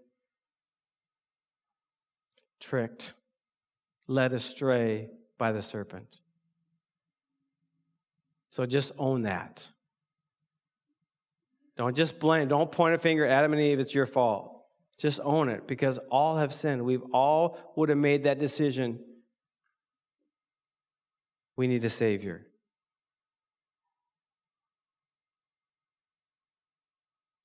tricked, 2.60 3.14
led 4.06 4.32
astray 4.32 5.08
by 5.38 5.52
the 5.52 5.62
serpent. 5.62 6.18
So 8.50 8.66
just 8.66 8.92
own 8.98 9.22
that. 9.22 9.66
Don't 11.76 11.96
just 11.96 12.18
blame, 12.18 12.48
don't 12.48 12.72
point 12.72 12.94
a 12.94 12.98
finger 12.98 13.24
at 13.24 13.30
Adam 13.30 13.52
and 13.52 13.62
Eve, 13.62 13.78
it's 13.78 13.94
your 13.94 14.06
fault. 14.06 14.58
Just 14.98 15.20
own 15.22 15.48
it 15.48 15.68
because 15.68 15.98
all 16.10 16.36
have 16.36 16.52
sinned. 16.52 16.84
We've 16.84 17.04
all 17.12 17.72
would 17.76 17.88
have 17.88 17.98
made 17.98 18.24
that 18.24 18.40
decision. 18.40 18.98
We 21.56 21.68
need 21.68 21.84
a 21.84 21.88
Savior. 21.88 22.46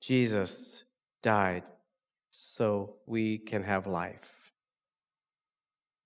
Jesus 0.00 0.82
died 1.22 1.62
so 2.30 2.96
we 3.06 3.38
can 3.38 3.62
have 3.62 3.86
life. 3.86 4.52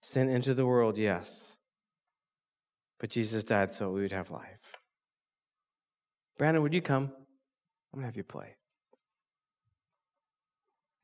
Sin 0.02 0.28
into 0.28 0.54
the 0.54 0.66
world, 0.66 0.96
yes. 0.98 1.56
But 3.00 3.10
Jesus 3.10 3.42
died 3.42 3.74
so 3.74 3.90
we 3.90 4.02
would 4.02 4.12
have 4.12 4.30
life. 4.30 4.57
Brandon, 6.38 6.62
would 6.62 6.72
you 6.72 6.80
come? 6.80 7.10
I'm 7.92 8.00
going 8.00 8.02
to 8.02 8.06
have 8.06 8.16
you 8.16 8.22
play. 8.22 8.54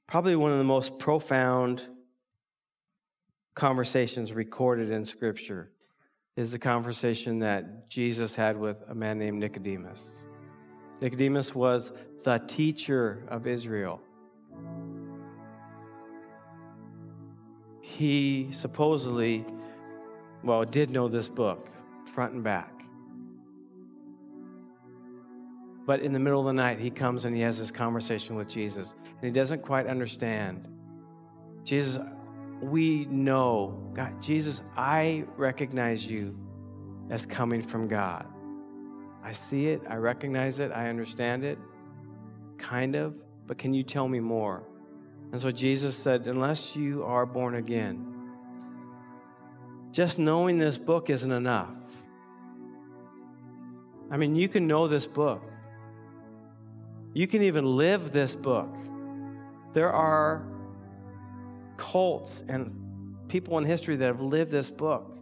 Probably 0.06 0.36
one 0.36 0.52
of 0.52 0.58
the 0.58 0.64
most 0.64 0.98
profound 0.98 1.82
conversations 3.54 4.32
recorded 4.32 4.90
in 4.90 5.04
Scripture 5.04 5.70
is 6.36 6.52
the 6.52 6.58
conversation 6.58 7.40
that 7.40 7.88
Jesus 7.88 8.34
had 8.34 8.56
with 8.56 8.76
a 8.88 8.94
man 8.94 9.18
named 9.18 9.40
Nicodemus. 9.40 10.08
Nicodemus 11.00 11.54
was 11.54 11.92
the 12.22 12.38
teacher 12.38 13.24
of 13.28 13.46
Israel. 13.46 14.00
He 17.80 18.48
supposedly, 18.52 19.44
well, 20.42 20.64
did 20.64 20.90
know 20.90 21.08
this 21.08 21.28
book 21.28 21.68
front 22.06 22.34
and 22.34 22.44
back. 22.44 22.73
But 25.86 26.00
in 26.00 26.12
the 26.12 26.18
middle 26.18 26.40
of 26.40 26.46
the 26.46 26.52
night, 26.52 26.80
he 26.80 26.90
comes 26.90 27.24
and 27.24 27.34
he 27.34 27.42
has 27.42 27.58
this 27.58 27.70
conversation 27.70 28.36
with 28.36 28.48
Jesus, 28.48 28.96
and 29.04 29.22
he 29.22 29.30
doesn't 29.30 29.62
quite 29.62 29.86
understand. 29.86 30.66
Jesus, 31.62 32.02
we 32.60 33.04
know, 33.06 33.90
God, 33.92 34.20
Jesus, 34.22 34.62
I 34.76 35.24
recognize 35.36 36.06
you 36.06 36.36
as 37.10 37.26
coming 37.26 37.60
from 37.60 37.86
God. 37.86 38.26
I 39.22 39.32
see 39.32 39.68
it, 39.68 39.82
I 39.88 39.96
recognize 39.96 40.58
it, 40.58 40.72
I 40.72 40.88
understand 40.88 41.44
it, 41.44 41.58
kind 42.58 42.94
of, 42.94 43.22
but 43.46 43.58
can 43.58 43.74
you 43.74 43.82
tell 43.82 44.08
me 44.08 44.20
more? 44.20 44.62
And 45.32 45.40
so 45.40 45.50
Jesus 45.50 45.96
said, 45.96 46.26
Unless 46.26 46.76
you 46.76 47.02
are 47.04 47.26
born 47.26 47.56
again, 47.56 48.14
just 49.92 50.18
knowing 50.18 50.58
this 50.58 50.78
book 50.78 51.10
isn't 51.10 51.32
enough. 51.32 51.74
I 54.10 54.16
mean, 54.16 54.34
you 54.34 54.48
can 54.48 54.66
know 54.66 54.86
this 54.86 55.06
book, 55.06 55.42
you 57.14 57.28
can 57.28 57.42
even 57.42 57.64
live 57.76 58.12
this 58.12 58.34
book. 58.34 58.76
There 59.72 59.92
are 59.92 60.44
cults 61.76 62.42
and 62.48 62.72
people 63.28 63.56
in 63.58 63.64
history 63.64 63.96
that 63.96 64.06
have 64.06 64.20
lived 64.20 64.50
this 64.50 64.70
book, 64.70 65.16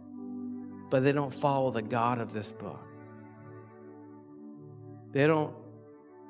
but 0.89 1.03
they 1.03 1.11
don't 1.11 1.33
follow 1.33 1.69
the 1.69 1.83
God 1.83 2.19
of 2.19 2.33
this 2.33 2.51
book. 2.51 2.83
They 5.11 5.27
don't 5.27 5.53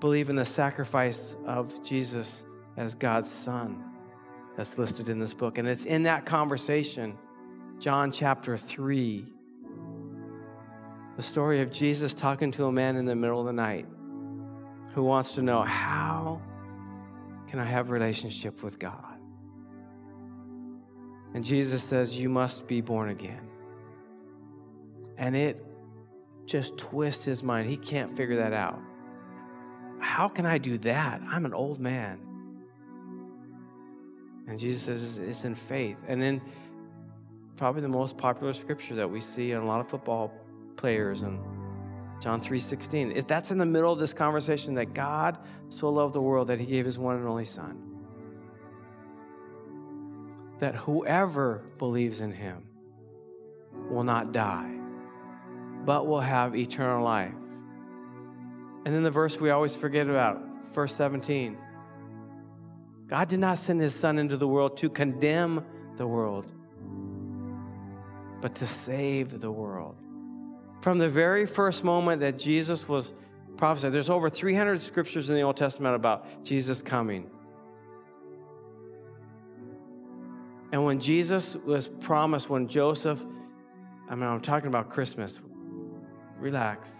believe 0.01 0.29
in 0.29 0.35
the 0.35 0.45
sacrifice 0.45 1.35
of 1.45 1.81
Jesus 1.83 2.43
as 2.75 2.95
God's 2.95 3.31
Son 3.31 3.81
that's 4.57 4.77
listed 4.77 5.07
in 5.07 5.19
this 5.19 5.33
book. 5.33 5.57
And 5.57 5.67
it's 5.67 5.85
in 5.85 6.03
that 6.03 6.25
conversation, 6.25 7.17
John 7.79 8.11
chapter 8.11 8.57
3, 8.57 9.25
the 11.15 11.23
story 11.23 11.61
of 11.61 11.71
Jesus 11.71 12.13
talking 12.13 12.51
to 12.51 12.65
a 12.65 12.71
man 12.71 12.97
in 12.97 13.05
the 13.05 13.15
middle 13.15 13.39
of 13.39 13.45
the 13.45 13.53
night 13.53 13.87
who 14.93 15.03
wants 15.03 15.33
to 15.33 15.41
know 15.41 15.61
how 15.61 16.41
can 17.47 17.59
I 17.59 17.65
have 17.65 17.89
relationship 17.89 18.63
with 18.63 18.79
God? 18.79 19.17
And 21.33 21.43
Jesus 21.43 21.83
says, 21.83 22.17
You 22.17 22.29
must 22.29 22.67
be 22.67 22.81
born 22.81 23.09
again. 23.09 23.49
And 25.17 25.35
it 25.35 25.63
just 26.45 26.77
twists 26.77 27.23
his 27.23 27.41
mind. 27.41 27.69
He 27.69 27.77
can't 27.77 28.15
figure 28.15 28.37
that 28.37 28.53
out. 28.53 28.79
How 29.99 30.27
can 30.27 30.45
I 30.45 30.57
do 30.57 30.77
that? 30.79 31.21
I'm 31.27 31.45
an 31.45 31.53
old 31.53 31.79
man. 31.79 32.19
And 34.47 34.59
Jesus 34.59 34.83
says, 34.83 35.17
It's 35.17 35.43
in 35.43 35.55
faith. 35.55 35.97
And 36.07 36.21
then, 36.21 36.41
probably 37.57 37.81
the 37.81 37.87
most 37.87 38.17
popular 38.17 38.53
scripture 38.53 38.95
that 38.95 39.09
we 39.09 39.21
see 39.21 39.51
in 39.51 39.57
a 39.57 39.65
lot 39.65 39.79
of 39.79 39.87
football 39.87 40.31
players 40.75 41.21
and 41.21 41.39
John 42.23 42.39
3:16. 42.39 43.11
If 43.11 43.27
that's 43.27 43.51
in 43.51 43.57
the 43.57 43.65
middle 43.65 43.91
of 43.91 43.99
this 43.99 44.13
conversation 44.13 44.75
that 44.75 44.93
God 44.93 45.37
so 45.67 45.89
loved 45.89 46.13
the 46.15 46.21
world 46.21 46.47
that 46.47 46.57
he 46.57 46.65
gave 46.65 46.85
his 46.85 46.97
one 46.97 47.17
and 47.17 47.27
only 47.27 47.43
son. 47.43 47.77
That 50.59 50.73
whoever 50.73 51.65
believes 51.77 52.21
in 52.21 52.31
him 52.31 52.63
will 53.89 54.05
not 54.05 54.31
die, 54.31 54.73
but 55.83 56.07
will 56.07 56.21
have 56.21 56.55
eternal 56.55 57.03
life. 57.03 57.33
And 58.85 58.95
then 58.95 59.03
the 59.03 59.11
verse 59.11 59.41
we 59.41 59.49
always 59.49 59.75
forget 59.75 60.07
about, 60.07 60.41
verse 60.73 60.95
17. 60.95 61.57
God 63.07 63.27
did 63.27 63.39
not 63.39 63.57
send 63.57 63.81
his 63.81 63.93
son 63.93 64.17
into 64.17 64.37
the 64.37 64.47
world 64.47 64.77
to 64.77 64.89
condemn 64.89 65.65
the 65.97 66.07
world, 66.07 66.49
but 68.39 68.55
to 68.55 68.65
save 68.65 69.41
the 69.41 69.51
world. 69.51 69.97
From 70.83 70.97
the 70.97 71.07
very 71.07 71.45
first 71.45 71.85
moment 71.85 72.19
that 72.19 72.37
Jesus 72.37 72.89
was 72.89 73.13
prophesied, 73.55 73.93
there's 73.93 74.09
over 74.09 74.29
300 74.29 74.83
scriptures 74.83 75.29
in 75.29 75.35
the 75.37 75.41
Old 75.41 75.55
Testament 75.55 75.95
about 75.95 76.43
Jesus 76.43 76.81
coming. 76.81 77.31
And 80.73 80.83
when 80.83 80.99
Jesus 80.99 81.55
was 81.55 81.87
promised, 81.87 82.49
when 82.49 82.67
Joseph, 82.67 83.23
I 84.09 84.15
mean, 84.15 84.25
I'm 84.25 84.41
talking 84.41 84.67
about 84.67 84.89
Christmas, 84.89 85.39
relax. 86.37 86.93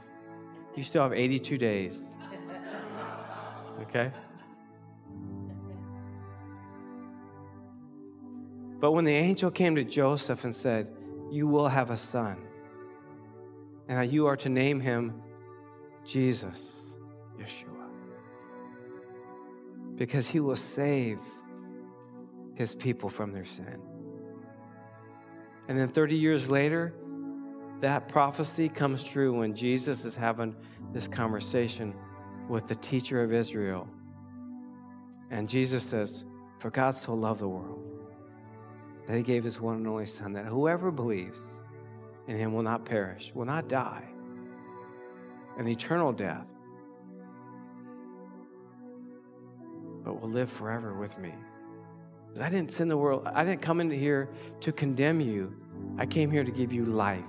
You 0.78 0.84
still 0.84 1.04
have 1.04 1.12
82 1.12 1.58
days. 1.58 2.06
Okay? 3.82 4.14
But 8.80 8.94
when 8.94 9.04
the 9.04 9.12
angel 9.12 9.52
came 9.52 9.76
to 9.76 9.84
Joseph 9.84 10.46
and 10.46 10.56
said, 10.56 10.90
You 11.30 11.48
will 11.48 11.68
have 11.68 11.90
a 11.90 11.98
son 11.98 12.38
and 13.88 13.98
that 13.98 14.12
you 14.12 14.28
are 14.28 14.38
to 14.38 14.50
name 14.50 14.80
him 14.80 15.22
Jesus, 16.06 16.62
Yeshua. 17.38 17.90
Because 19.96 20.28
he 20.28 20.40
will 20.40 20.56
save 20.56 21.20
his 22.56 22.74
people 22.74 23.10
from 23.10 23.32
their 23.32 23.46
sin. 23.46 23.80
And 25.68 25.80
then 25.80 25.88
30 25.88 26.16
years 26.16 26.52
later, 26.52 26.94
that 27.82 28.08
prophecy 28.08 28.70
comes 28.70 29.04
true 29.04 29.40
when 29.40 29.56
Jesus 29.56 30.06
is 30.06 30.16
having 30.16 30.56
this 30.92 31.08
conversation 31.08 31.94
with 32.50 32.68
the 32.68 32.76
teacher 32.76 33.24
of 33.24 33.34
Israel. 33.34 33.88
And 35.32 35.50
Jesus 35.50 35.84
says, 35.84 36.26
For 36.60 36.70
God 36.70 36.96
so 36.98 37.14
loved 37.14 37.42
the 37.42 37.48
world 37.48 37.84
that 39.08 39.18
he 39.18 39.24
gave 39.24 39.44
his 39.44 39.60
one 39.60 39.78
and 39.78 39.88
only 39.88 40.06
Son, 40.06 40.34
that 40.34 40.46
whoever 40.46 40.92
believes, 40.92 41.44
in 42.28 42.38
him 42.38 42.54
will 42.54 42.64
not 42.64 42.86
perish, 42.86 43.32
will 43.34 43.46
not 43.46 43.68
die, 43.68 44.04
an 45.58 45.68
eternal 45.68 46.12
death, 46.12 46.48
but 50.04 50.22
will 50.22 50.30
live 50.30 50.52
forever 50.52 50.94
with 50.94 51.18
me. 51.18 51.34
Because 52.28 52.42
I 52.42 52.50
didn't 52.50 52.72
send 52.72 52.90
the 52.90 52.98
world, 52.98 53.24
I 53.26 53.44
didn't 53.44 53.62
come 53.62 53.80
into 53.80 53.96
here 53.96 54.30
to 54.62 54.72
condemn 54.72 55.20
you. 55.22 55.56
I 55.98 56.06
came 56.06 56.32
here 56.32 56.44
to 56.44 56.52
give 56.52 56.74
you 56.74 56.86
life. 56.86 57.24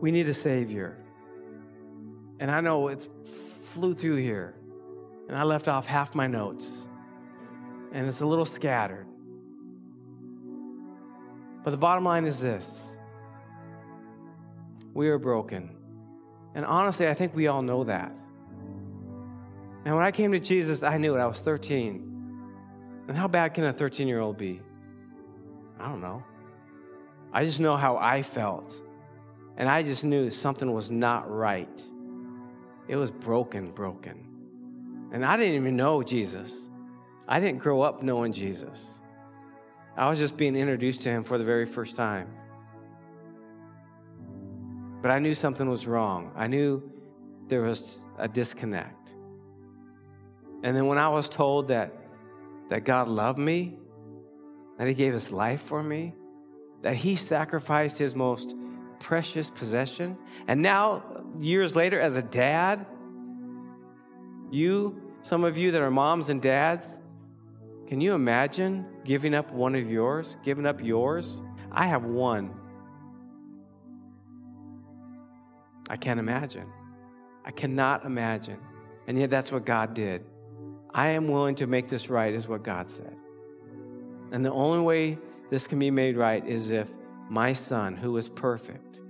We 0.00 0.10
need 0.10 0.28
a 0.28 0.34
Savior. 0.34 0.96
And 2.40 2.50
I 2.50 2.60
know 2.60 2.86
it's 2.88 3.08
flew 3.72 3.94
through 3.94 4.16
here, 4.16 4.54
and 5.28 5.36
I 5.36 5.42
left 5.42 5.66
off 5.66 5.86
half 5.86 6.14
my 6.14 6.28
notes, 6.28 6.68
and 7.92 8.06
it's 8.06 8.20
a 8.20 8.26
little 8.26 8.44
scattered. 8.44 9.07
But 11.68 11.72
the 11.72 11.76
bottom 11.76 12.02
line 12.02 12.24
is 12.24 12.40
this 12.40 12.80
we 14.94 15.10
are 15.10 15.18
broken. 15.18 15.76
And 16.54 16.64
honestly, 16.64 17.06
I 17.06 17.12
think 17.12 17.34
we 17.34 17.46
all 17.46 17.60
know 17.60 17.84
that. 17.84 18.18
And 19.84 19.94
when 19.94 20.02
I 20.02 20.10
came 20.10 20.32
to 20.32 20.40
Jesus, 20.40 20.82
I 20.82 20.96
knew 20.96 21.14
it. 21.14 21.18
I 21.18 21.26
was 21.26 21.40
13. 21.40 23.04
And 23.06 23.14
how 23.14 23.28
bad 23.28 23.52
can 23.52 23.64
a 23.64 23.74
13 23.74 24.08
year 24.08 24.20
old 24.20 24.38
be? 24.38 24.62
I 25.78 25.90
don't 25.90 26.00
know. 26.00 26.24
I 27.34 27.44
just 27.44 27.60
know 27.60 27.76
how 27.76 27.98
I 27.98 28.22
felt. 28.22 28.72
And 29.58 29.68
I 29.68 29.82
just 29.82 30.04
knew 30.04 30.30
something 30.30 30.72
was 30.72 30.90
not 30.90 31.30
right. 31.30 31.82
It 32.88 32.96
was 32.96 33.10
broken, 33.10 33.72
broken. 33.72 34.26
And 35.12 35.22
I 35.22 35.36
didn't 35.36 35.56
even 35.56 35.76
know 35.76 36.02
Jesus. 36.02 36.70
I 37.28 37.40
didn't 37.40 37.58
grow 37.58 37.82
up 37.82 38.02
knowing 38.02 38.32
Jesus. 38.32 38.98
I 39.98 40.08
was 40.08 40.20
just 40.20 40.36
being 40.36 40.54
introduced 40.54 41.02
to 41.02 41.10
him 41.10 41.24
for 41.24 41.38
the 41.38 41.44
very 41.44 41.66
first 41.66 41.96
time. 41.96 42.28
But 45.02 45.10
I 45.10 45.18
knew 45.18 45.34
something 45.34 45.68
was 45.68 45.88
wrong. 45.88 46.30
I 46.36 46.46
knew 46.46 46.88
there 47.48 47.62
was 47.62 47.98
a 48.16 48.28
disconnect. 48.28 49.16
And 50.62 50.76
then 50.76 50.86
when 50.86 50.98
I 50.98 51.08
was 51.08 51.28
told 51.28 51.68
that, 51.68 51.92
that 52.68 52.84
God 52.84 53.08
loved 53.08 53.40
me, 53.40 53.76
that 54.78 54.86
He 54.86 54.94
gave 54.94 55.12
His 55.12 55.32
life 55.32 55.62
for 55.62 55.82
me, 55.82 56.14
that 56.82 56.94
He 56.94 57.16
sacrificed 57.16 57.98
His 57.98 58.14
most 58.14 58.54
precious 59.00 59.50
possession, 59.50 60.16
and 60.46 60.62
now, 60.62 61.02
years 61.40 61.74
later, 61.74 62.00
as 62.00 62.16
a 62.16 62.22
dad, 62.22 62.86
you, 64.50 65.00
some 65.22 65.42
of 65.42 65.58
you 65.58 65.72
that 65.72 65.82
are 65.82 65.90
moms 65.90 66.28
and 66.28 66.40
dads, 66.40 66.88
can 67.88 68.00
you 68.00 68.14
imagine 68.14 68.86
giving 69.08 69.34
up 69.34 69.50
one 69.50 69.74
of 69.74 69.90
yours? 69.90 70.36
Giving 70.44 70.66
up 70.66 70.84
yours? 70.84 71.40
I 71.72 71.86
have 71.86 72.04
one. 72.04 72.54
I 75.88 75.96
can't 75.96 76.20
imagine. 76.20 76.66
I 77.42 77.50
cannot 77.50 78.04
imagine. 78.04 78.58
And 79.06 79.18
yet 79.18 79.30
that's 79.30 79.50
what 79.50 79.64
God 79.64 79.94
did. 79.94 80.26
I 80.92 81.08
am 81.08 81.26
willing 81.26 81.54
to 81.54 81.66
make 81.66 81.88
this 81.88 82.10
right, 82.10 82.34
is 82.34 82.46
what 82.46 82.62
God 82.62 82.90
said. 82.90 83.16
And 84.30 84.44
the 84.44 84.52
only 84.52 84.80
way 84.80 85.18
this 85.48 85.66
can 85.66 85.78
be 85.78 85.90
made 85.90 86.18
right 86.18 86.46
is 86.46 86.70
if 86.70 86.92
my 87.30 87.54
son, 87.54 87.96
who 87.96 88.14
is 88.18 88.28
perfect, 88.28 89.00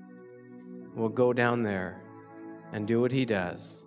will 0.94 1.08
go 1.08 1.32
down 1.32 1.64
there 1.64 2.00
and 2.72 2.86
do 2.86 3.00
what 3.00 3.10
he 3.10 3.24
does 3.24 3.82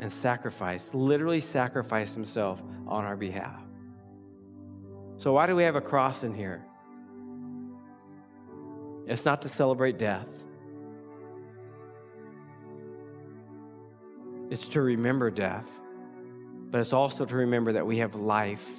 and 0.00 0.12
sacrifice, 0.12 0.90
literally 0.92 1.40
sacrifice 1.40 2.14
himself 2.14 2.60
on 2.88 3.04
our 3.04 3.16
behalf. 3.16 3.67
So, 5.18 5.32
why 5.32 5.48
do 5.48 5.56
we 5.56 5.64
have 5.64 5.74
a 5.74 5.80
cross 5.80 6.22
in 6.22 6.32
here? 6.32 6.64
It's 9.08 9.24
not 9.24 9.42
to 9.42 9.48
celebrate 9.48 9.98
death, 9.98 10.28
it's 14.48 14.68
to 14.68 14.80
remember 14.80 15.32
death, 15.32 15.68
but 16.70 16.80
it's 16.80 16.92
also 16.92 17.24
to 17.24 17.34
remember 17.34 17.72
that 17.72 17.84
we 17.84 17.98
have 17.98 18.14
life 18.14 18.70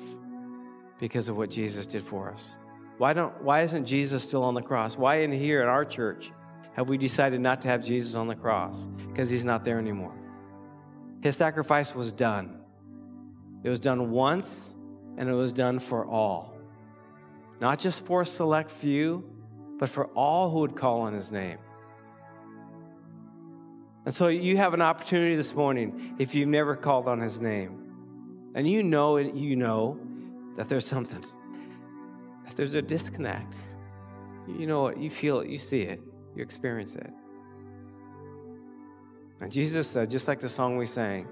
because 0.98 1.28
of 1.28 1.36
what 1.36 1.50
Jesus 1.50 1.86
did 1.86 2.04
for 2.04 2.32
us. 2.32 2.50
Why, 2.98 3.12
don't, 3.12 3.42
why 3.44 3.62
isn't 3.62 3.86
Jesus 3.86 4.24
still 4.24 4.44
on 4.44 4.54
the 4.54 4.62
cross? 4.62 4.98
Why 4.98 5.22
in 5.22 5.34
here 5.34 5.62
at 5.62 5.68
our 5.68 5.84
church 5.84 6.32
have 6.74 6.88
we 6.88 6.98
decided 6.98 7.42
not 7.42 7.62
to 7.62 7.68
have 7.68 7.84
Jesus 7.84 8.16
on 8.16 8.28
the 8.28 8.36
cross? 8.36 8.88
Because 9.10 9.30
he's 9.30 9.46
not 9.46 9.66
there 9.66 9.78
anymore. 9.78 10.16
His 11.22 11.36
sacrifice 11.36 11.94
was 11.94 12.14
done. 12.14 12.62
It 13.64 13.70
was 13.70 13.82
done 13.82 14.12
once 14.12 14.76
and 15.18 15.30
it 15.30 15.34
was 15.34 15.54
done 15.54 15.80
for 15.80 16.06
all. 16.06 16.54
Not 17.60 17.80
just 17.80 18.06
for 18.06 18.22
a 18.22 18.26
select 18.26 18.72
few, 18.72 19.24
but 19.80 19.90
for 19.90 20.06
all 20.08 20.50
who 20.50 20.60
would 20.60 20.76
call 20.76 21.02
on 21.02 21.14
his 21.14 21.32
name. 21.32 21.58
And 24.06 24.16
so 24.16 24.28
you 24.28 24.58
have 24.58 24.74
an 24.74 24.82
opportunity 24.82 25.36
this 25.36 25.54
morning 25.54 26.16
if 26.20 26.34
you've 26.34 26.48
never 26.48 26.76
called 26.76 27.08
on 27.08 27.20
his 27.20 27.40
name. 27.40 28.52
And 28.56 28.68
you 28.68 28.82
know 28.82 29.18
it, 29.18 29.36
you 29.36 29.56
know 29.56 30.00
that 30.58 30.68
there's 30.68 30.86
something, 30.86 31.24
that 32.46 32.56
there's 32.56 32.74
a 32.74 32.82
disconnect. 32.82 33.56
You 34.48 34.66
know 34.66 34.88
it, 34.88 34.98
you 34.98 35.10
feel 35.10 35.42
it, 35.42 35.50
you 35.50 35.58
see 35.58 35.82
it, 35.82 36.02
you 36.36 36.42
experience 36.42 36.96
it. 36.96 37.12
And 39.42 39.52
Jesus 39.52 39.88
said, 39.88 40.10
just 40.10 40.28
like 40.28 40.40
the 40.40 40.50
song 40.50 40.78
we 40.78 40.86
sang, 40.86 41.28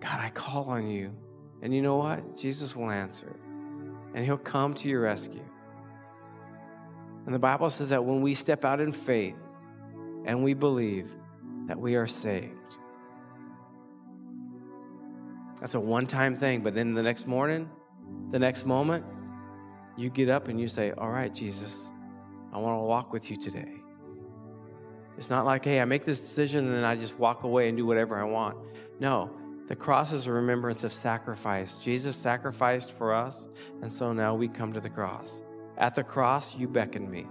God, 0.00 0.20
I 0.20 0.30
call 0.30 0.64
on 0.64 0.86
you. 0.88 1.12
And 1.64 1.74
you 1.74 1.82
know 1.82 1.96
what? 1.96 2.36
Jesus 2.36 2.76
will 2.76 2.90
answer, 2.90 3.34
and 4.14 4.24
he'll 4.24 4.38
come 4.38 4.74
to 4.74 4.88
your 4.88 5.00
rescue. 5.00 5.42
And 7.26 7.34
the 7.34 7.40
Bible 7.40 7.70
says 7.70 7.88
that 7.88 8.04
when 8.04 8.20
we 8.22 8.34
step 8.34 8.64
out 8.64 8.80
in 8.80 8.92
faith 8.92 9.34
and 10.24 10.44
we 10.44 10.54
believe 10.54 11.10
that 11.66 11.80
we 11.80 11.96
are 11.96 12.06
saved, 12.06 12.52
That's 15.64 15.72
a 15.72 15.80
one 15.80 16.06
time 16.06 16.36
thing. 16.36 16.60
But 16.60 16.74
then 16.74 16.92
the 16.92 17.02
next 17.02 17.26
morning, 17.26 17.70
the 18.28 18.38
next 18.38 18.66
moment, 18.66 19.02
you 19.96 20.10
get 20.10 20.28
up 20.28 20.48
and 20.48 20.60
you 20.60 20.68
say, 20.68 20.92
All 20.92 21.08
right, 21.08 21.32
Jesus, 21.32 21.74
I 22.52 22.58
want 22.58 22.78
to 22.78 22.82
walk 22.82 23.14
with 23.14 23.30
you 23.30 23.38
today. 23.38 23.72
It's 25.16 25.30
not 25.30 25.46
like, 25.46 25.64
hey, 25.64 25.80
I 25.80 25.86
make 25.86 26.04
this 26.04 26.20
decision 26.20 26.66
and 26.66 26.74
then 26.74 26.84
I 26.84 26.96
just 26.96 27.18
walk 27.18 27.44
away 27.44 27.68
and 27.68 27.78
do 27.78 27.86
whatever 27.86 28.20
I 28.20 28.24
want. 28.24 28.58
No, 29.00 29.30
the 29.66 29.76
cross 29.76 30.12
is 30.12 30.26
a 30.26 30.32
remembrance 30.32 30.84
of 30.84 30.92
sacrifice. 30.92 31.74
Jesus 31.74 32.14
sacrificed 32.16 32.90
for 32.90 33.14
us, 33.14 33.48
and 33.80 33.90
so 33.90 34.12
now 34.12 34.34
we 34.34 34.46
come 34.48 34.74
to 34.74 34.80
the 34.80 34.90
cross. 34.90 35.32
At 35.78 35.94
the 35.94 36.04
cross, 36.04 36.54
you 36.54 36.68
beckon 36.68 37.10
me. 37.10 37.26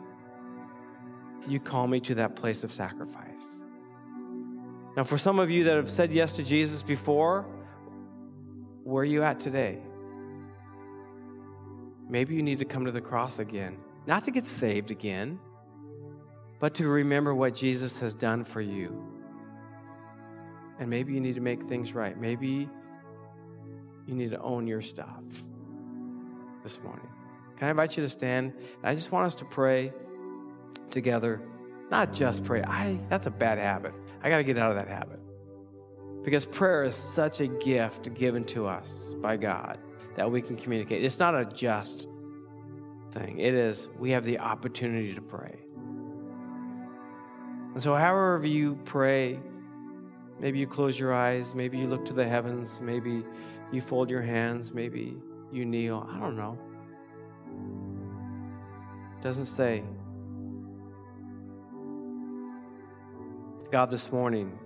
You 1.47 1.59
call 1.59 1.88
me 1.88 1.99
to 2.01 2.15
that 2.15 2.36
place 2.36 2.63
of 2.63 2.71
sacrifice. 2.71 3.45
Now, 4.97 5.03
for 5.03 5.17
some 5.17 5.39
of 5.39 5.51
you 5.51 5.65
that 5.65 5.75
have 5.75 5.89
said 5.89 6.11
yes 6.11 6.34
to 6.34 6.43
Jesus 6.43 6.81
before, 6.81 7.45
where 8.84 9.03
are 9.03 9.05
you 9.05 9.23
at 9.23 9.39
today? 9.39 9.79
Maybe 12.09 12.36
you 12.36 12.43
need 12.43 12.59
to 12.59 12.65
come 12.65 12.86
to 12.86 12.91
the 12.91 13.01
cross 13.01 13.39
again, 13.39 13.77
not 14.07 14.25
to 14.25 14.31
get 14.31 14.45
saved 14.45 14.91
again, 14.91 15.39
but 16.59 16.75
to 16.75 16.88
remember 16.88 17.34
what 17.34 17.55
Jesus 17.55 17.97
has 17.97 18.15
done 18.15 18.43
for 18.43 18.61
you. 18.61 19.12
And 20.80 20.89
maybe 20.89 21.13
you 21.13 21.21
need 21.21 21.36
to 21.36 21.41
make 21.41 21.63
things 21.63 21.93
right. 21.93 22.19
Maybe 22.19 22.69
you 24.05 24.15
need 24.15 24.32
to 24.32 24.41
own 24.41 24.67
your 24.67 24.82
stuff 24.82 25.24
this 26.63 26.82
morning. 26.84 27.07
Can 27.57 27.67
I 27.67 27.71
invite 27.71 27.95
you 27.95 28.03
to 28.03 28.09
stand? 28.09 28.53
I 28.84 28.95
just 28.95 29.11
want 29.11 29.28
us 29.28 29.36
to 29.36 29.45
pray 29.45 29.93
together. 30.91 31.41
Not 31.91 32.13
just 32.13 32.43
pray. 32.43 32.63
I 32.63 32.99
that's 33.09 33.28
a 33.28 33.32
bad 33.32 33.59
habit. 33.59 33.93
I 34.21 34.30
got 34.30 34.38
to 34.38 34.43
get 34.43 34.57
out 34.57 34.71
of 34.71 34.78
that 34.78 34.88
habit. 34.88 35.19
Because 36.24 36.45
prayer 36.45 36.84
is 36.84 36.95
such 37.15 37.41
a 37.41 37.47
gift 37.47 38.13
given 38.13 38.45
to 38.45 38.65
us 38.65 38.91
by 39.21 39.38
God 39.38 39.78
that 40.15 40.32
we 40.32 40.41
can 40.41 40.55
communicate. 40.55 41.03
It's 41.03 41.19
not 41.19 41.36
a 41.36 41.45
just 41.45 42.07
thing, 43.13 43.39
it 43.39 43.53
is, 43.53 43.88
we 43.99 44.11
have 44.11 44.26
the 44.26 44.39
opportunity 44.39 45.13
to 45.13 45.21
pray. 45.21 45.59
And 47.74 47.82
so, 47.82 47.95
however 47.95 48.45
you 48.45 48.78
pray, 48.86 49.39
maybe 50.43 50.59
you 50.59 50.67
close 50.67 50.99
your 50.99 51.13
eyes, 51.13 51.55
maybe 51.55 51.77
you 51.77 51.87
look 51.87 52.03
to 52.03 52.11
the 52.11 52.27
heavens, 52.27 52.81
maybe 52.81 53.23
you 53.71 53.79
fold 53.79 54.09
your 54.09 54.21
hands, 54.21 54.73
maybe 54.73 55.15
you 55.53 55.63
kneel. 55.63 56.05
I 56.11 56.19
don't 56.19 56.35
know. 56.35 56.59
It 59.15 59.21
doesn't 59.21 59.45
say. 59.45 59.85
God, 63.71 63.89
this 63.89 64.11
morning, 64.11 64.59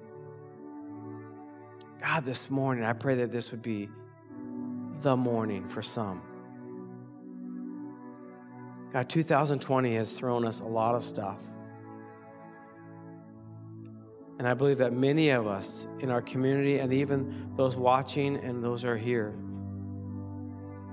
God, 2.02 2.26
this 2.26 2.50
morning, 2.50 2.84
I 2.84 2.94
pray 2.94 3.14
that 3.18 3.32
this 3.32 3.52
would 3.52 3.62
be 3.62 3.88
the 5.02 5.16
morning 5.16 5.68
for 5.68 5.84
some. 5.84 6.24
God, 8.94 9.08
2020 9.10 9.94
has 9.94 10.12
thrown 10.12 10.44
us 10.44 10.60
a 10.60 10.66
lot 10.66 10.96
of 10.96 11.04
stuff. 11.04 11.38
And 14.40 14.48
I 14.48 14.54
believe 14.54 14.78
that 14.80 14.94
many 14.94 15.30
of 15.32 15.48
us 15.48 15.88
in 16.00 16.12
our 16.12 16.22
community 16.22 16.78
and 16.78 16.94
even 16.94 17.54
those 17.56 17.76
watching 17.76 18.38
and 18.38 18.64
those 18.64 18.86
are 18.86 18.98
here 18.98 19.34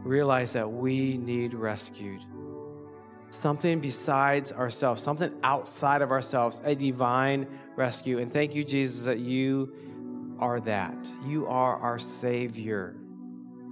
realize 0.03 0.53
that 0.53 0.71
we 0.71 1.17
need 1.17 1.55
rescued. 1.55 2.23
Something 3.31 3.81
besides 3.81 4.53
ourselves, 4.53 5.03
something 5.03 5.33
outside 5.43 6.03
of 6.03 6.11
ourselves, 6.11 6.61
a 6.65 6.75
divine 6.75 7.47
rescue. 7.75 8.19
And 8.19 8.31
thank 8.31 8.55
you, 8.55 8.65
Jesus, 8.65 9.05
that 9.07 9.19
you 9.19 10.37
are 10.39 10.61
that. 10.61 11.09
You 11.27 11.47
are 11.47 11.77
our 11.77 11.99
Savior, 11.99 12.97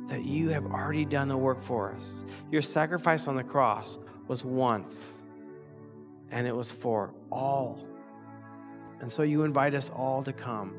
that 0.08 0.24
you 0.24 0.48
have 0.48 0.66
already 0.66 1.04
done 1.04 1.28
the 1.28 1.36
work 1.36 1.62
for 1.62 1.94
us. 1.94 2.24
Your 2.50 2.62
sacrifice 2.62 3.28
on 3.28 3.36
the 3.36 3.44
cross 3.44 3.98
was 4.26 4.44
once, 4.44 5.00
and 6.30 6.46
it 6.46 6.56
was 6.56 6.70
for 6.70 7.14
all. 7.30 7.86
And 9.02 9.10
so 9.10 9.24
you 9.24 9.42
invite 9.42 9.74
us 9.74 9.90
all 9.90 10.22
to 10.22 10.32
come, 10.32 10.74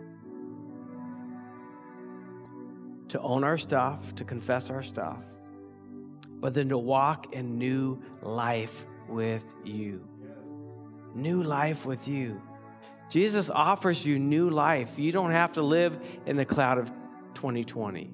to 3.09 3.19
own 3.19 3.43
our 3.43 3.57
stuff, 3.57 4.15
to 4.15 4.23
confess 4.23 4.69
our 4.69 4.81
stuff, 4.81 5.21
but 6.39 6.53
then 6.53 6.69
to 6.69 6.77
walk 6.77 7.33
in 7.33 7.57
new 7.57 8.01
life 8.21 8.85
with 9.09 9.43
you. 9.65 10.07
New 11.13 11.43
life 11.43 11.85
with 11.85 12.07
you. 12.07 12.41
Jesus 13.09 13.49
offers 13.49 14.05
you 14.05 14.17
new 14.17 14.49
life. 14.49 14.97
You 14.97 15.11
don't 15.11 15.31
have 15.31 15.51
to 15.51 15.61
live 15.61 15.99
in 16.25 16.37
the 16.37 16.45
cloud 16.45 16.77
of 16.77 16.89
2020. 17.33 18.09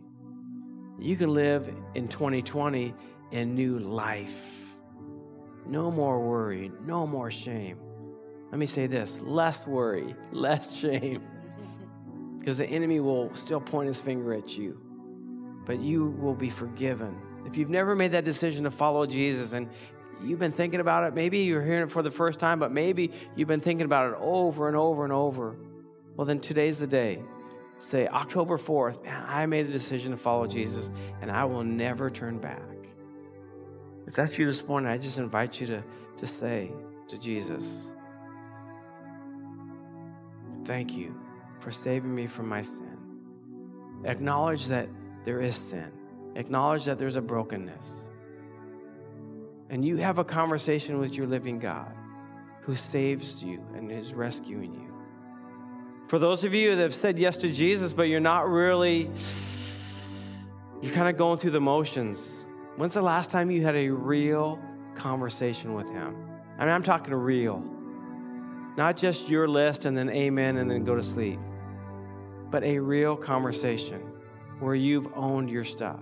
You 0.97 1.15
can 1.17 1.33
live 1.35 1.71
in 1.93 2.07
2020 2.07 2.95
in 3.31 3.53
new 3.53 3.77
life. 3.77 4.37
No 5.67 5.91
more 5.91 6.19
worry, 6.19 6.71
no 6.83 7.05
more 7.05 7.29
shame. 7.29 7.77
Let 8.51 8.57
me 8.59 8.65
say 8.65 8.87
this 8.87 9.19
less 9.21 9.65
worry, 9.65 10.15
less 10.31 10.73
shame. 10.75 11.23
Because 12.37 12.57
the 12.57 12.65
enemy 12.65 13.01
will 13.01 13.35
still 13.35 13.59
point 13.59 13.87
his 13.87 13.99
finger 13.99 14.33
at 14.33 14.57
you, 14.57 14.79
but 15.65 15.77
you 15.77 16.05
will 16.05 16.33
be 16.33 16.49
forgiven. 16.49 17.13
If 17.45 17.57
you've 17.57 17.69
never 17.69 17.97
made 17.97 18.13
that 18.13 18.23
decision 18.23 18.63
to 18.63 18.71
follow 18.71 19.05
Jesus 19.05 19.51
and 19.51 19.67
you've 20.23 20.39
been 20.39 20.51
thinking 20.51 20.79
about 20.79 21.05
it. 21.05 21.13
Maybe 21.13 21.39
you're 21.39 21.63
hearing 21.63 21.83
it 21.83 21.91
for 21.91 22.01
the 22.01 22.11
first 22.11 22.39
time, 22.39 22.59
but 22.59 22.71
maybe 22.71 23.11
you've 23.35 23.47
been 23.47 23.59
thinking 23.59 23.85
about 23.85 24.11
it 24.11 24.17
over 24.19 24.67
and 24.67 24.77
over 24.77 25.03
and 25.03 25.13
over. 25.13 25.55
Well, 26.15 26.25
then 26.25 26.39
today's 26.39 26.77
the 26.77 26.87
day. 26.87 27.21
Say, 27.77 28.07
October 28.07 28.57
4th, 28.57 29.03
man, 29.05 29.23
I 29.27 29.45
made 29.45 29.67
a 29.67 29.71
decision 29.71 30.11
to 30.11 30.17
follow 30.17 30.47
Jesus 30.47 30.89
and 31.21 31.31
I 31.31 31.45
will 31.45 31.63
never 31.63 32.09
turn 32.09 32.37
back. 32.37 32.61
If 34.05 34.15
that's 34.15 34.37
you 34.37 34.45
this 34.45 34.65
morning, 34.65 34.89
I 34.91 34.97
just 34.97 35.17
invite 35.17 35.61
you 35.61 35.67
to, 35.67 35.83
to 36.17 36.27
say 36.27 36.71
to 37.07 37.17
Jesus, 37.17 37.65
Thank 40.69 40.95
you 40.95 41.15
for 41.61 41.71
saving 41.71 42.13
me 42.13 42.27
from 42.27 42.47
my 42.47 42.61
sin. 42.61 42.99
Acknowledge 44.05 44.67
that 44.67 44.87
there 45.25 45.41
is 45.41 45.55
sin, 45.55 45.91
acknowledge 46.35 46.85
that 46.85 46.99
there's 46.99 47.15
a 47.15 47.23
brokenness 47.23 48.09
and 49.71 49.83
you 49.83 49.97
have 49.97 50.19
a 50.19 50.23
conversation 50.23 50.99
with 50.99 51.15
your 51.15 51.25
living 51.25 51.57
God 51.57 51.91
who 52.61 52.75
saves 52.75 53.41
you 53.41 53.63
and 53.75 53.91
is 53.91 54.13
rescuing 54.13 54.75
you. 54.75 54.93
For 56.07 56.19
those 56.19 56.43
of 56.43 56.53
you 56.53 56.75
that 56.75 56.83
have 56.83 56.93
said 56.93 57.17
yes 57.17 57.37
to 57.37 57.51
Jesus, 57.51 57.91
but 57.91 58.03
you're 58.03 58.19
not 58.19 58.47
really, 58.47 59.09
you're 60.83 60.93
kind 60.93 61.09
of 61.09 61.17
going 61.17 61.39
through 61.39 61.51
the 61.51 61.59
motions. 61.59 62.19
When's 62.75 62.93
the 62.93 63.01
last 63.01 63.31
time 63.31 63.49
you 63.49 63.63
had 63.63 63.75
a 63.75 63.89
real 63.89 64.59
conversation 64.93 65.73
with 65.73 65.89
Him? 65.89 66.15
I 66.59 66.65
mean, 66.65 66.75
I'm 66.75 66.83
talking 66.83 67.15
real. 67.15 67.63
Not 68.79 68.95
just 68.95 69.27
your 69.27 69.45
list 69.45 69.83
and 69.83 69.97
then 69.97 70.09
amen 70.09 70.55
and 70.55 70.71
then 70.71 70.85
go 70.85 70.95
to 70.95 71.03
sleep, 71.03 71.37
but 72.49 72.63
a 72.63 72.79
real 72.79 73.17
conversation 73.17 73.99
where 74.61 74.73
you've 74.73 75.09
owned 75.17 75.49
your 75.49 75.65
stuff, 75.65 75.99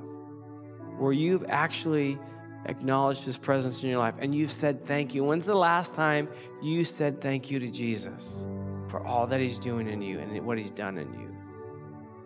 where 0.99 1.11
you've 1.11 1.43
actually 1.49 2.19
acknowledged 2.65 3.23
his 3.23 3.35
presence 3.35 3.81
in 3.81 3.89
your 3.89 3.97
life 3.97 4.13
and 4.19 4.35
you've 4.35 4.51
said 4.51 4.85
thank 4.85 5.15
you. 5.15 5.23
When's 5.23 5.47
the 5.47 5.55
last 5.55 5.95
time 5.95 6.29
you 6.61 6.85
said 6.85 7.19
thank 7.19 7.49
you 7.49 7.57
to 7.57 7.67
Jesus 7.67 8.45
for 8.89 9.03
all 9.03 9.25
that 9.25 9.39
he's 9.39 9.57
doing 9.57 9.87
in 9.87 10.03
you 10.03 10.19
and 10.19 10.45
what 10.45 10.59
he's 10.59 10.69
done 10.69 10.99
in 10.99 11.11
you? 11.15 11.35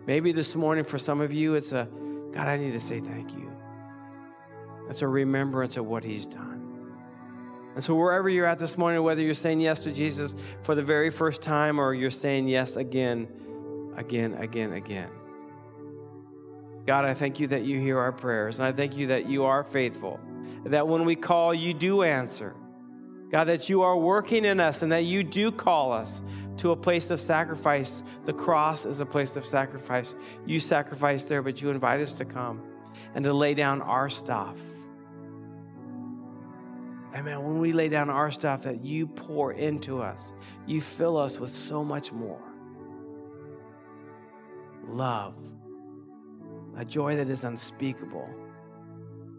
Maybe 0.06 0.32
this 0.32 0.54
morning 0.54 0.84
for 0.84 0.98
some 0.98 1.22
of 1.22 1.32
you, 1.32 1.54
it's 1.54 1.72
a 1.72 1.88
God, 2.30 2.46
I 2.46 2.58
need 2.58 2.72
to 2.72 2.80
say 2.80 3.00
thank 3.00 3.32
you. 3.32 3.50
It's 4.90 5.00
a 5.00 5.08
remembrance 5.08 5.78
of 5.78 5.86
what 5.86 6.04
he's 6.04 6.26
done. 6.26 6.51
And 7.74 7.82
so, 7.82 7.94
wherever 7.94 8.28
you're 8.28 8.46
at 8.46 8.58
this 8.58 8.76
morning, 8.76 9.02
whether 9.02 9.22
you're 9.22 9.34
saying 9.34 9.60
yes 9.60 9.80
to 9.80 9.92
Jesus 9.92 10.34
for 10.60 10.74
the 10.74 10.82
very 10.82 11.10
first 11.10 11.42
time 11.42 11.78
or 11.78 11.94
you're 11.94 12.10
saying 12.10 12.48
yes 12.48 12.76
again, 12.76 13.28
again, 13.96 14.34
again, 14.34 14.72
again. 14.72 15.10
God, 16.86 17.04
I 17.04 17.14
thank 17.14 17.40
you 17.40 17.46
that 17.48 17.62
you 17.62 17.78
hear 17.80 17.98
our 17.98 18.12
prayers, 18.12 18.58
and 18.58 18.66
I 18.66 18.72
thank 18.72 18.96
you 18.96 19.08
that 19.08 19.28
you 19.28 19.44
are 19.44 19.64
faithful 19.64 20.20
that 20.64 20.86
when 20.86 21.04
we 21.04 21.16
call, 21.16 21.52
you 21.52 21.74
do 21.74 22.02
answer. 22.02 22.54
God, 23.30 23.44
that 23.44 23.68
you 23.68 23.82
are 23.82 23.96
working 23.96 24.44
in 24.44 24.60
us 24.60 24.82
and 24.82 24.92
that 24.92 25.04
you 25.04 25.24
do 25.24 25.50
call 25.50 25.92
us 25.92 26.20
to 26.58 26.70
a 26.70 26.76
place 26.76 27.10
of 27.10 27.20
sacrifice. 27.20 28.02
The 28.26 28.32
cross 28.32 28.84
is 28.84 29.00
a 29.00 29.06
place 29.06 29.36
of 29.36 29.46
sacrifice. 29.46 30.14
You 30.44 30.60
sacrifice 30.60 31.24
there, 31.24 31.42
but 31.42 31.62
you 31.62 31.70
invite 31.70 32.00
us 32.00 32.12
to 32.14 32.24
come 32.24 32.60
and 33.14 33.24
to 33.24 33.32
lay 33.32 33.54
down 33.54 33.80
our 33.80 34.10
stuff. 34.10 34.60
And 37.14 37.24
man, 37.24 37.42
when 37.42 37.58
we 37.58 37.72
lay 37.72 37.88
down 37.88 38.08
our 38.08 38.30
stuff, 38.30 38.62
that 38.62 38.84
you 38.84 39.06
pour 39.06 39.52
into 39.52 40.00
us, 40.00 40.32
you 40.66 40.80
fill 40.80 41.16
us 41.16 41.38
with 41.38 41.50
so 41.50 41.84
much 41.84 42.12
more 42.12 42.42
love, 44.88 45.36
a 46.76 46.84
joy 46.84 47.16
that 47.16 47.28
is 47.28 47.44
unspeakable 47.44 48.28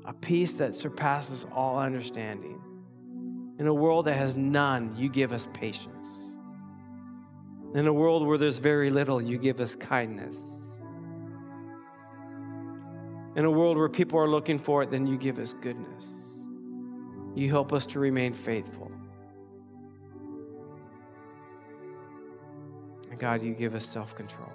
a 0.06 0.14
peace 0.14 0.54
that 0.54 0.76
surpasses 0.76 1.46
all 1.54 1.80
understanding. 1.80 2.60
In 3.60 3.68
a 3.68 3.74
world 3.74 4.06
that 4.06 4.16
has 4.16 4.36
none, 4.36 4.96
you 4.96 5.10
give 5.10 5.32
us 5.32 5.48
patience. 5.54 6.08
In 7.74 7.88
a 7.88 7.94
world 7.94 8.26
where 8.26 8.38
there's 8.38 8.58
very 8.58 8.90
little, 8.90 9.22
you 9.22 9.38
give 9.38 9.60
us 9.60 9.76
kindness. 9.76 10.40
In 13.36 13.46
a 13.46 13.52
world 13.52 13.78
where 13.78 13.90
people 13.90 14.20
are 14.20 14.28
looking 14.28 14.60
for 14.60 14.84
it, 14.84 14.92
then 14.92 15.08
you 15.08 15.18
give 15.18 15.40
us 15.40 15.54
goodness. 15.54 16.10
You 17.36 17.50
help 17.50 17.74
us 17.74 17.86
to 17.88 18.00
remain 18.00 18.34
faithful. 18.34 18.92
And 23.10 23.20
God, 23.20 23.42
you 23.42 23.54
give 23.54 23.76
us 23.76 23.88
self 23.88 24.16
control. 24.16 24.52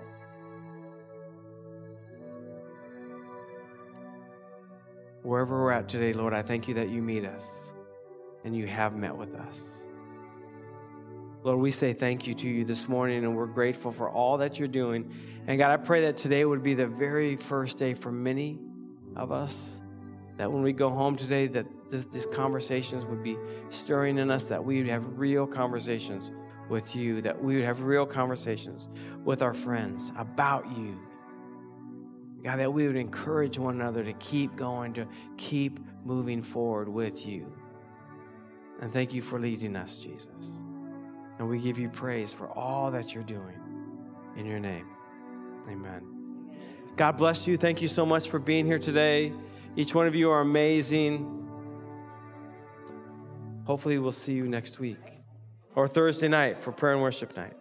Wherever 5.22 5.62
we're 5.62 5.72
at 5.72 5.88
today, 5.88 6.12
Lord, 6.12 6.32
I 6.32 6.42
thank 6.42 6.68
you 6.68 6.74
that 6.74 6.88
you 6.88 7.02
meet 7.02 7.24
us 7.24 7.50
and 8.44 8.56
you 8.56 8.66
have 8.66 8.96
met 8.96 9.16
with 9.16 9.34
us. 9.34 9.60
Lord, 11.42 11.58
we 11.60 11.70
say 11.70 11.92
thank 11.92 12.26
you 12.26 12.34
to 12.34 12.48
you 12.48 12.64
this 12.64 12.88
morning 12.88 13.24
and 13.24 13.36
we're 13.36 13.46
grateful 13.46 13.92
for 13.92 14.08
all 14.10 14.38
that 14.38 14.58
you're 14.58 14.68
doing. 14.68 15.12
And 15.46 15.58
God, 15.58 15.70
I 15.70 15.76
pray 15.76 16.02
that 16.02 16.16
today 16.16 16.44
would 16.44 16.62
be 16.62 16.74
the 16.74 16.86
very 16.86 17.36
first 17.36 17.78
day 17.78 17.94
for 17.94 18.10
many 18.10 18.58
of 19.16 19.32
us 19.32 19.56
that 20.36 20.50
when 20.50 20.62
we 20.62 20.72
go 20.72 20.88
home 20.90 21.16
today 21.16 21.46
that 21.48 21.66
this, 21.90 22.04
these 22.06 22.26
conversations 22.26 23.04
would 23.04 23.22
be 23.22 23.36
stirring 23.70 24.18
in 24.18 24.30
us 24.30 24.44
that 24.44 24.64
we 24.64 24.78
would 24.78 24.88
have 24.88 25.18
real 25.18 25.46
conversations 25.46 26.30
with 26.68 26.94
you 26.94 27.22
that 27.22 27.42
we 27.42 27.56
would 27.56 27.64
have 27.64 27.80
real 27.80 28.06
conversations 28.06 28.88
with 29.24 29.42
our 29.42 29.54
friends 29.54 30.12
about 30.16 30.68
you. 30.76 30.98
God 32.44 32.58
that 32.58 32.72
we 32.72 32.86
would 32.86 32.96
encourage 32.96 33.58
one 33.58 33.80
another 33.80 34.04
to 34.04 34.12
keep 34.14 34.54
going 34.54 34.92
to 34.94 35.08
keep 35.36 35.80
moving 36.04 36.40
forward 36.40 36.88
with 36.88 37.26
you. 37.26 37.52
And 38.80 38.92
thank 38.92 39.12
you 39.12 39.22
for 39.22 39.40
leading 39.40 39.74
us 39.74 39.98
jesus. 39.98 40.60
And 41.38 41.48
we 41.48 41.58
give 41.58 41.78
you 41.78 41.88
praise 41.88 42.32
for 42.32 42.48
all 42.48 42.90
that 42.90 43.14
you're 43.14 43.24
doing. 43.24 43.58
In 44.36 44.46
your 44.46 44.60
name 44.60 44.86
amen. 45.68 46.02
God 46.96 47.16
bless 47.16 47.46
you. 47.46 47.56
Thank 47.56 47.80
you 47.80 47.88
so 47.88 48.04
much 48.04 48.28
for 48.28 48.38
being 48.38 48.66
here 48.66 48.78
today. 48.78 49.32
Each 49.76 49.94
one 49.94 50.06
of 50.06 50.14
you 50.14 50.30
are 50.30 50.40
amazing. 50.40 51.47
Hopefully, 53.68 53.98
we'll 53.98 54.12
see 54.12 54.32
you 54.32 54.48
next 54.48 54.80
week 54.80 54.96
or 55.74 55.86
Thursday 55.86 56.26
night 56.26 56.62
for 56.62 56.72
prayer 56.72 56.94
and 56.94 57.02
worship 57.02 57.36
night. 57.36 57.52